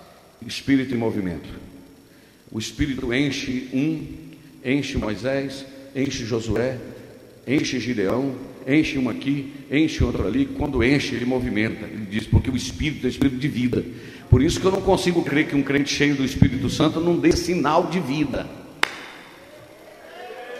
Espírito 0.45 0.93
em 0.93 0.97
movimento. 0.97 1.49
O 2.51 2.57
Espírito 2.57 3.13
enche 3.13 3.69
um, 3.71 4.05
enche 4.65 4.97
Moisés, 4.97 5.65
enche 5.95 6.25
Josué, 6.25 6.79
enche 7.47 7.79
Gideão, 7.79 8.35
enche 8.67 8.97
um 8.97 9.09
aqui, 9.09 9.53
enche 9.71 10.03
outro 10.03 10.25
ali. 10.25 10.47
Quando 10.47 10.83
enche, 10.83 11.15
ele 11.15 11.25
movimenta. 11.25 11.85
Ele 11.85 12.07
diz, 12.09 12.25
porque 12.25 12.49
o 12.49 12.55
Espírito 12.55 13.05
é 13.05 13.09
Espírito 13.09 13.37
de 13.37 13.47
vida. 13.47 13.85
Por 14.29 14.41
isso 14.41 14.59
que 14.59 14.65
eu 14.65 14.71
não 14.71 14.81
consigo 14.81 15.23
crer 15.23 15.47
que 15.47 15.55
um 15.55 15.63
crente 15.63 15.93
cheio 15.93 16.15
do 16.15 16.25
Espírito 16.25 16.69
Santo 16.69 16.99
não 16.99 17.17
dê 17.17 17.31
sinal 17.33 17.87
de 17.87 17.99
vida. 17.99 18.49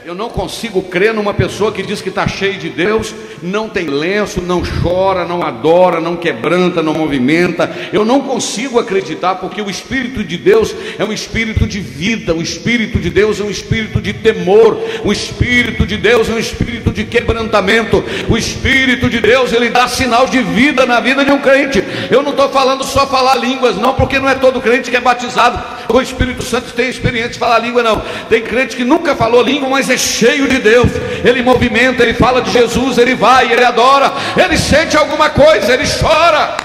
Eu 0.04 0.16
não 0.16 0.30
consigo 0.30 0.82
crer 0.82 1.14
numa 1.14 1.32
pessoa 1.32 1.72
que 1.72 1.84
diz 1.84 2.02
que 2.02 2.10
está 2.10 2.28
cheio 2.28 2.58
de 2.58 2.70
Deus, 2.70 3.14
não 3.40 3.70
tem 3.70 3.86
lenço, 3.86 4.42
não 4.42 4.64
chora, 4.82 5.26
não 5.26 5.44
adora, 5.44 6.00
não 6.00 6.16
quebranta, 6.16 6.82
não 6.82 6.96
movimenta. 6.96 7.72
Eu 7.94 8.04
não 8.04 8.22
consigo 8.22 8.80
acreditar, 8.80 9.36
porque 9.36 9.62
o 9.62 9.70
Espírito 9.70 10.24
de 10.24 10.38
Deus 10.38 10.74
é 10.98 11.06
um 11.06 11.14
espírito 11.14 11.68
de 11.68 11.80
vida, 11.80 12.34
o 12.34 12.42
Espírito 12.42 12.98
de 12.98 13.12
Deus 13.12 13.40
é 13.40 13.44
um 13.44 13.52
espírito 13.52 14.02
de 14.02 14.12
temor, 14.12 14.76
o 15.06 15.12
Espírito 15.12 15.86
de 15.86 15.98
Deus 15.98 16.28
é 16.30 16.34
um 16.34 16.40
espírito 16.40 16.90
de 16.92 17.04
quebrantamento, 17.04 18.04
o 18.28 18.36
Espírito 18.36 19.08
de 19.08 19.20
Deus 19.20 19.54
ele 19.54 19.70
dá 19.70 19.88
sinal 19.88 20.26
de 20.26 20.42
vida 20.42 20.84
na 20.88 21.00
vida 21.00 21.24
de 21.24 21.32
um 21.32 21.40
crente. 21.40 21.84
Eu 22.10 22.24
não 22.24 22.32
estou 22.32 22.50
falando 22.50 22.84
só 22.84 23.06
falar 23.06 23.36
línguas, 23.36 23.78
não, 23.78 23.94
porque 23.94 24.18
não 24.18 24.28
é 24.28 24.34
todo 24.34 24.62
crente 24.62 24.90
que 24.90 24.98
é 24.98 25.02
batizado. 25.02 25.62
O 25.94 26.02
Espírito 26.02 26.42
Santo 26.42 26.74
tem 26.74 26.90
experiência 26.90 27.34
de 27.34 27.40
falar 27.40 27.60
língua, 27.60 27.84
não. 27.84 28.02
Tem 28.30 28.42
crente 28.42 28.76
que 28.76 28.84
nunca 28.84 29.16
falou 29.16 29.44
língua, 29.44 29.70
mas 29.70 29.91
é 29.92 29.98
cheio 29.98 30.48
de 30.48 30.60
Deus. 30.60 30.90
Ele 31.24 31.42
movimenta, 31.42 32.04
ele 32.04 32.14
fala 32.14 32.42
de 32.42 32.52
Jesus, 32.52 32.98
ele 32.98 33.16
vai, 33.16 33.52
ele 33.52 33.64
adora, 33.64 34.14
ele 34.42 34.58
sente 34.58 34.98
alguma 34.98 35.30
coisa, 35.30 35.74
ele 35.74 35.84
chora. 36.00 36.58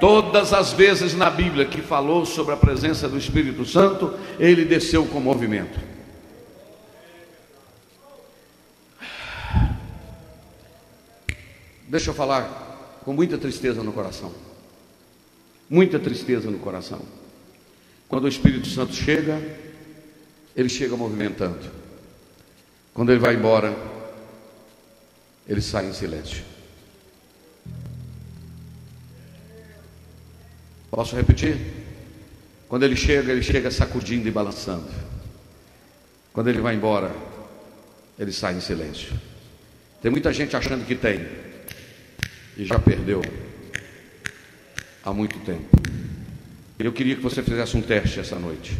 Todas 0.00 0.54
as 0.54 0.72
vezes 0.72 1.14
na 1.14 1.28
Bíblia 1.28 1.66
que 1.66 1.82
falou 1.82 2.24
sobre 2.24 2.54
a 2.54 2.56
presença 2.56 3.06
do 3.06 3.18
Espírito 3.18 3.66
Santo, 3.66 4.18
ele 4.38 4.64
desceu 4.64 5.04
com 5.04 5.20
movimento. 5.20 5.78
Deixa 11.86 12.10
eu 12.10 12.14
falar 12.14 13.00
com 13.04 13.12
muita 13.12 13.36
tristeza 13.36 13.82
no 13.82 13.92
coração. 13.92 14.32
Muita 15.68 15.98
tristeza 15.98 16.50
no 16.50 16.58
coração. 16.58 17.00
Quando 18.08 18.24
o 18.24 18.28
Espírito 18.28 18.68
Santo 18.68 18.94
chega, 18.94 19.40
ele 20.54 20.68
chega 20.68 20.96
movimentando. 20.96 21.70
Quando 22.92 23.10
ele 23.10 23.20
vai 23.20 23.34
embora, 23.34 23.74
ele 25.46 25.60
sai 25.60 25.86
em 25.86 25.92
silêncio. 25.92 26.44
Posso 30.90 31.14
repetir? 31.14 31.56
Quando 32.68 32.84
ele 32.84 32.96
chega, 32.96 33.32
ele 33.32 33.42
chega 33.42 33.70
sacudindo 33.70 34.28
e 34.28 34.30
balançando. 34.30 34.88
Quando 36.32 36.48
ele 36.48 36.60
vai 36.60 36.74
embora, 36.74 37.14
ele 38.18 38.32
sai 38.32 38.54
em 38.54 38.60
silêncio. 38.60 39.12
Tem 40.02 40.10
muita 40.10 40.32
gente 40.32 40.56
achando 40.56 40.84
que 40.86 40.94
tem 40.94 41.26
e 42.56 42.64
já 42.64 42.78
perdeu 42.78 43.22
há 45.04 45.12
muito 45.12 45.38
tempo. 45.40 45.76
Eu 46.78 46.92
queria 46.92 47.14
que 47.14 47.22
você 47.22 47.42
fizesse 47.42 47.76
um 47.76 47.82
teste 47.82 48.20
essa 48.20 48.36
noite 48.38 48.76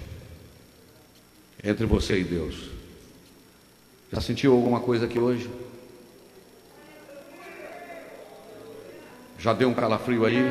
entre 1.62 1.86
você 1.86 2.20
e 2.20 2.24
Deus. 2.24 2.70
Já 4.12 4.20
sentiu 4.20 4.52
alguma 4.52 4.80
coisa 4.80 5.04
aqui 5.04 5.18
hoje? 5.18 5.50
Já 9.38 9.52
deu 9.52 9.68
um 9.68 9.74
calafrio 9.74 10.24
aí? 10.24 10.44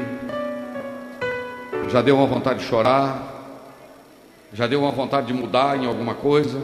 Já 1.89 2.01
deu 2.01 2.15
uma 2.15 2.27
vontade 2.27 2.59
de 2.59 2.65
chorar? 2.65 3.27
Já 4.53 4.65
deu 4.65 4.81
uma 4.81 4.91
vontade 4.91 5.27
de 5.27 5.33
mudar 5.33 5.77
em 5.77 5.85
alguma 5.85 6.15
coisa? 6.15 6.61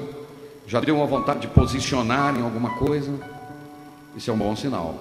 Já 0.68 0.80
deu 0.80 0.96
uma 0.96 1.06
vontade 1.06 1.42
de 1.42 1.48
posicionar 1.48 2.36
em 2.38 2.42
alguma 2.42 2.78
coisa? 2.78 3.14
Isso 4.16 4.32
é 4.32 4.34
um 4.34 4.38
bom 4.38 4.56
sinal. 4.56 5.00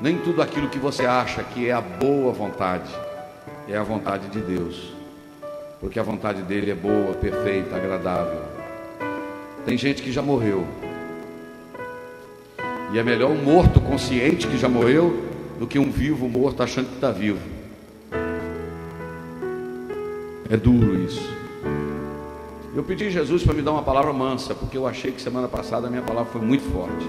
Nem 0.00 0.18
tudo 0.18 0.42
aquilo 0.42 0.68
que 0.68 0.78
você 0.78 1.06
acha 1.06 1.42
que 1.42 1.68
é 1.68 1.72
a 1.72 1.80
boa 1.80 2.32
vontade 2.32 2.90
é 3.68 3.76
a 3.76 3.82
vontade 3.82 4.28
de 4.28 4.40
Deus 4.40 4.93
porque 5.84 6.00
a 6.00 6.02
vontade 6.02 6.40
dele 6.40 6.70
é 6.70 6.74
boa, 6.74 7.12
perfeita, 7.12 7.76
agradável. 7.76 8.40
Tem 9.66 9.76
gente 9.76 10.02
que 10.02 10.10
já 10.10 10.22
morreu. 10.22 10.66
E 12.90 12.98
é 12.98 13.02
melhor 13.02 13.30
um 13.30 13.42
morto 13.42 13.82
consciente 13.82 14.48
que 14.48 14.56
já 14.56 14.66
morreu 14.66 15.28
do 15.58 15.66
que 15.66 15.78
um 15.78 15.90
vivo 15.90 16.26
morto 16.26 16.62
achando 16.62 16.88
que 16.88 16.94
está 16.94 17.10
vivo. 17.10 17.46
É 20.48 20.56
duro 20.56 20.98
isso. 21.04 21.30
Eu 22.74 22.82
pedi 22.82 23.08
a 23.08 23.10
Jesus 23.10 23.42
para 23.42 23.52
me 23.52 23.60
dar 23.60 23.72
uma 23.72 23.82
palavra 23.82 24.10
mansa, 24.10 24.54
porque 24.54 24.78
eu 24.78 24.86
achei 24.86 25.12
que 25.12 25.20
semana 25.20 25.48
passada 25.48 25.86
a 25.86 25.90
minha 25.90 26.02
palavra 26.02 26.32
foi 26.32 26.40
muito 26.40 26.64
forte. 26.72 27.06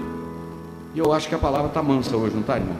E 0.94 0.98
eu 0.98 1.14
acho 1.14 1.30
que 1.30 1.34
a 1.34 1.38
palavra 1.38 1.68
está 1.68 1.82
mansa 1.82 2.14
hoje, 2.14 2.34
não 2.34 2.42
está, 2.42 2.58
irmão? 2.58 2.76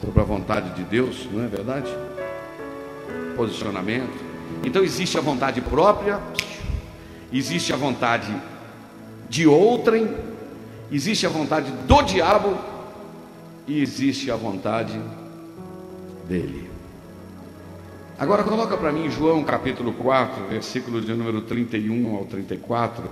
Sobre 0.00 0.22
a 0.22 0.24
vontade 0.24 0.70
de 0.70 0.84
Deus, 0.84 1.28
não 1.30 1.44
é 1.44 1.48
verdade? 1.48 1.94
Posicionamento. 3.36 4.24
Então 4.64 4.82
existe 4.82 5.18
a 5.18 5.20
vontade 5.20 5.60
própria, 5.60 6.20
existe 7.32 7.72
a 7.72 7.76
vontade 7.76 8.34
de 9.28 9.46
outrem, 9.46 10.08
existe 10.90 11.26
a 11.26 11.28
vontade 11.28 11.70
do 11.70 12.02
diabo 12.02 12.56
e 13.66 13.80
existe 13.80 14.30
a 14.30 14.36
vontade 14.36 15.00
dele. 16.26 16.70
Agora 18.18 18.42
coloca 18.42 18.76
para 18.76 18.90
mim 18.90 19.10
João 19.10 19.44
capítulo 19.44 19.92
4, 19.92 20.46
versículo 20.46 21.02
de 21.02 21.12
número 21.12 21.42
31 21.42 22.16
ao 22.16 22.24
34. 22.24 23.04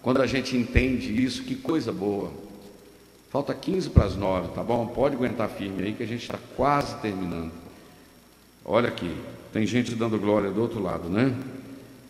Quando 0.00 0.22
a 0.22 0.26
gente 0.26 0.56
entende 0.56 1.24
isso, 1.24 1.42
que 1.42 1.56
coisa 1.56 1.92
boa. 1.92 2.30
Falta 3.30 3.54
15 3.54 3.90
para 3.90 4.04
as 4.04 4.14
9, 4.14 4.48
tá 4.48 4.62
bom? 4.62 4.86
Pode 4.86 5.16
aguentar 5.16 5.48
firme 5.48 5.82
aí 5.82 5.92
que 5.94 6.02
a 6.02 6.06
gente 6.06 6.22
está 6.22 6.38
quase 6.56 6.94
terminando. 6.98 7.61
Olha 8.64 8.88
aqui, 8.88 9.10
tem 9.52 9.66
gente 9.66 9.92
dando 9.96 10.16
glória 10.18 10.48
do 10.48 10.60
outro 10.60 10.80
lado, 10.80 11.08
né? 11.08 11.34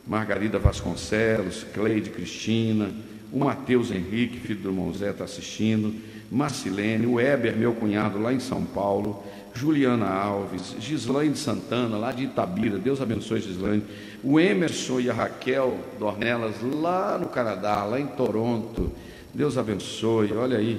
Margarida 0.06 0.58
Vasconcelos, 0.58 1.64
Cleide 1.72 2.10
Cristina, 2.10 2.90
o 3.32 3.38
Matheus 3.38 3.90
Henrique, 3.90 4.38
filho 4.38 4.60
do 4.60 4.68
irmão 4.68 4.92
Zé, 4.92 5.10
está 5.10 5.24
assistindo, 5.24 5.94
Marcilene, 6.30 7.06
o 7.06 7.14
Weber, 7.14 7.56
meu 7.56 7.72
cunhado, 7.72 8.20
lá 8.20 8.34
em 8.34 8.38
São 8.38 8.64
Paulo, 8.66 9.24
Juliana 9.54 10.06
Alves, 10.06 10.76
Gislaine 10.78 11.34
Santana, 11.36 11.96
lá 11.96 12.12
de 12.12 12.24
Itabira, 12.24 12.78
Deus 12.78 13.00
abençoe 13.00 13.40
Gislaine, 13.40 13.84
o 14.22 14.38
Emerson 14.38 15.00
e 15.00 15.08
a 15.08 15.14
Raquel 15.14 15.78
Dornelas, 15.98 16.56
lá 16.62 17.16
no 17.18 17.28
Canadá, 17.28 17.82
lá 17.84 17.98
em 17.98 18.08
Toronto, 18.08 18.92
Deus 19.32 19.56
abençoe, 19.56 20.34
olha 20.34 20.58
aí, 20.58 20.78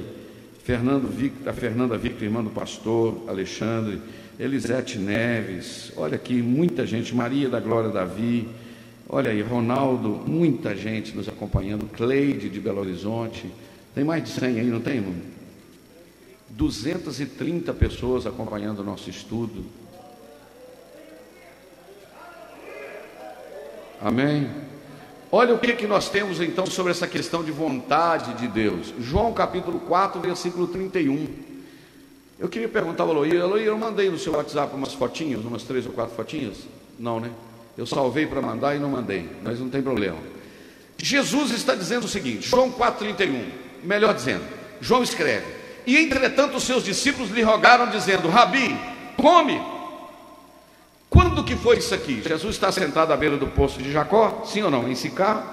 Fernando 0.64 1.08
Victor, 1.08 1.50
a 1.50 1.54
Fernanda 1.54 1.98
Victor, 1.98 2.24
irmã 2.24 2.44
do 2.44 2.52
pastor 2.52 3.24
Alexandre, 3.28 4.00
Elisete 4.40 4.98
Neves, 4.98 5.92
olha 5.96 6.16
aqui, 6.16 6.42
muita 6.42 6.86
gente, 6.86 7.14
Maria 7.14 7.48
da 7.48 7.60
Glória 7.60 7.90
Davi, 7.90 8.50
olha 9.08 9.30
aí, 9.30 9.42
Ronaldo, 9.42 10.10
muita 10.26 10.76
gente 10.76 11.16
nos 11.16 11.30
acompanhando, 11.30 11.86
Cleide 11.86 12.50
de 12.50 12.60
Belo 12.60 12.80
Horizonte, 12.80 13.46
tem 13.94 14.04
mais 14.04 14.24
de 14.24 14.30
100 14.30 14.60
aí, 14.60 14.66
não 14.66 14.82
tem, 14.82 14.96
irmão? 14.96 15.14
230 16.50 17.74
pessoas 17.74 18.26
acompanhando 18.26 18.80
o 18.80 18.84
nosso 18.84 19.10
estudo. 19.10 19.64
Amém? 24.02 24.50
Olha 25.32 25.56
o 25.56 25.60
que, 25.60 25.74
que 25.74 25.88
nós 25.88 26.10
temos 26.10 26.42
então 26.42 26.66
sobre 26.66 26.92
essa 26.92 27.08
questão 27.08 27.44
de 27.44 27.52
vontade 27.52 28.34
de 28.34 28.48
Deus. 28.48 28.94
João 29.00 29.34
capítulo 29.34 29.80
4, 29.80 30.20
versículo 30.22 30.68
31. 30.68 31.53
Eu 32.40 32.50
queria 32.50 32.68
perguntar 32.68 33.04
ao 33.04 33.12
Aloí, 33.12 33.40
Aloí, 33.40 33.66
eu 33.66 33.78
mandei 33.78 34.10
no 34.10 34.18
seu 34.18 34.34
WhatsApp 34.34 34.76
umas 34.76 34.94
fotinhas, 34.94 35.46
umas 35.46 35.64
três 35.64 35.86
ou 35.86 35.94
quatro 35.94 36.16
fotinhas? 36.16 36.58
Não, 37.00 37.20
né? 37.20 37.32
Eu 37.78 37.86
salvei 37.86 38.26
para 38.26 38.42
mandar 38.42 38.76
e 38.76 38.80
não 38.80 38.90
mandei, 38.90 39.30
mas 39.44 39.60
não 39.60 39.70
tem 39.70 39.82
problema. 39.82 40.18
Jesus 40.98 41.52
está 41.52 41.76
dizendo 41.76 42.06
o 42.06 42.08
seguinte, 42.08 42.48
João 42.48 42.72
4,31, 42.72 43.46
melhor 43.84 44.14
dizendo, 44.14 44.44
João 44.80 45.04
escreve, 45.04 45.46
e 45.86 45.98
entretanto 45.98 46.58
os 46.58 46.64
seus 46.64 46.84
discípulos 46.84 47.30
lhe 47.32 47.42
rogaram, 47.42 47.90
dizendo, 47.90 48.30
Rabi, 48.30 48.76
come. 49.18 49.62
Quando 51.10 51.44
que 51.44 51.56
foi 51.56 51.78
isso 51.78 51.94
aqui? 51.94 52.24
Jesus 52.26 52.56
está 52.56 52.72
sentado 52.72 53.12
à 53.14 53.18
beira 53.18 53.38
do 53.38 53.48
poço 53.48 53.82
de 53.82 53.92
Jacó, 53.92 54.44
sim 54.46 54.64
ou 54.64 54.72
não? 54.72 54.90
Em 54.90 54.96
Sicá. 54.96 55.44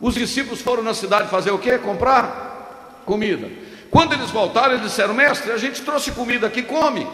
Os 0.00 0.14
discípulos 0.14 0.60
foram 0.60 0.82
na 0.82 0.94
cidade 0.94 1.28
fazer 1.28 1.50
o 1.50 1.58
quê? 1.58 1.78
Comprar 1.78 3.02
comida. 3.04 3.50
Quando 3.94 4.12
eles 4.12 4.32
voltaram, 4.32 4.72
eles 4.72 4.82
disseram: 4.82 5.14
Mestre, 5.14 5.52
a 5.52 5.56
gente 5.56 5.80
trouxe 5.82 6.10
comida 6.10 6.48
aqui, 6.48 6.64
come. 6.64 7.06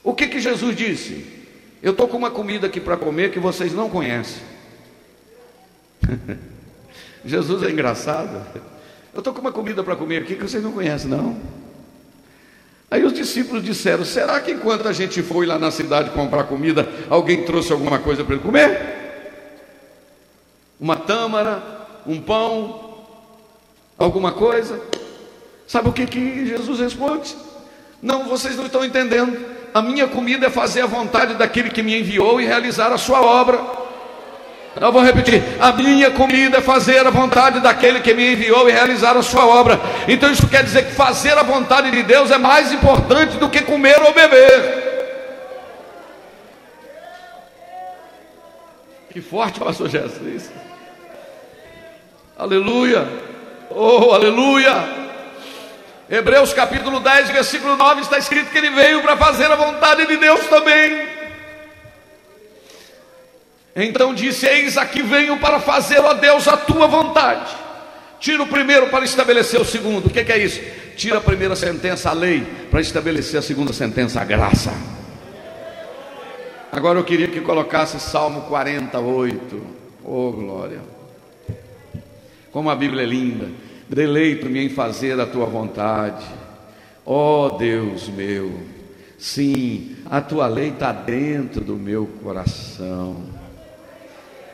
O 0.00 0.14
que 0.14 0.28
que 0.28 0.38
Jesus 0.38 0.76
disse? 0.76 1.26
Eu 1.82 1.90
estou 1.90 2.06
com 2.06 2.16
uma 2.16 2.30
comida 2.30 2.68
aqui 2.68 2.80
para 2.80 2.96
comer 2.96 3.32
que 3.32 3.40
vocês 3.40 3.72
não 3.72 3.90
conhecem. 3.90 4.40
Jesus 7.26 7.64
é 7.64 7.70
engraçado. 7.72 8.46
Eu 9.12 9.18
estou 9.18 9.34
com 9.34 9.40
uma 9.40 9.50
comida 9.50 9.82
para 9.82 9.96
comer 9.96 10.18
aqui 10.18 10.36
que 10.36 10.42
vocês 10.42 10.62
não 10.62 10.70
conhecem, 10.70 11.10
não. 11.10 11.36
Aí 12.88 13.02
os 13.04 13.12
discípulos 13.12 13.64
disseram: 13.64 14.04
Será 14.04 14.40
que 14.40 14.52
enquanto 14.52 14.86
a 14.86 14.92
gente 14.92 15.20
foi 15.20 15.46
lá 15.46 15.58
na 15.58 15.72
cidade 15.72 16.10
comprar 16.10 16.44
comida, 16.44 16.88
alguém 17.10 17.42
trouxe 17.42 17.72
alguma 17.72 17.98
coisa 17.98 18.22
para 18.22 18.36
ele 18.36 18.44
comer? 18.44 18.80
Uma 20.78 20.94
tâmara, 20.94 21.60
um 22.06 22.20
pão, 22.20 22.91
alguma 24.04 24.32
coisa? 24.32 24.80
Sabe 25.66 25.88
o 25.88 25.92
que, 25.92 26.06
que 26.06 26.46
Jesus 26.46 26.80
responde? 26.80 27.34
Não, 28.02 28.24
vocês 28.24 28.56
não 28.56 28.66
estão 28.66 28.84
entendendo. 28.84 29.38
a 29.72 29.80
minha 29.80 30.06
comida 30.06 30.46
é 30.46 30.50
fazer 30.50 30.82
a 30.82 30.86
vontade 30.86 31.34
daquele 31.34 31.70
que 31.70 31.82
me 31.82 31.98
enviou 31.98 32.40
e 32.40 32.44
realizar 32.44 32.92
a 32.92 32.98
sua 32.98 33.22
obra. 33.22 33.58
Eu 34.80 34.90
vou 34.90 35.02
repetir: 35.02 35.42
a 35.60 35.72
minha 35.72 36.10
comida 36.10 36.58
é 36.58 36.60
fazer 36.60 37.06
a 37.06 37.10
vontade 37.10 37.60
daquele 37.60 38.00
que 38.00 38.14
me 38.14 38.32
enviou 38.32 38.68
e 38.68 38.72
realizar 38.72 39.16
a 39.16 39.22
sua 39.22 39.46
obra. 39.46 39.80
Então 40.08 40.30
isso 40.30 40.48
quer 40.48 40.64
dizer 40.64 40.86
que 40.86 40.92
fazer 40.92 41.36
a 41.38 41.42
vontade 41.42 41.90
de 41.90 42.02
Deus 42.02 42.30
é 42.30 42.38
mais 42.38 42.72
importante 42.72 43.36
do 43.36 43.48
que 43.48 43.62
comer 43.62 44.00
ou 44.02 44.12
beber. 44.12 44.90
Que 49.10 49.20
forte, 49.20 49.60
pastor 49.60 49.90
Jesus. 49.90 50.50
Aleluia. 52.38 53.31
Oh, 53.74 54.12
aleluia. 54.12 55.02
Hebreus 56.10 56.52
capítulo 56.52 57.00
10, 57.00 57.30
versículo 57.30 57.76
9 57.76 58.02
está 58.02 58.18
escrito 58.18 58.50
que 58.50 58.58
ele 58.58 58.70
veio 58.70 59.00
para 59.00 59.16
fazer 59.16 59.50
a 59.50 59.56
vontade 59.56 60.06
de 60.06 60.16
Deus 60.18 60.46
também. 60.46 61.08
Então 63.74 64.14
disse: 64.14 64.46
Eis 64.46 64.76
aqui 64.76 65.02
venho 65.02 65.38
para 65.38 65.58
fazer, 65.58 66.00
ó 66.00 66.12
Deus, 66.12 66.46
a 66.46 66.56
tua 66.56 66.86
vontade. 66.86 67.56
Tira 68.20 68.42
o 68.42 68.46
primeiro 68.46 68.88
para 68.88 69.04
estabelecer 69.04 69.60
o 69.60 69.64
segundo. 69.64 70.06
O 70.06 70.10
que, 70.10 70.22
que 70.22 70.32
é 70.32 70.38
isso? 70.38 70.60
Tira 70.96 71.18
a 71.18 71.20
primeira 71.20 71.56
sentença, 71.56 72.10
a 72.10 72.12
lei, 72.12 72.46
para 72.70 72.80
estabelecer 72.80 73.38
a 73.38 73.42
segunda 73.42 73.72
sentença, 73.72 74.20
a 74.20 74.24
graça. 74.24 74.72
Agora 76.70 76.98
eu 76.98 77.04
queria 77.04 77.28
que 77.28 77.40
colocasse 77.40 77.98
Salmo 77.98 78.42
48. 78.42 79.66
Oh, 80.04 80.30
glória. 80.30 80.80
Como 82.52 82.68
a 82.68 82.76
Bíblia 82.76 83.02
é 83.02 83.06
linda. 83.06 83.48
Deleito-me 83.88 84.64
em 84.64 84.68
fazer 84.68 85.18
a 85.20 85.26
tua 85.26 85.46
vontade. 85.46 86.24
Ó 87.04 87.46
oh, 87.46 87.58
Deus 87.58 88.08
meu, 88.08 88.60
sim, 89.18 89.96
a 90.08 90.20
tua 90.20 90.46
lei 90.46 90.68
está 90.68 90.92
dentro 90.92 91.62
do 91.62 91.74
meu 91.74 92.06
coração. 92.22 93.16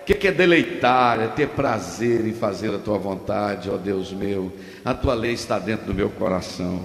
O 0.00 0.04
que, 0.06 0.14
que 0.14 0.28
é 0.28 0.32
deleitar? 0.32 1.20
É 1.20 1.26
ter 1.26 1.48
prazer 1.48 2.26
em 2.26 2.32
fazer 2.32 2.74
a 2.74 2.78
tua 2.78 2.96
vontade, 2.96 3.68
ó 3.68 3.74
oh, 3.74 3.78
Deus 3.78 4.12
meu. 4.12 4.50
A 4.82 4.94
tua 4.94 5.12
lei 5.12 5.32
está 5.32 5.58
dentro 5.58 5.86
do 5.86 5.94
meu 5.94 6.08
coração. 6.08 6.80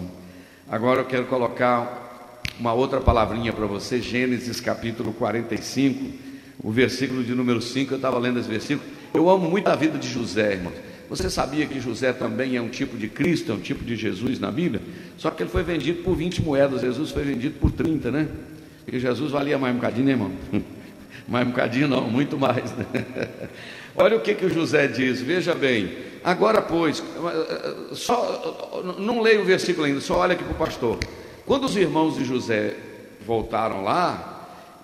Agora 0.70 1.00
eu 1.00 1.06
quero 1.06 1.26
colocar 1.26 2.42
uma 2.60 2.74
outra 2.74 3.00
palavrinha 3.00 3.54
para 3.54 3.66
você, 3.66 4.02
Gênesis 4.02 4.60
capítulo 4.60 5.14
45, 5.14 6.14
o 6.62 6.72
versículo 6.72 7.24
de 7.24 7.34
número 7.34 7.62
5. 7.62 7.94
Eu 7.94 7.96
estava 7.96 8.20
lendo 8.20 8.40
esse 8.40 8.50
versículo. 8.50 8.88
Eu 9.14 9.30
amo 9.30 9.50
muito 9.50 9.70
a 9.70 9.76
vida 9.76 9.98
de 9.98 10.10
José, 10.10 10.54
irmãos. 10.54 10.93
Você 11.14 11.30
sabia 11.30 11.68
que 11.68 11.80
José 11.80 12.12
também 12.12 12.56
é 12.56 12.62
um 12.62 12.70
tipo 12.70 12.98
de 12.98 13.08
Cristo, 13.08 13.52
é 13.52 13.56
um 13.56 13.60
tipo 13.60 13.86
de 13.86 13.96
Jesus 13.96 14.40
na 14.40 14.50
Bíblia? 14.50 14.82
Só 15.16 15.30
que 15.30 15.44
ele 15.44 15.50
foi 15.52 15.62
vendido 15.62 16.02
por 16.02 16.16
20 16.16 16.42
moedas, 16.42 16.82
Jesus 16.82 17.12
foi 17.12 17.22
vendido 17.22 17.60
por 17.60 17.72
30, 17.72 18.10
né? 18.10 18.28
Porque 18.84 19.00
Jesus 19.00 19.30
valia 19.30 19.60
mais 19.60 19.76
um 19.76 19.78
bocadinho, 19.78 20.06
né, 20.08 20.12
irmão? 20.14 20.32
mais 21.30 21.46
um 21.46 21.52
bocadinho 21.52 21.88
não, 21.88 22.10
muito 22.10 22.36
mais, 22.36 22.76
né? 22.76 22.88
Olha 23.96 24.18
o 24.18 24.22
que, 24.22 24.34
que 24.34 24.44
o 24.44 24.50
José 24.50 24.88
diz, 24.88 25.22
veja 25.22 25.54
bem. 25.54 25.92
Agora, 26.24 26.64
pois, 26.64 27.04
só, 27.92 28.96
não 28.98 29.22
leio 29.22 29.42
o 29.42 29.46
versículo 29.46 29.86
ainda, 29.86 30.02
só 30.02 30.18
olha 30.18 30.34
aqui 30.34 30.44
para 30.44 30.54
o 30.54 30.58
pastor. 30.58 30.98
Quando 31.46 31.66
os 31.66 31.76
irmãos 31.76 32.18
de 32.18 32.26
José 32.26 32.76
voltaram 33.24 33.84
lá, 33.84 34.34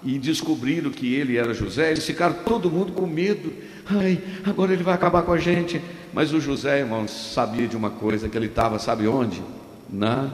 e 0.04 0.18
descobriram 0.18 0.92
que 0.92 1.14
ele 1.14 1.38
era 1.38 1.54
José, 1.54 1.92
eles 1.92 2.06
ficaram 2.06 2.36
todo 2.46 2.72
mundo 2.72 2.94
com 2.94 3.06
medo. 3.06 3.52
Ai, 3.86 4.20
agora 4.46 4.72
ele 4.72 4.84
vai 4.84 4.94
acabar 4.94 5.24
com 5.24 5.34
a 5.34 5.38
gente. 5.38 5.82
Mas 6.14 6.34
o 6.34 6.40
José, 6.40 6.80
irmãos, 6.80 7.12
sabia 7.12 7.68
de 7.68 7.78
uma 7.78 7.90
coisa: 7.90 8.30
que 8.30 8.38
ele 8.38 8.48
estava, 8.48 8.80
sabe 8.80 9.08
onde? 9.08 9.42
Na 9.90 10.30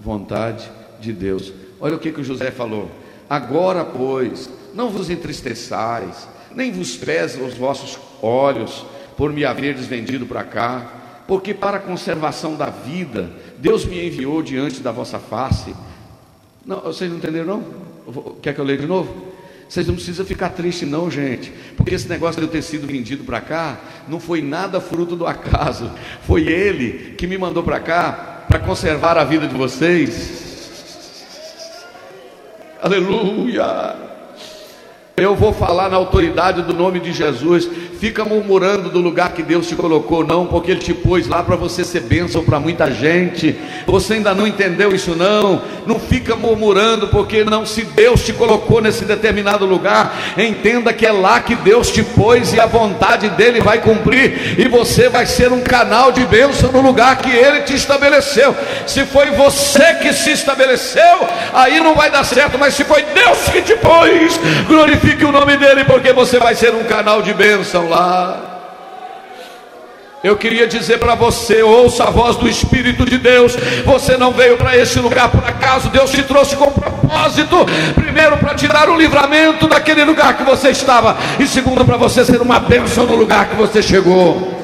vontade 0.00 0.70
de 1.00 1.12
Deus. 1.12 1.52
Olha 1.80 1.96
o 1.96 1.98
que, 1.98 2.12
que 2.12 2.20
o 2.20 2.24
José 2.24 2.50
falou: 2.50 2.90
Agora, 3.28 3.84
pois, 3.84 4.50
não 4.74 4.88
vos 4.88 5.10
entristeçais, 5.10 6.28
nem 6.54 6.72
vos 6.72 6.96
pesem 6.96 7.44
os 7.44 7.54
vossos 7.54 7.98
olhos 8.22 8.84
por 9.16 9.32
me 9.32 9.44
haveres 9.44 9.86
vendido 9.86 10.26
para 10.26 10.44
cá, 10.44 10.92
porque 11.26 11.52
para 11.52 11.76
a 11.76 11.80
conservação 11.80 12.54
da 12.54 12.70
vida, 12.70 13.30
Deus 13.58 13.84
me 13.84 14.06
enviou 14.06 14.42
diante 14.42 14.80
da 14.80 14.92
vossa 14.92 15.18
face. 15.18 15.74
Não, 16.64 16.80
vocês 16.80 17.10
não 17.10 17.18
entenderam, 17.18 17.46
não? 17.46 18.34
Quer 18.40 18.54
que 18.54 18.60
eu 18.60 18.64
leia 18.64 18.78
de 18.78 18.86
novo? 18.86 19.27
Vocês 19.68 19.86
não 19.86 19.94
precisam 19.94 20.24
ficar 20.24 20.48
tristes, 20.50 20.88
não, 20.88 21.10
gente, 21.10 21.52
porque 21.76 21.94
esse 21.94 22.08
negócio 22.08 22.40
de 22.40 22.46
eu 22.46 22.50
ter 22.50 22.62
sido 22.62 22.86
vendido 22.86 23.22
para 23.24 23.40
cá 23.40 23.78
não 24.08 24.18
foi 24.18 24.40
nada 24.40 24.80
fruto 24.80 25.14
do 25.14 25.26
acaso, 25.26 25.90
foi 26.26 26.48
Ele 26.48 27.14
que 27.18 27.26
me 27.26 27.36
mandou 27.36 27.62
para 27.62 27.78
cá 27.78 28.44
para 28.48 28.58
conservar 28.60 29.18
a 29.18 29.24
vida 29.24 29.46
de 29.46 29.54
vocês. 29.54 30.48
Aleluia! 32.80 34.08
Eu 35.18 35.34
vou 35.34 35.52
falar 35.52 35.90
na 35.90 35.96
autoridade 35.96 36.62
do 36.62 36.72
nome 36.72 37.00
de 37.00 37.12
Jesus. 37.12 37.68
Fica 38.00 38.24
murmurando 38.24 38.90
do 38.90 39.00
lugar 39.00 39.32
que 39.32 39.42
Deus 39.42 39.66
te 39.66 39.74
colocou, 39.74 40.24
não, 40.24 40.46
porque 40.46 40.70
Ele 40.70 40.78
te 40.78 40.94
pôs 40.94 41.26
lá 41.26 41.42
para 41.42 41.56
você 41.56 41.82
ser 41.82 42.02
bênção 42.02 42.44
para 42.44 42.60
muita 42.60 42.92
gente. 42.92 43.58
Você 43.86 44.14
ainda 44.14 44.32
não 44.32 44.46
entendeu 44.46 44.94
isso, 44.94 45.16
não? 45.16 45.60
Não 45.84 45.98
fica 45.98 46.36
murmurando, 46.36 47.08
porque 47.08 47.42
não, 47.42 47.66
se 47.66 47.82
Deus 47.82 48.22
te 48.22 48.32
colocou 48.32 48.80
nesse 48.80 49.04
determinado 49.04 49.66
lugar, 49.66 50.16
entenda 50.38 50.92
que 50.92 51.04
é 51.04 51.10
lá 51.10 51.40
que 51.40 51.56
Deus 51.56 51.90
te 51.90 52.04
pôs 52.04 52.52
e 52.52 52.60
a 52.60 52.66
vontade 52.66 53.30
dele 53.30 53.60
vai 53.60 53.80
cumprir, 53.80 54.60
e 54.60 54.68
você 54.68 55.08
vai 55.08 55.26
ser 55.26 55.50
um 55.50 55.62
canal 55.62 56.12
de 56.12 56.24
bênção 56.24 56.70
no 56.70 56.80
lugar 56.80 57.16
que 57.16 57.30
Ele 57.30 57.62
te 57.62 57.74
estabeleceu. 57.74 58.54
Se 58.86 59.04
foi 59.06 59.32
você 59.32 59.94
que 59.94 60.12
se 60.12 60.30
estabeleceu, 60.30 61.26
aí 61.52 61.80
não 61.80 61.96
vai 61.96 62.12
dar 62.12 62.22
certo, 62.22 62.56
mas 62.58 62.74
se 62.74 62.84
foi 62.84 63.02
Deus 63.02 63.38
que 63.48 63.60
te 63.60 63.74
pôs, 63.74 64.38
glorifique 64.68 65.24
o 65.24 65.32
nome 65.32 65.56
dele, 65.56 65.84
porque 65.84 66.12
você 66.12 66.38
vai 66.38 66.54
ser 66.54 66.72
um 66.72 66.84
canal 66.84 67.20
de 67.22 67.34
bênção 67.34 67.87
lá. 67.88 68.58
Eu 70.22 70.36
queria 70.36 70.66
dizer 70.66 70.98
para 70.98 71.14
você: 71.14 71.62
ouça 71.62 72.04
a 72.04 72.10
voz 72.10 72.36
do 72.36 72.48
Espírito 72.48 73.04
de 73.04 73.18
Deus. 73.18 73.54
Você 73.84 74.16
não 74.16 74.32
veio 74.32 74.56
para 74.56 74.76
esse 74.76 74.98
lugar 74.98 75.28
por 75.28 75.44
acaso, 75.44 75.88
Deus 75.90 76.10
te 76.10 76.22
trouxe 76.22 76.56
com 76.56 76.70
propósito. 76.70 77.56
Primeiro, 77.94 78.36
para 78.38 78.54
te 78.54 78.66
dar 78.66 78.88
o 78.88 78.96
livramento 78.96 79.68
daquele 79.68 80.04
lugar 80.04 80.36
que 80.36 80.42
você 80.42 80.70
estava, 80.70 81.16
e 81.38 81.46
segundo, 81.46 81.84
para 81.84 81.96
você 81.96 82.24
ser 82.24 82.40
uma 82.40 82.58
bênção 82.58 83.06
no 83.06 83.14
lugar 83.14 83.48
que 83.48 83.56
você 83.56 83.80
chegou. 83.80 84.56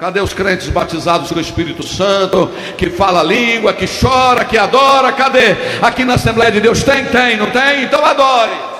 Cadê 0.00 0.20
os 0.20 0.34
crentes 0.34 0.68
batizados 0.68 1.30
com 1.30 1.38
o 1.38 1.40
Espírito 1.40 1.82
Santo, 1.86 2.50
que 2.76 2.90
fala 2.90 3.22
língua, 3.22 3.72
que 3.72 3.86
chora, 3.86 4.44
que 4.44 4.58
adora? 4.58 5.10
Cadê? 5.12 5.56
Aqui 5.80 6.04
na 6.04 6.14
Assembleia 6.14 6.50
de 6.50 6.60
Deus 6.60 6.82
tem, 6.82 7.06
tem, 7.06 7.38
não 7.38 7.50
tem? 7.50 7.84
Então 7.84 8.04
adore. 8.04 8.75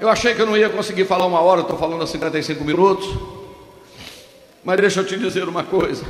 Eu 0.00 0.08
achei 0.08 0.34
que 0.34 0.40
eu 0.40 0.46
não 0.46 0.56
ia 0.56 0.68
conseguir 0.68 1.04
falar 1.04 1.26
uma 1.26 1.40
hora, 1.40 1.62
estou 1.62 1.76
falando 1.76 2.02
há 2.02 2.06
55 2.06 2.62
minutos. 2.64 3.08
Mas 4.64 4.80
deixa 4.80 5.00
eu 5.00 5.04
te 5.04 5.18
dizer 5.18 5.48
uma 5.48 5.64
coisa. 5.64 6.04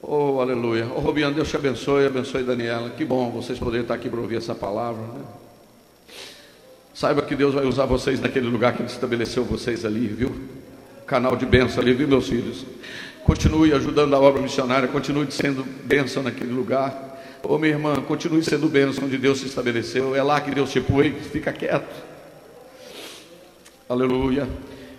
Oh, 0.00 0.40
aleluia. 0.40 0.86
Oh, 0.94 1.00
Robiano, 1.00 1.34
Deus 1.34 1.48
te 1.48 1.56
abençoe, 1.56 2.06
abençoe 2.06 2.42
Daniela. 2.42 2.90
Que 2.90 3.04
bom 3.04 3.30
vocês 3.30 3.58
poderem 3.58 3.82
estar 3.82 3.94
aqui 3.94 4.08
para 4.08 4.20
ouvir 4.20 4.36
essa 4.36 4.54
palavra. 4.54 5.02
Né? 5.02 5.24
Saiba 6.94 7.20
que 7.22 7.34
Deus 7.34 7.52
vai 7.52 7.66
usar 7.66 7.84
vocês 7.84 8.18
naquele 8.20 8.46
lugar 8.46 8.72
que 8.72 8.80
Ele 8.80 8.88
estabeleceu 8.88 9.44
vocês 9.44 9.84
ali, 9.84 10.06
viu? 10.06 10.34
Canal 11.06 11.36
de 11.36 11.44
bênção 11.44 11.82
ali, 11.82 11.92
viu, 11.92 12.08
meus 12.08 12.28
filhos? 12.28 12.64
Continue 13.24 13.74
ajudando 13.74 14.14
a 14.14 14.20
obra 14.20 14.40
missionária, 14.40 14.88
continue 14.88 15.30
sendo 15.30 15.64
bênção 15.84 16.22
naquele 16.22 16.52
lugar. 16.52 17.05
Ô 17.48 17.58
minha 17.58 17.74
irmã, 17.74 17.94
continue 18.02 18.42
sendo 18.42 18.68
bênção 18.68 19.04
onde 19.04 19.16
Deus 19.16 19.38
se 19.38 19.46
estabeleceu. 19.46 20.16
É 20.16 20.22
lá 20.22 20.40
que 20.40 20.50
Deus 20.50 20.72
te 20.72 20.80
pôs, 20.80 21.14
fica 21.28 21.52
quieto. 21.52 21.94
Aleluia. 23.88 24.48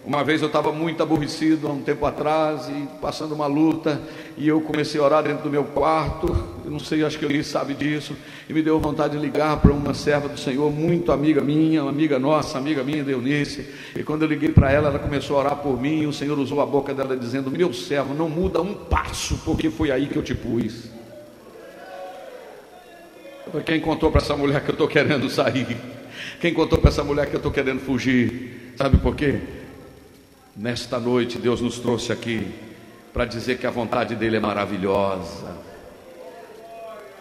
Uma 0.05 0.23
vez 0.23 0.41
eu 0.41 0.47
estava 0.47 0.71
muito 0.71 1.03
aborrecido 1.03 1.67
há 1.67 1.71
um 1.71 1.81
tempo 1.81 2.05
atrás 2.05 2.69
e 2.69 2.87
passando 3.01 3.35
uma 3.35 3.47
luta, 3.47 4.01
e 4.37 4.47
eu 4.47 4.61
comecei 4.61 5.01
a 5.01 5.03
orar 5.03 5.23
dentro 5.23 5.43
do 5.43 5.49
meu 5.49 5.65
quarto. 5.65 6.27
Eu 6.63 6.71
não 6.71 6.79
sei, 6.79 7.03
acho 7.03 7.19
que 7.19 7.25
ele 7.25 7.43
sabe 7.43 7.73
disso, 7.73 8.15
e 8.47 8.53
me 8.53 8.61
deu 8.61 8.79
vontade 8.79 9.17
de 9.17 9.19
ligar 9.21 9.59
para 9.59 9.73
uma 9.73 9.93
serva 9.93 10.29
do 10.29 10.39
Senhor, 10.39 10.71
muito 10.71 11.11
amiga 11.11 11.41
minha, 11.41 11.81
uma 11.81 11.91
amiga 11.91 12.17
nossa, 12.17 12.57
amiga 12.57 12.81
minha, 12.81 13.03
Deunice. 13.03 13.67
E 13.93 14.03
quando 14.03 14.21
eu 14.21 14.29
liguei 14.29 14.53
para 14.53 14.71
ela, 14.71 14.87
ela 14.87 14.99
começou 14.99 15.35
a 15.35 15.39
orar 15.41 15.55
por 15.57 15.77
mim, 15.81 16.03
e 16.03 16.07
o 16.07 16.13
Senhor 16.13 16.39
usou 16.39 16.61
a 16.61 16.65
boca 16.65 16.93
dela 16.93 17.17
dizendo: 17.17 17.51
Meu 17.51 17.73
servo, 17.73 18.13
não 18.13 18.29
muda 18.29 18.61
um 18.61 18.73
passo, 18.73 19.37
porque 19.43 19.69
foi 19.69 19.91
aí 19.91 20.07
que 20.07 20.15
eu 20.15 20.23
te 20.23 20.33
pus. 20.33 20.95
Quem 23.65 23.79
contou 23.79 24.11
para 24.11 24.21
essa 24.21 24.35
mulher 24.35 24.63
que 24.63 24.69
eu 24.69 24.73
estou 24.73 24.87
querendo 24.87 25.29
sair? 25.29 25.77
Quem 26.39 26.53
contou 26.53 26.79
para 26.79 26.89
essa 26.89 27.03
mulher 27.03 27.27
que 27.27 27.35
eu 27.35 27.37
estou 27.37 27.51
querendo 27.51 27.79
fugir? 27.79 28.73
Sabe 28.77 28.97
por 28.97 29.15
quê? 29.15 29.39
Nesta 30.55 30.99
noite, 30.99 31.37
Deus 31.37 31.61
nos 31.61 31.79
trouxe 31.79 32.11
aqui 32.11 32.47
para 33.13 33.25
dizer 33.25 33.57
que 33.57 33.65
a 33.65 33.71
vontade 33.71 34.15
dele 34.15 34.37
é 34.37 34.39
maravilhosa. 34.39 35.55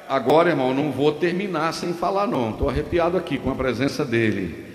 Agora, 0.08 0.50
irmão, 0.50 0.72
não 0.72 0.92
vou 0.92 1.12
terminar 1.12 1.72
sem 1.72 1.92
falar, 1.92 2.26
não. 2.26 2.50
Estou 2.50 2.68
arrepiado 2.68 3.16
aqui 3.16 3.38
com 3.38 3.50
a 3.50 3.54
presença 3.54 4.04
dele. 4.04 4.66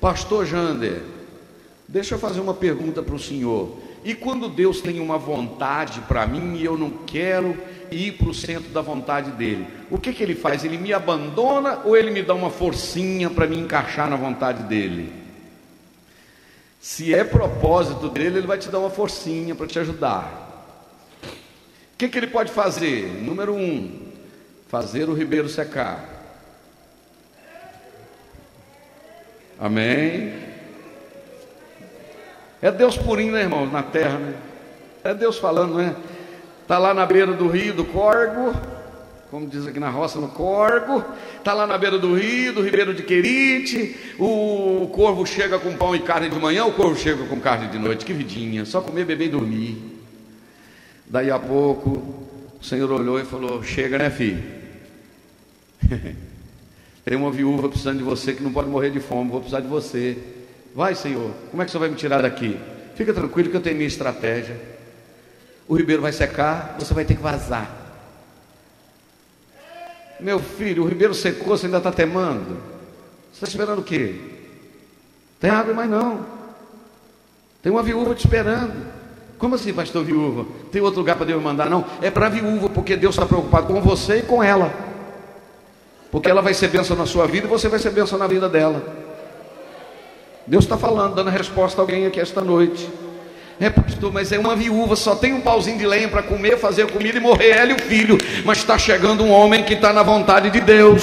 Pastor 0.00 0.46
Jander, 0.46 1.02
deixa 1.86 2.14
eu 2.14 2.18
fazer 2.18 2.40
uma 2.40 2.54
pergunta 2.54 3.02
para 3.02 3.14
o 3.14 3.18
senhor. 3.18 3.76
E 4.04 4.14
quando 4.14 4.48
Deus 4.48 4.80
tem 4.80 5.00
uma 5.00 5.18
vontade 5.18 6.00
para 6.02 6.26
mim 6.26 6.56
e 6.56 6.64
eu 6.64 6.78
não 6.78 6.90
quero 6.90 7.56
ir 7.90 8.12
para 8.12 8.28
o 8.28 8.34
centro 8.34 8.70
da 8.70 8.80
vontade 8.80 9.30
dele, 9.32 9.66
o 9.90 9.98
que, 9.98 10.12
que 10.12 10.22
ele 10.22 10.34
faz? 10.34 10.64
Ele 10.64 10.78
me 10.78 10.92
abandona 10.92 11.80
ou 11.84 11.96
ele 11.96 12.10
me 12.10 12.22
dá 12.22 12.34
uma 12.34 12.50
forcinha 12.50 13.30
para 13.30 13.46
me 13.46 13.58
encaixar 13.58 14.08
na 14.08 14.16
vontade 14.16 14.62
dele? 14.64 15.12
Se 16.80 17.14
é 17.14 17.24
propósito 17.24 18.08
dele, 18.08 18.38
ele 18.38 18.46
vai 18.46 18.58
te 18.58 18.68
dar 18.68 18.78
uma 18.78 18.90
forcinha 18.90 19.54
para 19.54 19.66
te 19.66 19.78
ajudar. 19.78 20.46
O 21.22 21.98
que, 21.98 22.08
que 22.08 22.16
ele 22.16 22.28
pode 22.28 22.52
fazer? 22.52 23.20
Número 23.22 23.54
um, 23.54 24.06
fazer 24.68 25.08
o 25.08 25.14
ribeiro 25.14 25.48
secar. 25.48 26.18
Amém. 29.58 30.34
É 32.62 32.70
Deus 32.70 32.96
purinho, 32.96 33.32
né, 33.32 33.42
irmãos, 33.42 33.72
na 33.72 33.82
terra, 33.82 34.18
né? 34.18 34.34
É 35.02 35.14
Deus 35.14 35.38
falando, 35.38 35.74
né? 35.74 35.96
Está 36.68 36.76
lá 36.76 36.92
na 36.92 37.06
beira 37.06 37.32
do 37.32 37.48
rio 37.48 37.72
do 37.72 37.82
Corgo, 37.82 38.54
como 39.30 39.46
diz 39.46 39.66
aqui 39.66 39.80
na 39.80 39.88
roça, 39.88 40.20
no 40.20 40.28
Corgo. 40.28 41.02
Está 41.38 41.54
lá 41.54 41.66
na 41.66 41.78
beira 41.78 41.98
do 41.98 42.14
rio, 42.14 42.52
do 42.52 42.60
Ribeiro 42.60 42.92
de 42.92 43.04
Querite. 43.04 43.96
O 44.18 44.86
corvo 44.92 45.24
chega 45.24 45.58
com 45.58 45.74
pão 45.78 45.96
e 45.96 46.00
carne 46.00 46.28
de 46.28 46.38
manhã, 46.38 46.66
o 46.66 46.72
corvo 46.74 46.94
chega 46.94 47.24
com 47.24 47.40
carne 47.40 47.68
de 47.68 47.78
noite. 47.78 48.04
Que 48.04 48.12
vidinha, 48.12 48.66
só 48.66 48.82
comer, 48.82 49.06
beber 49.06 49.28
e 49.28 49.30
dormir. 49.30 49.82
Daí 51.06 51.30
a 51.30 51.38
pouco, 51.38 51.88
o 52.60 52.62
Senhor 52.62 52.92
olhou 52.92 53.18
e 53.18 53.24
falou: 53.24 53.62
Chega, 53.62 53.96
né, 53.96 54.10
filho? 54.10 54.44
Tem 57.02 57.16
uma 57.16 57.30
viúva 57.30 57.70
precisando 57.70 57.96
de 57.96 58.04
você 58.04 58.34
que 58.34 58.42
não 58.42 58.52
pode 58.52 58.68
morrer 58.68 58.90
de 58.90 59.00
fome, 59.00 59.30
vou 59.30 59.40
precisar 59.40 59.60
de 59.60 59.68
você. 59.68 60.18
Vai, 60.74 60.94
Senhor, 60.94 61.30
como 61.50 61.62
é 61.62 61.64
que 61.64 61.70
o 61.70 61.72
Senhor 61.72 61.80
vai 61.80 61.88
me 61.88 61.96
tirar 61.96 62.20
daqui? 62.20 62.60
Fica 62.94 63.14
tranquilo 63.14 63.48
que 63.48 63.56
eu 63.56 63.62
tenho 63.62 63.76
minha 63.76 63.88
estratégia. 63.88 64.76
O 65.68 65.76
ribeiro 65.76 66.00
vai 66.00 66.12
secar, 66.12 66.76
você 66.78 66.94
vai 66.94 67.04
ter 67.04 67.14
que 67.14 67.22
vazar. 67.22 67.70
Meu 70.18 70.40
filho, 70.40 70.82
o 70.84 70.88
ribeiro 70.88 71.14
secou, 71.14 71.56
você 71.56 71.66
ainda 71.66 71.78
está 71.78 71.92
temando. 71.92 72.56
Você 73.30 73.44
está 73.44 73.48
esperando 73.48 73.80
o 73.80 73.84
quê? 73.84 74.18
Tem 75.38 75.50
água, 75.50 75.74
mas 75.74 75.88
não. 75.88 76.26
Tem 77.62 77.70
uma 77.70 77.82
viúva 77.82 78.14
te 78.14 78.24
esperando. 78.24 78.86
Como 79.38 79.54
assim, 79.54 79.72
pastor 79.72 80.04
viúva? 80.04 80.46
Tem 80.72 80.82
outro 80.82 80.98
lugar 80.98 81.16
para 81.16 81.26
Deus 81.26 81.40
mandar? 81.40 81.70
Não, 81.70 81.84
é 82.02 82.10
para 82.10 82.26
a 82.26 82.30
viúva, 82.30 82.68
porque 82.68 82.96
Deus 82.96 83.14
está 83.14 83.26
preocupado 83.26 83.66
com 83.66 83.80
você 83.80 84.18
e 84.18 84.22
com 84.22 84.42
ela. 84.42 84.72
Porque 86.10 86.28
ela 86.28 86.42
vai 86.42 86.54
ser 86.54 86.68
bênção 86.68 86.96
na 86.96 87.06
sua 87.06 87.26
vida 87.26 87.46
e 87.46 87.50
você 87.50 87.68
vai 87.68 87.78
ser 87.78 87.90
bênção 87.90 88.18
na 88.18 88.26
vida 88.26 88.48
dela. 88.48 88.82
Deus 90.46 90.64
está 90.64 90.78
falando, 90.78 91.14
dando 91.14 91.30
resposta 91.30 91.80
a 91.80 91.82
alguém 91.82 92.06
aqui 92.06 92.18
esta 92.18 92.40
noite. 92.40 92.90
É, 93.60 93.68
pastor, 93.68 94.12
mas 94.12 94.30
é 94.30 94.38
uma 94.38 94.54
viúva, 94.54 94.94
só 94.94 95.16
tem 95.16 95.34
um 95.34 95.40
pauzinho 95.40 95.78
de 95.78 95.86
lenha 95.86 96.06
para 96.08 96.22
comer, 96.22 96.58
fazer 96.58 96.88
comida 96.92 97.18
e 97.18 97.20
morrer 97.20 97.50
ela 97.50 97.72
e 97.72 97.74
o 97.74 97.78
filho. 97.80 98.16
Mas 98.44 98.58
está 98.58 98.78
chegando 98.78 99.24
um 99.24 99.32
homem 99.32 99.64
que 99.64 99.74
está 99.74 99.92
na 99.92 100.04
vontade 100.04 100.48
de 100.50 100.60
Deus. 100.60 101.02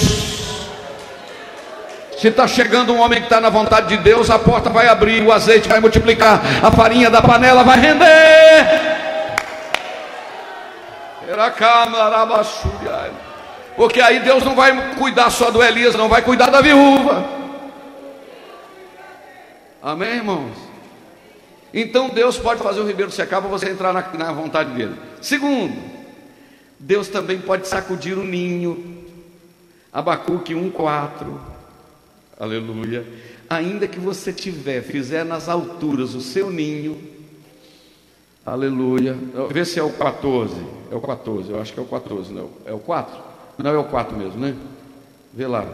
Se 2.18 2.30
está 2.30 2.48
chegando 2.48 2.94
um 2.94 3.02
homem 3.02 3.20
que 3.20 3.26
está 3.26 3.42
na 3.42 3.50
vontade 3.50 3.90
de 3.90 3.98
Deus, 3.98 4.30
a 4.30 4.40
porta 4.40 4.70
vai 4.70 4.88
abrir, 4.88 5.22
o 5.22 5.34
azeite 5.34 5.68
vai 5.68 5.82
multiplicar, 5.82 6.42
a 6.64 6.72
farinha 6.72 7.10
da 7.10 7.22
panela 7.22 7.62
vai 7.62 7.78
render. 7.78 8.96
Porque 13.76 14.00
aí 14.00 14.20
Deus 14.20 14.46
não 14.46 14.56
vai 14.56 14.96
cuidar 14.96 15.30
só 15.30 15.52
do 15.52 15.62
Elias, 15.62 15.94
não 15.94 16.08
vai 16.08 16.22
cuidar 16.22 16.50
da 16.50 16.62
viúva. 16.62 17.26
Amém, 19.84 20.16
irmãos? 20.16 20.65
Então 21.78 22.08
Deus 22.08 22.38
pode 22.38 22.64
fazer 22.64 22.80
o 22.80 22.88
ribeiro 22.88 23.12
secar 23.12 23.42
para 23.42 23.50
você 23.50 23.70
entrar 23.70 23.92
na, 23.92 24.02
na 24.14 24.32
vontade 24.32 24.72
dele. 24.74 24.96
Segundo, 25.22 25.76
Deus 26.80 27.10
também 27.10 27.42
pode 27.42 27.68
sacudir 27.68 28.18
o 28.18 28.24
ninho. 28.24 29.04
Abacuque 29.92 30.54
1,4. 30.54 31.38
Aleluia. 32.40 33.06
Ainda 33.50 33.90
que 33.90 34.00
você 34.00 34.32
tiver, 34.32 34.84
fizer 34.84 35.26
nas 35.26 35.50
alturas 35.50 36.16
o 36.16 36.22
seu 36.22 36.50
ninho. 36.50 36.98
Aleluia. 38.46 39.18
Vê 39.52 39.66
se 39.66 39.78
é 39.78 39.84
o 39.84 39.92
14. 39.92 40.56
É 40.90 40.96
o 40.96 41.02
14, 41.02 41.50
eu 41.52 41.60
acho 41.60 41.74
que 41.74 41.80
é 41.80 41.84
o 41.84 41.88
14, 41.88 42.32
não. 42.32 42.52
É 42.66 42.72
o 42.72 42.80
4? 42.80 43.22
Não, 43.58 43.70
é 43.74 43.78
o 43.78 43.84
4 43.86 44.16
mesmo, 44.16 44.40
né? 44.40 44.56
Vê 45.34 45.46
lá. 45.46 45.68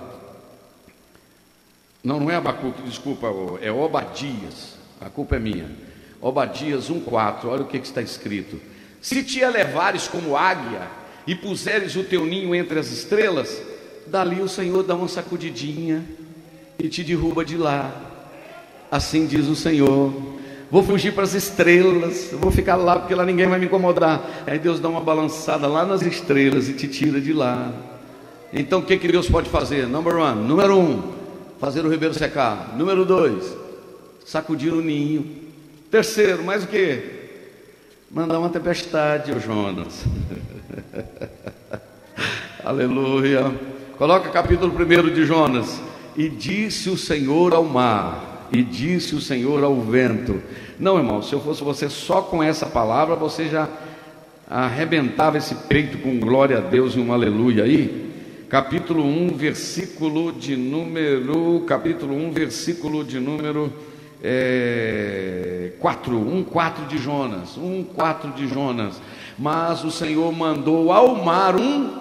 Não, 2.04 2.20
não 2.20 2.32
é 2.32 2.36
Abacuque, 2.38 2.82
desculpa, 2.82 3.28
é 3.62 3.72
Obadias. 3.72 4.78
A 5.00 5.10
culpa 5.10 5.36
é 5.36 5.40
minha. 5.40 5.91
Obadias 6.22 6.92
1,4, 6.92 7.46
olha 7.46 7.64
o 7.64 7.68
que, 7.68 7.80
que 7.80 7.88
está 7.88 8.02
escrito: 8.02 8.60
Se 9.02 9.24
te 9.24 9.40
elevares 9.40 10.08
como 10.08 10.38
águia 10.38 10.88
e 11.26 11.34
puseres 11.34 11.96
o 11.96 12.04
teu 12.04 12.26
ninho 12.26 12.54
entre 12.54 12.78
as 12.78 12.92
estrelas, 12.92 13.60
dali 14.06 14.40
o 14.40 14.48
Senhor 14.48 14.84
dá 14.84 14.94
uma 14.94 15.08
sacudidinha 15.08 16.06
e 16.78 16.88
te 16.88 17.04
derruba 17.04 17.44
de 17.44 17.58
lá. 17.58 17.92
Assim 18.92 19.26
diz 19.26 19.48
o 19.48 19.56
Senhor. 19.56 20.14
Vou 20.70 20.84
fugir 20.84 21.14
para 21.14 21.24
as 21.24 21.34
estrelas, 21.34 22.30
vou 22.32 22.52
ficar 22.52 22.78
lá 22.78 22.98
porque 22.98 23.14
lá 23.14 23.26
ninguém 23.26 23.48
vai 23.48 23.60
me 23.60 23.66
incomodar. 23.66 24.44
Aí 24.48 24.58
Deus 24.58 24.80
dá 24.80 24.88
uma 24.88 25.02
balançada 25.02 25.68
lá 25.68 25.86
nas 25.86 26.02
estrelas 26.02 26.70
e 26.70 26.74
te 26.74 26.88
tira 26.88 27.20
de 27.20 27.34
lá. 27.34 27.74
Então 28.54 28.80
o 28.80 28.84
que, 28.84 28.98
que 28.98 29.08
Deus 29.08 29.28
pode 29.28 29.50
fazer? 29.50 29.88
Number 29.88 30.16
one, 30.16 30.48
número 30.48 30.78
um, 30.78 31.12
fazer 31.60 31.86
o 31.86 31.90
ribeiro 31.90 32.14
secar. 32.14 32.74
Número 32.78 33.06
dois, 33.06 33.54
sacudir 34.26 34.74
o 34.74 34.82
ninho. 34.82 35.51
Terceiro, 35.92 36.42
mais 36.42 36.64
o 36.64 36.68
que? 36.68 37.02
Mandar 38.10 38.40
uma 38.40 38.48
tempestade, 38.48 39.34
ô 39.34 39.40
Jonas. 39.42 40.06
Aleluia. 42.64 43.54
Coloca 43.98 44.30
capítulo 44.30 44.74
1 44.74 45.14
de 45.14 45.26
Jonas. 45.26 45.82
E 46.16 46.30
disse 46.30 46.90
o 46.90 46.98
Senhor 46.98 47.54
ao 47.54 47.66
mar, 47.66 48.48
e 48.54 48.64
disse 48.64 49.16
o 49.16 49.20
Senhor 49.20 49.66
ao 49.66 49.82
vento. 49.82 50.42
Não, 50.80 50.98
irmão, 50.98 51.22
se 51.22 51.34
eu 51.34 51.42
fosse 51.42 51.62
você 51.62 51.90
só 51.90 52.22
com 52.22 52.42
essa 52.42 52.66
palavra, 52.66 53.18
você 53.18 53.50
já 53.50 53.68
arrebentava 54.50 55.38
esse 55.38 55.56
peito 55.56 55.98
com 55.98 56.22
glória 56.22 56.60
a 56.60 56.62
Deus 56.62 56.96
e 56.96 57.00
um 57.00 57.12
aleluia 57.12 57.66
aí 57.66 58.12
capítulo 58.52 59.06
1, 59.06 59.30
versículo 59.30 60.34
de 60.34 60.58
número, 60.58 61.64
capítulo 61.66 62.14
1, 62.14 62.32
versículo 62.34 63.02
de 63.02 63.18
número 63.18 63.72
é, 64.24 65.72
4, 65.80 66.18
1, 66.18 66.44
4 66.44 66.86
de 66.86 66.98
Jonas, 66.98 67.58
1, 67.58 67.84
4 67.84 68.32
de 68.32 68.48
Jonas. 68.48 69.02
Mas 69.38 69.84
o 69.84 69.92
Senhor 69.92 70.32
mandou 70.32 70.92
ao 70.92 71.16
mar 71.16 71.56
um 71.56 72.00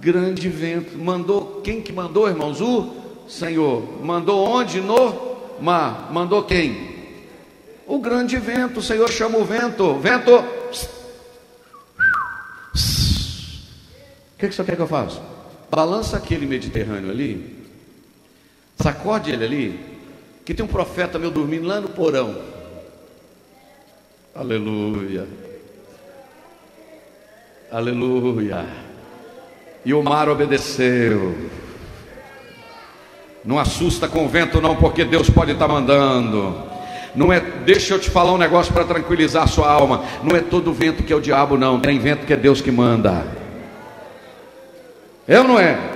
grande 0.00 0.48
vento. 0.48 0.98
Mandou, 0.98 1.60
quem 1.62 1.80
que 1.80 1.92
mandou, 1.92 2.28
irmãos? 2.28 2.60
O 2.60 2.90
Senhor. 3.28 4.02
Mandou 4.02 4.46
onde? 4.46 4.80
No 4.80 5.36
mar. 5.60 6.08
Mandou 6.12 6.42
quem? 6.42 6.96
O 7.86 7.98
grande 7.98 8.36
vento. 8.36 8.80
O 8.80 8.82
Senhor 8.82 9.08
chama 9.10 9.38
o 9.38 9.44
vento. 9.44 9.94
Vento. 9.94 10.32
O 10.32 10.44
que, 14.38 14.48
que 14.48 14.54
você 14.54 14.64
quer 14.64 14.76
que 14.76 14.82
eu 14.82 14.86
faça? 14.86 15.36
balança 15.70 16.16
aquele 16.16 16.46
Mediterrâneo 16.46 17.10
ali, 17.10 17.54
sacode 18.78 19.30
ele 19.30 19.44
ali, 19.44 19.80
que 20.46 20.54
tem 20.54 20.64
um 20.64 20.68
profeta 20.68 21.18
meu 21.18 21.32
dormindo 21.32 21.66
lá 21.66 21.80
no 21.80 21.88
porão. 21.88 22.36
Aleluia. 24.32 25.26
Aleluia. 27.70 28.64
E 29.84 29.92
o 29.92 30.00
mar 30.04 30.28
obedeceu. 30.28 31.36
Não 33.44 33.58
assusta 33.58 34.06
com 34.06 34.24
o 34.24 34.28
vento, 34.28 34.60
não, 34.60 34.76
porque 34.76 35.04
Deus 35.04 35.28
pode 35.28 35.50
estar 35.50 35.66
mandando. 35.66 36.62
Não 37.16 37.32
é, 37.32 37.40
deixa 37.40 37.94
eu 37.94 37.98
te 37.98 38.08
falar 38.08 38.32
um 38.32 38.38
negócio 38.38 38.72
para 38.72 38.84
tranquilizar 38.84 39.42
a 39.42 39.48
sua 39.48 39.68
alma. 39.68 40.04
Não 40.22 40.36
é 40.36 40.40
todo 40.40 40.72
vento 40.72 41.02
que 41.02 41.12
é 41.12 41.16
o 41.16 41.20
diabo, 41.20 41.58
não. 41.58 41.80
Tem 41.80 41.98
vento 41.98 42.24
que 42.24 42.32
é 42.32 42.36
Deus 42.36 42.60
que 42.60 42.70
manda. 42.70 43.26
É 45.26 45.40
ou 45.40 45.48
não 45.48 45.58
é? 45.58 45.95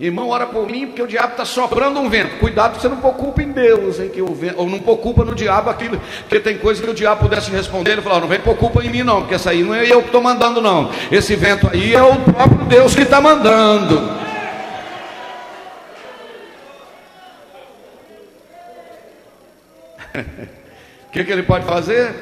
Irmão, 0.00 0.28
ora 0.28 0.46
por 0.46 0.70
mim, 0.70 0.86
porque 0.86 1.02
o 1.02 1.08
diabo 1.08 1.32
está 1.32 1.44
soprando 1.44 1.98
um 1.98 2.08
vento. 2.08 2.38
Cuidado 2.38 2.72
para 2.72 2.80
você 2.80 2.88
não 2.88 2.98
pôr 2.98 3.14
culpa 3.14 3.42
em 3.42 3.50
Deus, 3.50 3.98
hein, 3.98 4.08
que 4.08 4.22
o 4.22 4.32
vento, 4.32 4.60
ou 4.60 4.68
não 4.68 4.78
pôr 4.78 4.96
culpa 4.98 5.24
no 5.24 5.34
diabo 5.34 5.70
aquilo, 5.70 6.00
porque 6.20 6.38
tem 6.38 6.56
coisa 6.56 6.80
que 6.80 6.88
o 6.88 6.94
diabo 6.94 7.22
pudesse 7.22 7.50
responder, 7.50 7.92
ele 7.92 8.02
falou, 8.02 8.20
não 8.20 8.28
vem 8.28 8.38
pôr 8.38 8.56
culpa 8.56 8.84
em 8.84 8.90
mim 8.90 9.02
não, 9.02 9.22
porque 9.22 9.34
essa 9.34 9.50
aí 9.50 9.64
não 9.64 9.74
é 9.74 9.84
eu 9.90 10.00
que 10.00 10.06
estou 10.06 10.22
mandando 10.22 10.62
não. 10.62 10.88
Esse 11.10 11.34
vento 11.34 11.68
aí 11.72 11.94
é 11.94 12.02
o 12.02 12.14
próprio 12.14 12.64
Deus 12.66 12.94
que 12.94 13.02
está 13.02 13.20
mandando. 13.20 13.96
O 21.08 21.10
que, 21.10 21.24
que 21.24 21.32
ele 21.32 21.42
pode 21.42 21.64
fazer? 21.64 22.14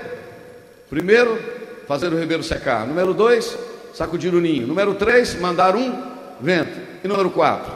Primeiro, 0.89 1.39
fazer 1.87 2.11
o 2.11 2.19
ribeiro 2.19 2.43
secar. 2.43 2.87
Número 2.87 3.13
dois, 3.13 3.55
sacudir 3.93 4.35
o 4.35 4.41
ninho. 4.41 4.67
Número 4.67 4.95
três, 4.95 5.39
mandar 5.39 5.77
um 5.77 5.93
vento. 6.41 6.96
E 7.07 7.09
número 7.09 7.31
4, 7.31 7.73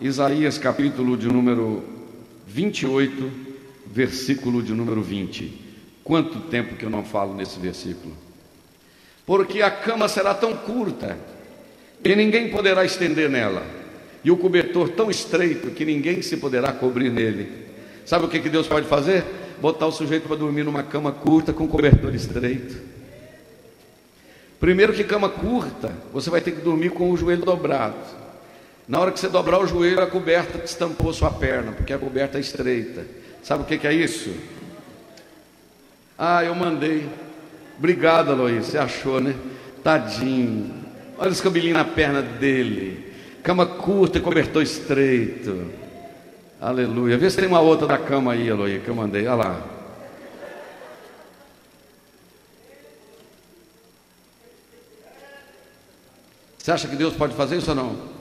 Isaías 0.00 0.58
capítulo 0.58 1.16
de 1.16 1.28
número 1.28 1.84
28, 2.48 3.30
versículo 3.86 4.60
de 4.60 4.72
número 4.72 5.00
20. 5.02 5.56
Quanto 6.02 6.40
tempo 6.40 6.74
que 6.74 6.84
eu 6.84 6.90
não 6.90 7.04
falo 7.04 7.32
nesse 7.32 7.60
versículo? 7.60 8.12
Porque 9.24 9.62
a 9.62 9.70
cama 9.70 10.08
será 10.08 10.34
tão 10.34 10.56
curta 10.56 11.16
que 12.02 12.16
ninguém 12.16 12.50
poderá 12.50 12.84
estender 12.84 13.30
nela, 13.30 13.64
e 14.24 14.32
o 14.32 14.36
cobertor 14.36 14.88
tão 14.88 15.08
estreito 15.08 15.70
que 15.70 15.84
ninguém 15.84 16.20
se 16.20 16.36
poderá 16.36 16.72
cobrir 16.72 17.12
nele. 17.12 17.68
Sabe 18.04 18.24
o 18.24 18.28
que, 18.28 18.40
que 18.40 18.48
Deus 18.48 18.66
pode 18.66 18.88
fazer? 18.88 19.24
Botar 19.60 19.86
o 19.86 19.92
sujeito 19.92 20.26
para 20.26 20.34
dormir 20.34 20.64
numa 20.64 20.82
cama 20.82 21.12
curta 21.12 21.52
com 21.52 21.68
cobertor 21.68 22.12
estreito. 22.12 22.76
Primeiro 24.58 24.92
que 24.92 25.04
cama 25.04 25.28
curta, 25.28 25.94
você 26.12 26.28
vai 26.28 26.40
ter 26.40 26.50
que 26.50 26.62
dormir 26.62 26.90
com 26.90 27.12
o 27.12 27.16
joelho 27.16 27.44
dobrado. 27.44 28.25
Na 28.88 29.00
hora 29.00 29.10
que 29.10 29.18
você 29.18 29.28
dobrar 29.28 29.58
o 29.58 29.66
joelho, 29.66 30.00
a 30.00 30.06
coberta 30.06 30.64
estampou 30.64 31.12
sua 31.12 31.30
perna, 31.30 31.72
porque 31.72 31.92
a 31.92 31.98
coberta 31.98 32.38
é 32.38 32.40
estreita. 32.40 33.04
Sabe 33.42 33.62
o 33.62 33.66
que, 33.66 33.78
que 33.78 33.86
é 33.86 33.92
isso? 33.92 34.32
Ah, 36.16 36.44
eu 36.44 36.54
mandei. 36.54 37.08
Obrigado, 37.78 38.30
Aloysio. 38.30 38.62
Você 38.62 38.78
achou, 38.78 39.20
né? 39.20 39.34
Tadinho. 39.82 40.72
Olha 41.18 41.30
os 41.30 41.40
cabelinhos 41.40 41.76
na 41.76 41.84
perna 41.84 42.22
dele. 42.22 43.12
Cama 43.42 43.66
curta 43.66 44.18
e 44.18 44.20
cobertor 44.20 44.62
estreito. 44.62 45.70
Aleluia. 46.60 47.18
Vê 47.18 47.28
se 47.28 47.36
tem 47.36 47.48
uma 47.48 47.60
outra 47.60 47.86
da 47.86 47.98
cama 47.98 48.32
aí, 48.32 48.48
Aloysio, 48.48 48.80
que 48.80 48.88
eu 48.88 48.94
mandei. 48.94 49.26
Olha 49.26 49.34
lá. 49.34 49.66
Você 56.56 56.72
acha 56.72 56.88
que 56.88 56.96
Deus 56.96 57.14
pode 57.14 57.34
fazer 57.34 57.58
isso 57.58 57.70
ou 57.70 57.76
não? 57.76 58.15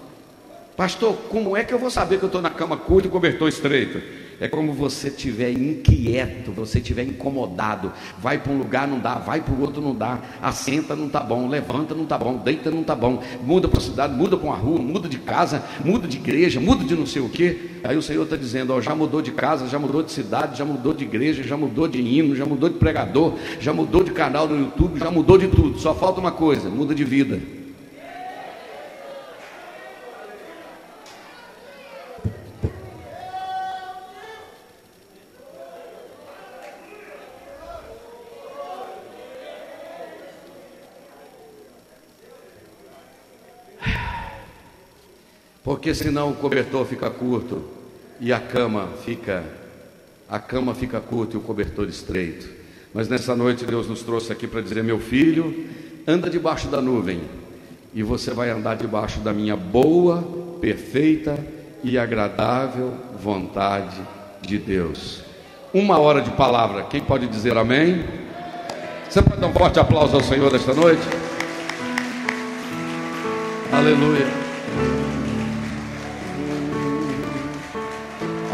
Pastor, 0.75 1.15
como 1.29 1.55
é 1.55 1.63
que 1.63 1.73
eu 1.73 1.79
vou 1.79 1.89
saber 1.89 2.17
que 2.17 2.23
eu 2.23 2.27
estou 2.27 2.41
na 2.41 2.49
cama 2.49 2.75
curta 2.75 3.07
e 3.07 3.11
cobertor 3.11 3.47
estreito? 3.47 4.01
É 4.41 4.49
como 4.49 4.73
você 4.73 5.07
estiver 5.07 5.51
inquieto, 5.51 6.51
você 6.51 6.79
estiver 6.79 7.03
incomodado. 7.03 7.93
Vai 8.19 8.37
para 8.37 8.51
um 8.51 8.57
lugar, 8.57 8.85
não 8.85 8.99
dá, 8.99 9.15
vai 9.15 9.39
para 9.39 9.53
o 9.53 9.61
outro, 9.61 9.81
não 9.81 9.95
dá. 9.95 10.19
Assenta, 10.41 10.93
não 10.93 11.07
está 11.07 11.21
bom. 11.21 11.47
Levanta, 11.47 11.95
não 11.95 12.03
está 12.03 12.17
bom. 12.17 12.35
Deita, 12.35 12.69
não 12.69 12.81
está 12.81 12.93
bom. 12.93 13.23
Muda 13.41 13.69
para 13.69 13.79
a 13.79 13.81
cidade, 13.81 14.13
muda 14.13 14.35
para 14.35 14.47
uma 14.47 14.57
rua, 14.57 14.79
muda 14.79 15.07
de 15.07 15.17
casa, 15.19 15.63
muda 15.83 16.05
de 16.05 16.17
igreja, 16.17 16.59
muda 16.59 16.83
de 16.83 16.95
não 16.95 17.05
sei 17.05 17.21
o 17.21 17.29
quê. 17.29 17.57
Aí 17.81 17.95
o 17.95 18.01
Senhor 18.01 18.23
está 18.23 18.35
dizendo: 18.35 18.73
ó, 18.73 18.81
já 18.81 18.93
mudou 18.93 19.21
de 19.21 19.31
casa, 19.31 19.69
já 19.69 19.79
mudou 19.79 20.03
de 20.03 20.11
cidade, 20.11 20.57
já 20.57 20.65
mudou 20.65 20.93
de 20.93 21.05
igreja, 21.05 21.41
já 21.41 21.55
mudou 21.55 21.87
de 21.87 22.01
hino, 22.01 22.35
já 22.35 22.45
mudou 22.45 22.67
de 22.67 22.75
pregador, 22.75 23.35
já 23.61 23.71
mudou 23.71 24.03
de 24.03 24.11
canal 24.11 24.49
no 24.49 24.59
YouTube, 24.59 24.99
já 24.99 25.09
mudou 25.09 25.37
de 25.37 25.47
tudo. 25.47 25.79
Só 25.79 25.95
falta 25.95 26.19
uma 26.19 26.33
coisa: 26.33 26.69
muda 26.69 26.93
de 26.93 27.05
vida. 27.05 27.64
Porque 45.65 45.95
senão 45.95 46.29
o 46.29 46.35
cobertor 46.35 46.85
fica 46.85 47.09
curto 47.09 47.63
e 48.19 48.31
a 48.31 48.39
cama 48.39 48.89
fica 49.03 49.43
a 50.29 50.39
cama 50.39 50.75
fica 50.75 50.99
curta 50.99 51.35
e 51.35 51.37
o 51.37 51.41
cobertor 51.41 51.89
estreito. 51.89 52.47
Mas 52.93 53.09
nessa 53.09 53.35
noite 53.35 53.65
Deus 53.65 53.87
nos 53.87 54.03
trouxe 54.03 54.31
aqui 54.31 54.47
para 54.47 54.61
dizer: 54.61 54.83
meu 54.83 54.99
filho, 54.99 55.65
anda 56.07 56.29
debaixo 56.29 56.67
da 56.67 56.79
nuvem 56.79 57.19
e 57.95 58.03
você 58.03 58.31
vai 58.31 58.51
andar 58.51 58.75
debaixo 58.75 59.19
da 59.21 59.33
minha 59.33 59.55
boa, 59.55 60.21
perfeita 60.61 61.35
e 61.83 61.97
agradável 61.97 62.93
vontade 63.19 63.99
de 64.43 64.59
Deus. 64.59 65.23
Uma 65.73 65.97
hora 65.97 66.21
de 66.21 66.29
palavra, 66.31 66.83
quem 66.83 67.01
pode 67.01 67.27
dizer 67.27 67.57
amém? 67.57 68.05
Você 69.09 69.19
pode 69.19 69.41
dar 69.41 69.47
um 69.47 69.53
forte 69.53 69.79
aplauso 69.79 70.15
ao 70.15 70.23
Senhor 70.23 70.53
esta 70.53 70.75
noite? 70.75 71.03
Aleluia. 73.71 74.44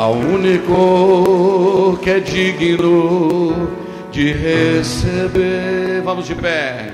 Ao 0.01 0.13
único 0.13 1.99
que 2.01 2.09
é 2.09 2.19
digno 2.19 3.69
de 4.11 4.33
receber. 4.33 6.01
Vamos 6.03 6.25
de 6.25 6.33
pé. 6.33 6.89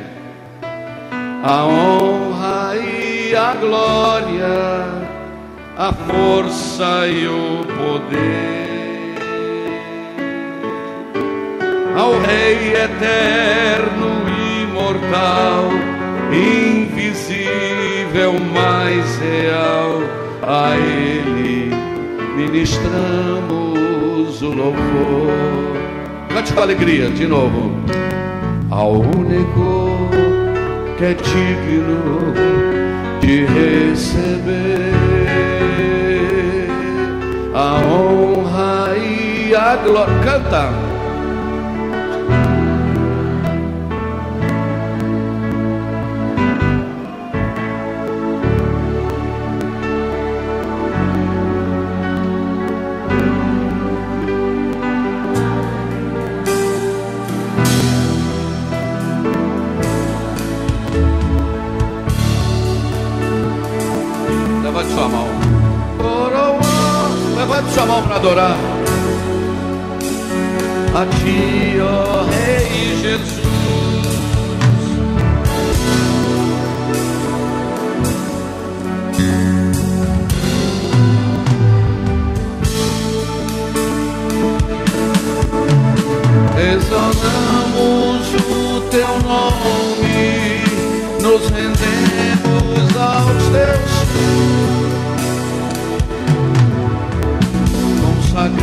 A 1.41 1.65
honra 1.65 2.75
e 2.75 3.33
a 3.33 3.53
glória, 3.53 5.05
a 5.77 5.93
força 5.93 7.07
e 7.07 7.29
o 7.29 7.63
poder. 7.77 8.67
Ao 11.95 12.11
Rei 12.19 12.73
eterno, 12.73 14.27
imortal, 14.63 15.69
invisível, 16.33 18.33
mais 18.53 19.17
real, 19.19 20.01
a 20.43 20.75
Ele 20.75 21.36
ministramos 22.57 24.41
o 24.41 24.49
louvor. 24.49 25.29
Cante 26.29 26.53
com 26.53 26.61
alegria, 26.61 27.09
de 27.11 27.27
novo. 27.27 27.71
Ao 28.71 28.93
único 28.93 30.09
que 30.97 31.05
é 31.05 31.13
digno 31.13 32.33
de 33.21 33.45
receber 33.45 34.95
a 37.53 37.75
honra 37.85 38.97
e 38.97 39.53
a 39.53 39.75
glória. 39.75 40.13
Canta. 40.23 40.96
Levante 67.57 67.73
sua 67.73 67.85
mão 67.87 68.03
para 68.03 68.17
adorar. 68.17 68.55
A 70.93 71.05
ti, 71.05 71.79
ó 71.81 72.23
Rei 72.25 72.97
Jesus. 73.01 73.47
Exaltamos 86.75 88.27
o 88.51 88.81
teu 88.91 89.07
nome, 89.27 90.61
nos 91.21 91.49
rendemos 91.49 92.95
aos 92.95 93.43
teus 93.51 94.86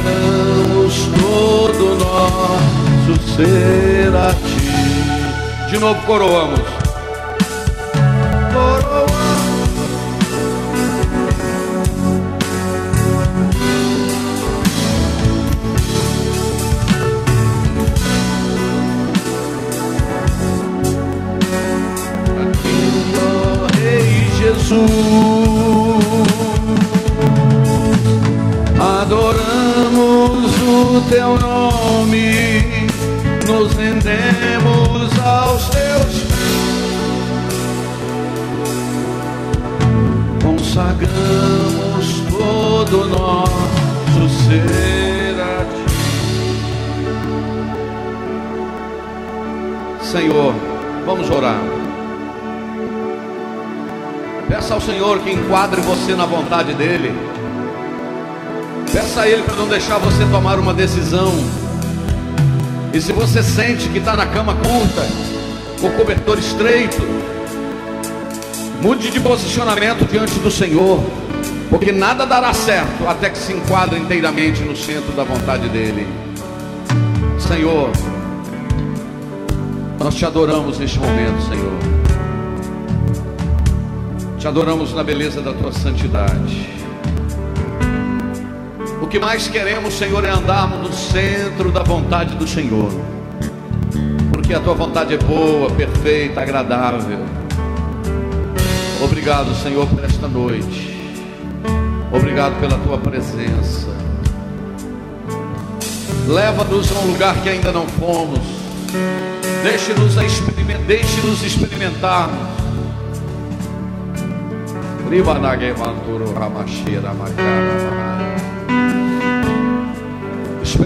consagramos 0.04 1.08
todo 1.18 1.96
nosso 1.96 3.36
ser 3.36 4.14
a 4.14 4.32
ti. 4.34 5.70
De 5.70 5.78
novo. 5.78 6.00
Coroamos. 6.06 6.73
Teu 31.14 31.38
nome, 31.38 32.88
nos 33.46 33.72
rendemos 33.74 35.16
aos 35.24 35.68
teus 35.68 36.24
consagramos 40.42 42.20
todo 42.36 43.06
nosso 43.06 44.28
ser 44.44 45.40
a 45.40 45.64
ti. 45.64 45.84
Senhor, 50.04 50.52
vamos 51.06 51.30
orar. 51.30 51.60
Peça 54.48 54.74
ao 54.74 54.80
Senhor 54.80 55.20
que 55.20 55.30
enquadre 55.30 55.80
você 55.80 56.16
na 56.16 56.26
vontade 56.26 56.74
dEle. 56.74 57.14
Peça 58.94 59.22
a 59.22 59.28
Ele 59.28 59.42
para 59.42 59.56
não 59.56 59.66
deixar 59.66 59.98
você 59.98 60.24
tomar 60.26 60.56
uma 60.56 60.72
decisão 60.72 61.34
E 62.92 63.00
se 63.00 63.12
você 63.12 63.42
sente 63.42 63.88
que 63.88 63.98
está 63.98 64.14
na 64.14 64.24
cama 64.24 64.54
curta, 64.54 65.04
com 65.80 65.90
cobertor 65.98 66.38
estreito, 66.38 67.02
mude 68.80 69.10
de 69.10 69.18
posicionamento 69.18 70.08
diante 70.08 70.38
do 70.38 70.48
Senhor, 70.48 71.02
porque 71.68 71.90
nada 71.90 72.24
dará 72.24 72.54
certo 72.54 73.08
até 73.08 73.30
que 73.30 73.38
se 73.38 73.52
enquadre 73.52 73.98
inteiramente 73.98 74.62
no 74.62 74.76
centro 74.76 75.10
da 75.12 75.24
vontade 75.24 75.68
dEle. 75.70 76.06
Senhor, 77.40 77.90
nós 79.98 80.14
te 80.14 80.24
adoramos 80.24 80.78
neste 80.78 81.00
momento, 81.00 81.42
Senhor. 81.48 81.78
Te 84.38 84.46
adoramos 84.46 84.94
na 84.94 85.02
beleza 85.02 85.42
da 85.42 85.52
tua 85.52 85.72
santidade. 85.72 86.63
Que 89.14 89.20
mais 89.20 89.46
queremos, 89.46 89.94
Senhor, 89.94 90.24
é 90.24 90.30
andarmos 90.30 90.88
no 90.88 90.92
centro 90.92 91.70
da 91.70 91.84
vontade 91.84 92.34
do 92.34 92.48
Senhor. 92.48 92.90
Porque 94.32 94.52
a 94.52 94.58
tua 94.58 94.74
vontade 94.74 95.14
é 95.14 95.16
boa, 95.16 95.70
perfeita, 95.70 96.40
agradável. 96.40 97.20
Obrigado, 99.00 99.54
Senhor, 99.54 99.86
por 99.86 100.04
esta 100.04 100.26
noite. 100.26 100.98
Obrigado 102.10 102.58
pela 102.58 102.76
tua 102.78 102.98
presença. 102.98 103.86
Leva-nos 106.26 106.90
a 106.90 106.98
um 106.98 107.12
lugar 107.12 107.36
que 107.36 107.50
ainda 107.50 107.70
não 107.70 107.86
fomos. 107.86 108.40
Deixe-nos 109.62 110.16
experimentar, 110.16 110.86
deixe-nos 110.88 111.40
experimentar. 111.44 112.30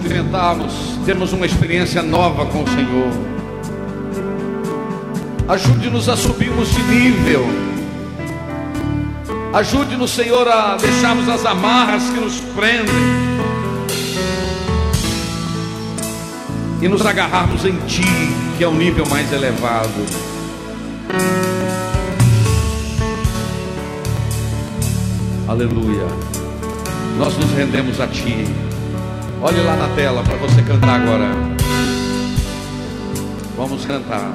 Experimentarmos, 0.08 0.72
temos 1.04 1.34
uma 1.34 1.44
experiência 1.44 2.02
nova 2.02 2.46
com 2.46 2.62
o 2.62 2.66
Senhor. 2.66 3.10
Ajude-nos 5.46 6.08
a 6.08 6.16
subirmos 6.16 6.70
de 6.70 6.82
nível. 6.84 7.46
Ajude-nos, 9.52 10.10
Senhor, 10.10 10.48
a 10.48 10.78
deixarmos 10.78 11.28
as 11.28 11.44
amarras 11.44 12.04
que 12.04 12.20
nos 12.20 12.40
prendem 12.56 12.94
e 16.80 16.88
nos 16.88 17.04
agarrarmos 17.04 17.66
em 17.66 17.76
Ti, 17.86 18.02
que 18.56 18.64
é 18.64 18.66
o 18.66 18.72
nível 18.72 19.04
mais 19.10 19.30
elevado. 19.30 20.06
Aleluia. 25.46 26.06
Nós 27.18 27.36
nos 27.36 27.50
rendemos 27.52 28.00
a 28.00 28.06
Ti. 28.06 28.67
Olhe 29.40 29.60
lá 29.62 29.76
na 29.76 29.88
tela 29.94 30.22
para 30.22 30.36
você 30.36 30.62
cantar 30.62 31.00
agora. 31.00 31.26
Vamos 33.56 33.84
cantar. 33.86 34.32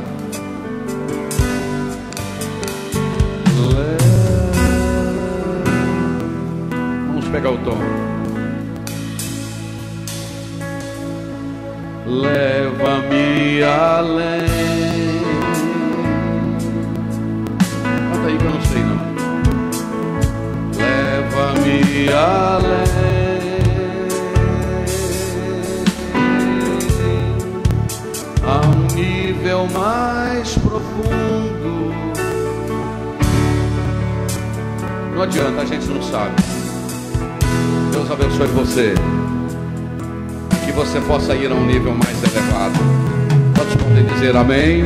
Vamos 7.08 7.28
pegar 7.30 7.52
o 7.52 7.58
tom. 7.60 8.04
leva-me 12.14 13.64
além. 13.64 15.24
Canta 18.12 18.28
aí 18.28 18.38
que 18.38 18.46
eu 18.46 18.52
não 18.52 18.62
sei 18.62 18.84
não. 18.84 19.00
Leva-me 20.78 22.10
além. 22.14 23.23
Nível 29.54 29.68
mais 29.68 30.58
profundo. 30.58 31.94
Não 35.14 35.22
adianta, 35.22 35.62
a 35.62 35.66
gente 35.66 35.86
não 35.86 36.02
sabe. 36.02 36.36
Deus 37.92 38.10
abençoe 38.10 38.48
você 38.48 38.96
você 40.76 41.00
possa 41.02 41.36
ir 41.36 41.52
a 41.52 41.54
um 41.54 41.68
nível 41.68 41.94
mais 41.94 42.24
elevado. 42.24 42.74
Todos 43.54 43.76
podem 43.76 44.04
dizer 44.06 44.36
amém. 44.36 44.84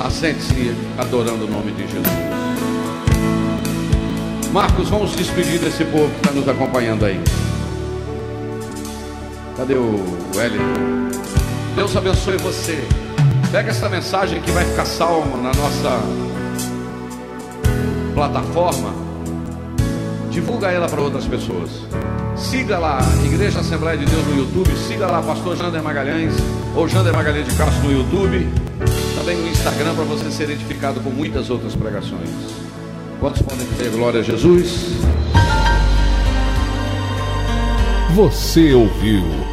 Assente-se 0.00 0.74
adorando 0.96 1.44
o 1.44 1.50
nome 1.50 1.72
de 1.72 1.82
Jesus. 1.82 2.06
Marcos, 4.50 4.88
vamos 4.88 5.14
despedir 5.14 5.58
desse 5.58 5.84
povo 5.84 6.08
que 6.08 6.16
está 6.26 6.30
nos 6.30 6.48
acompanhando 6.48 7.04
aí. 7.04 7.20
Cadê 9.58 9.74
o 9.74 10.02
Wellington? 10.34 11.17
Deus 11.74 11.96
abençoe 11.96 12.36
você. 12.38 12.78
Pega 13.50 13.70
essa 13.70 13.88
mensagem 13.88 14.40
que 14.42 14.50
vai 14.50 14.64
ficar 14.64 14.84
salva 14.84 15.36
na 15.36 15.52
nossa 15.54 16.00
plataforma. 18.14 18.92
Divulga 20.30 20.70
ela 20.70 20.88
para 20.88 21.00
outras 21.00 21.24
pessoas. 21.24 21.70
Siga 22.36 22.78
lá, 22.78 22.98
Igreja 23.24 23.60
Assembleia 23.60 23.96
de 23.96 24.04
Deus 24.04 24.24
no 24.26 24.36
YouTube. 24.36 24.70
Siga 24.76 25.06
lá, 25.06 25.22
Pastor 25.22 25.56
Jander 25.56 25.82
Magalhães 25.82 26.34
ou 26.76 26.88
Jander 26.88 27.12
Magalhães 27.12 27.46
de 27.46 27.54
Castro 27.56 27.82
no 27.84 27.92
YouTube. 27.92 28.46
Também 29.16 29.36
no 29.36 29.48
Instagram 29.48 29.94
para 29.94 30.04
você 30.04 30.30
ser 30.30 30.50
edificado 30.50 31.00
com 31.00 31.10
muitas 31.10 31.50
outras 31.50 31.74
pregações. 31.74 32.28
Quantos 33.18 33.42
podem 33.42 33.66
dizer 33.66 33.90
glória 33.90 34.20
a 34.20 34.22
Jesus? 34.22 34.92
Você 38.14 38.72
ouviu 38.74 39.24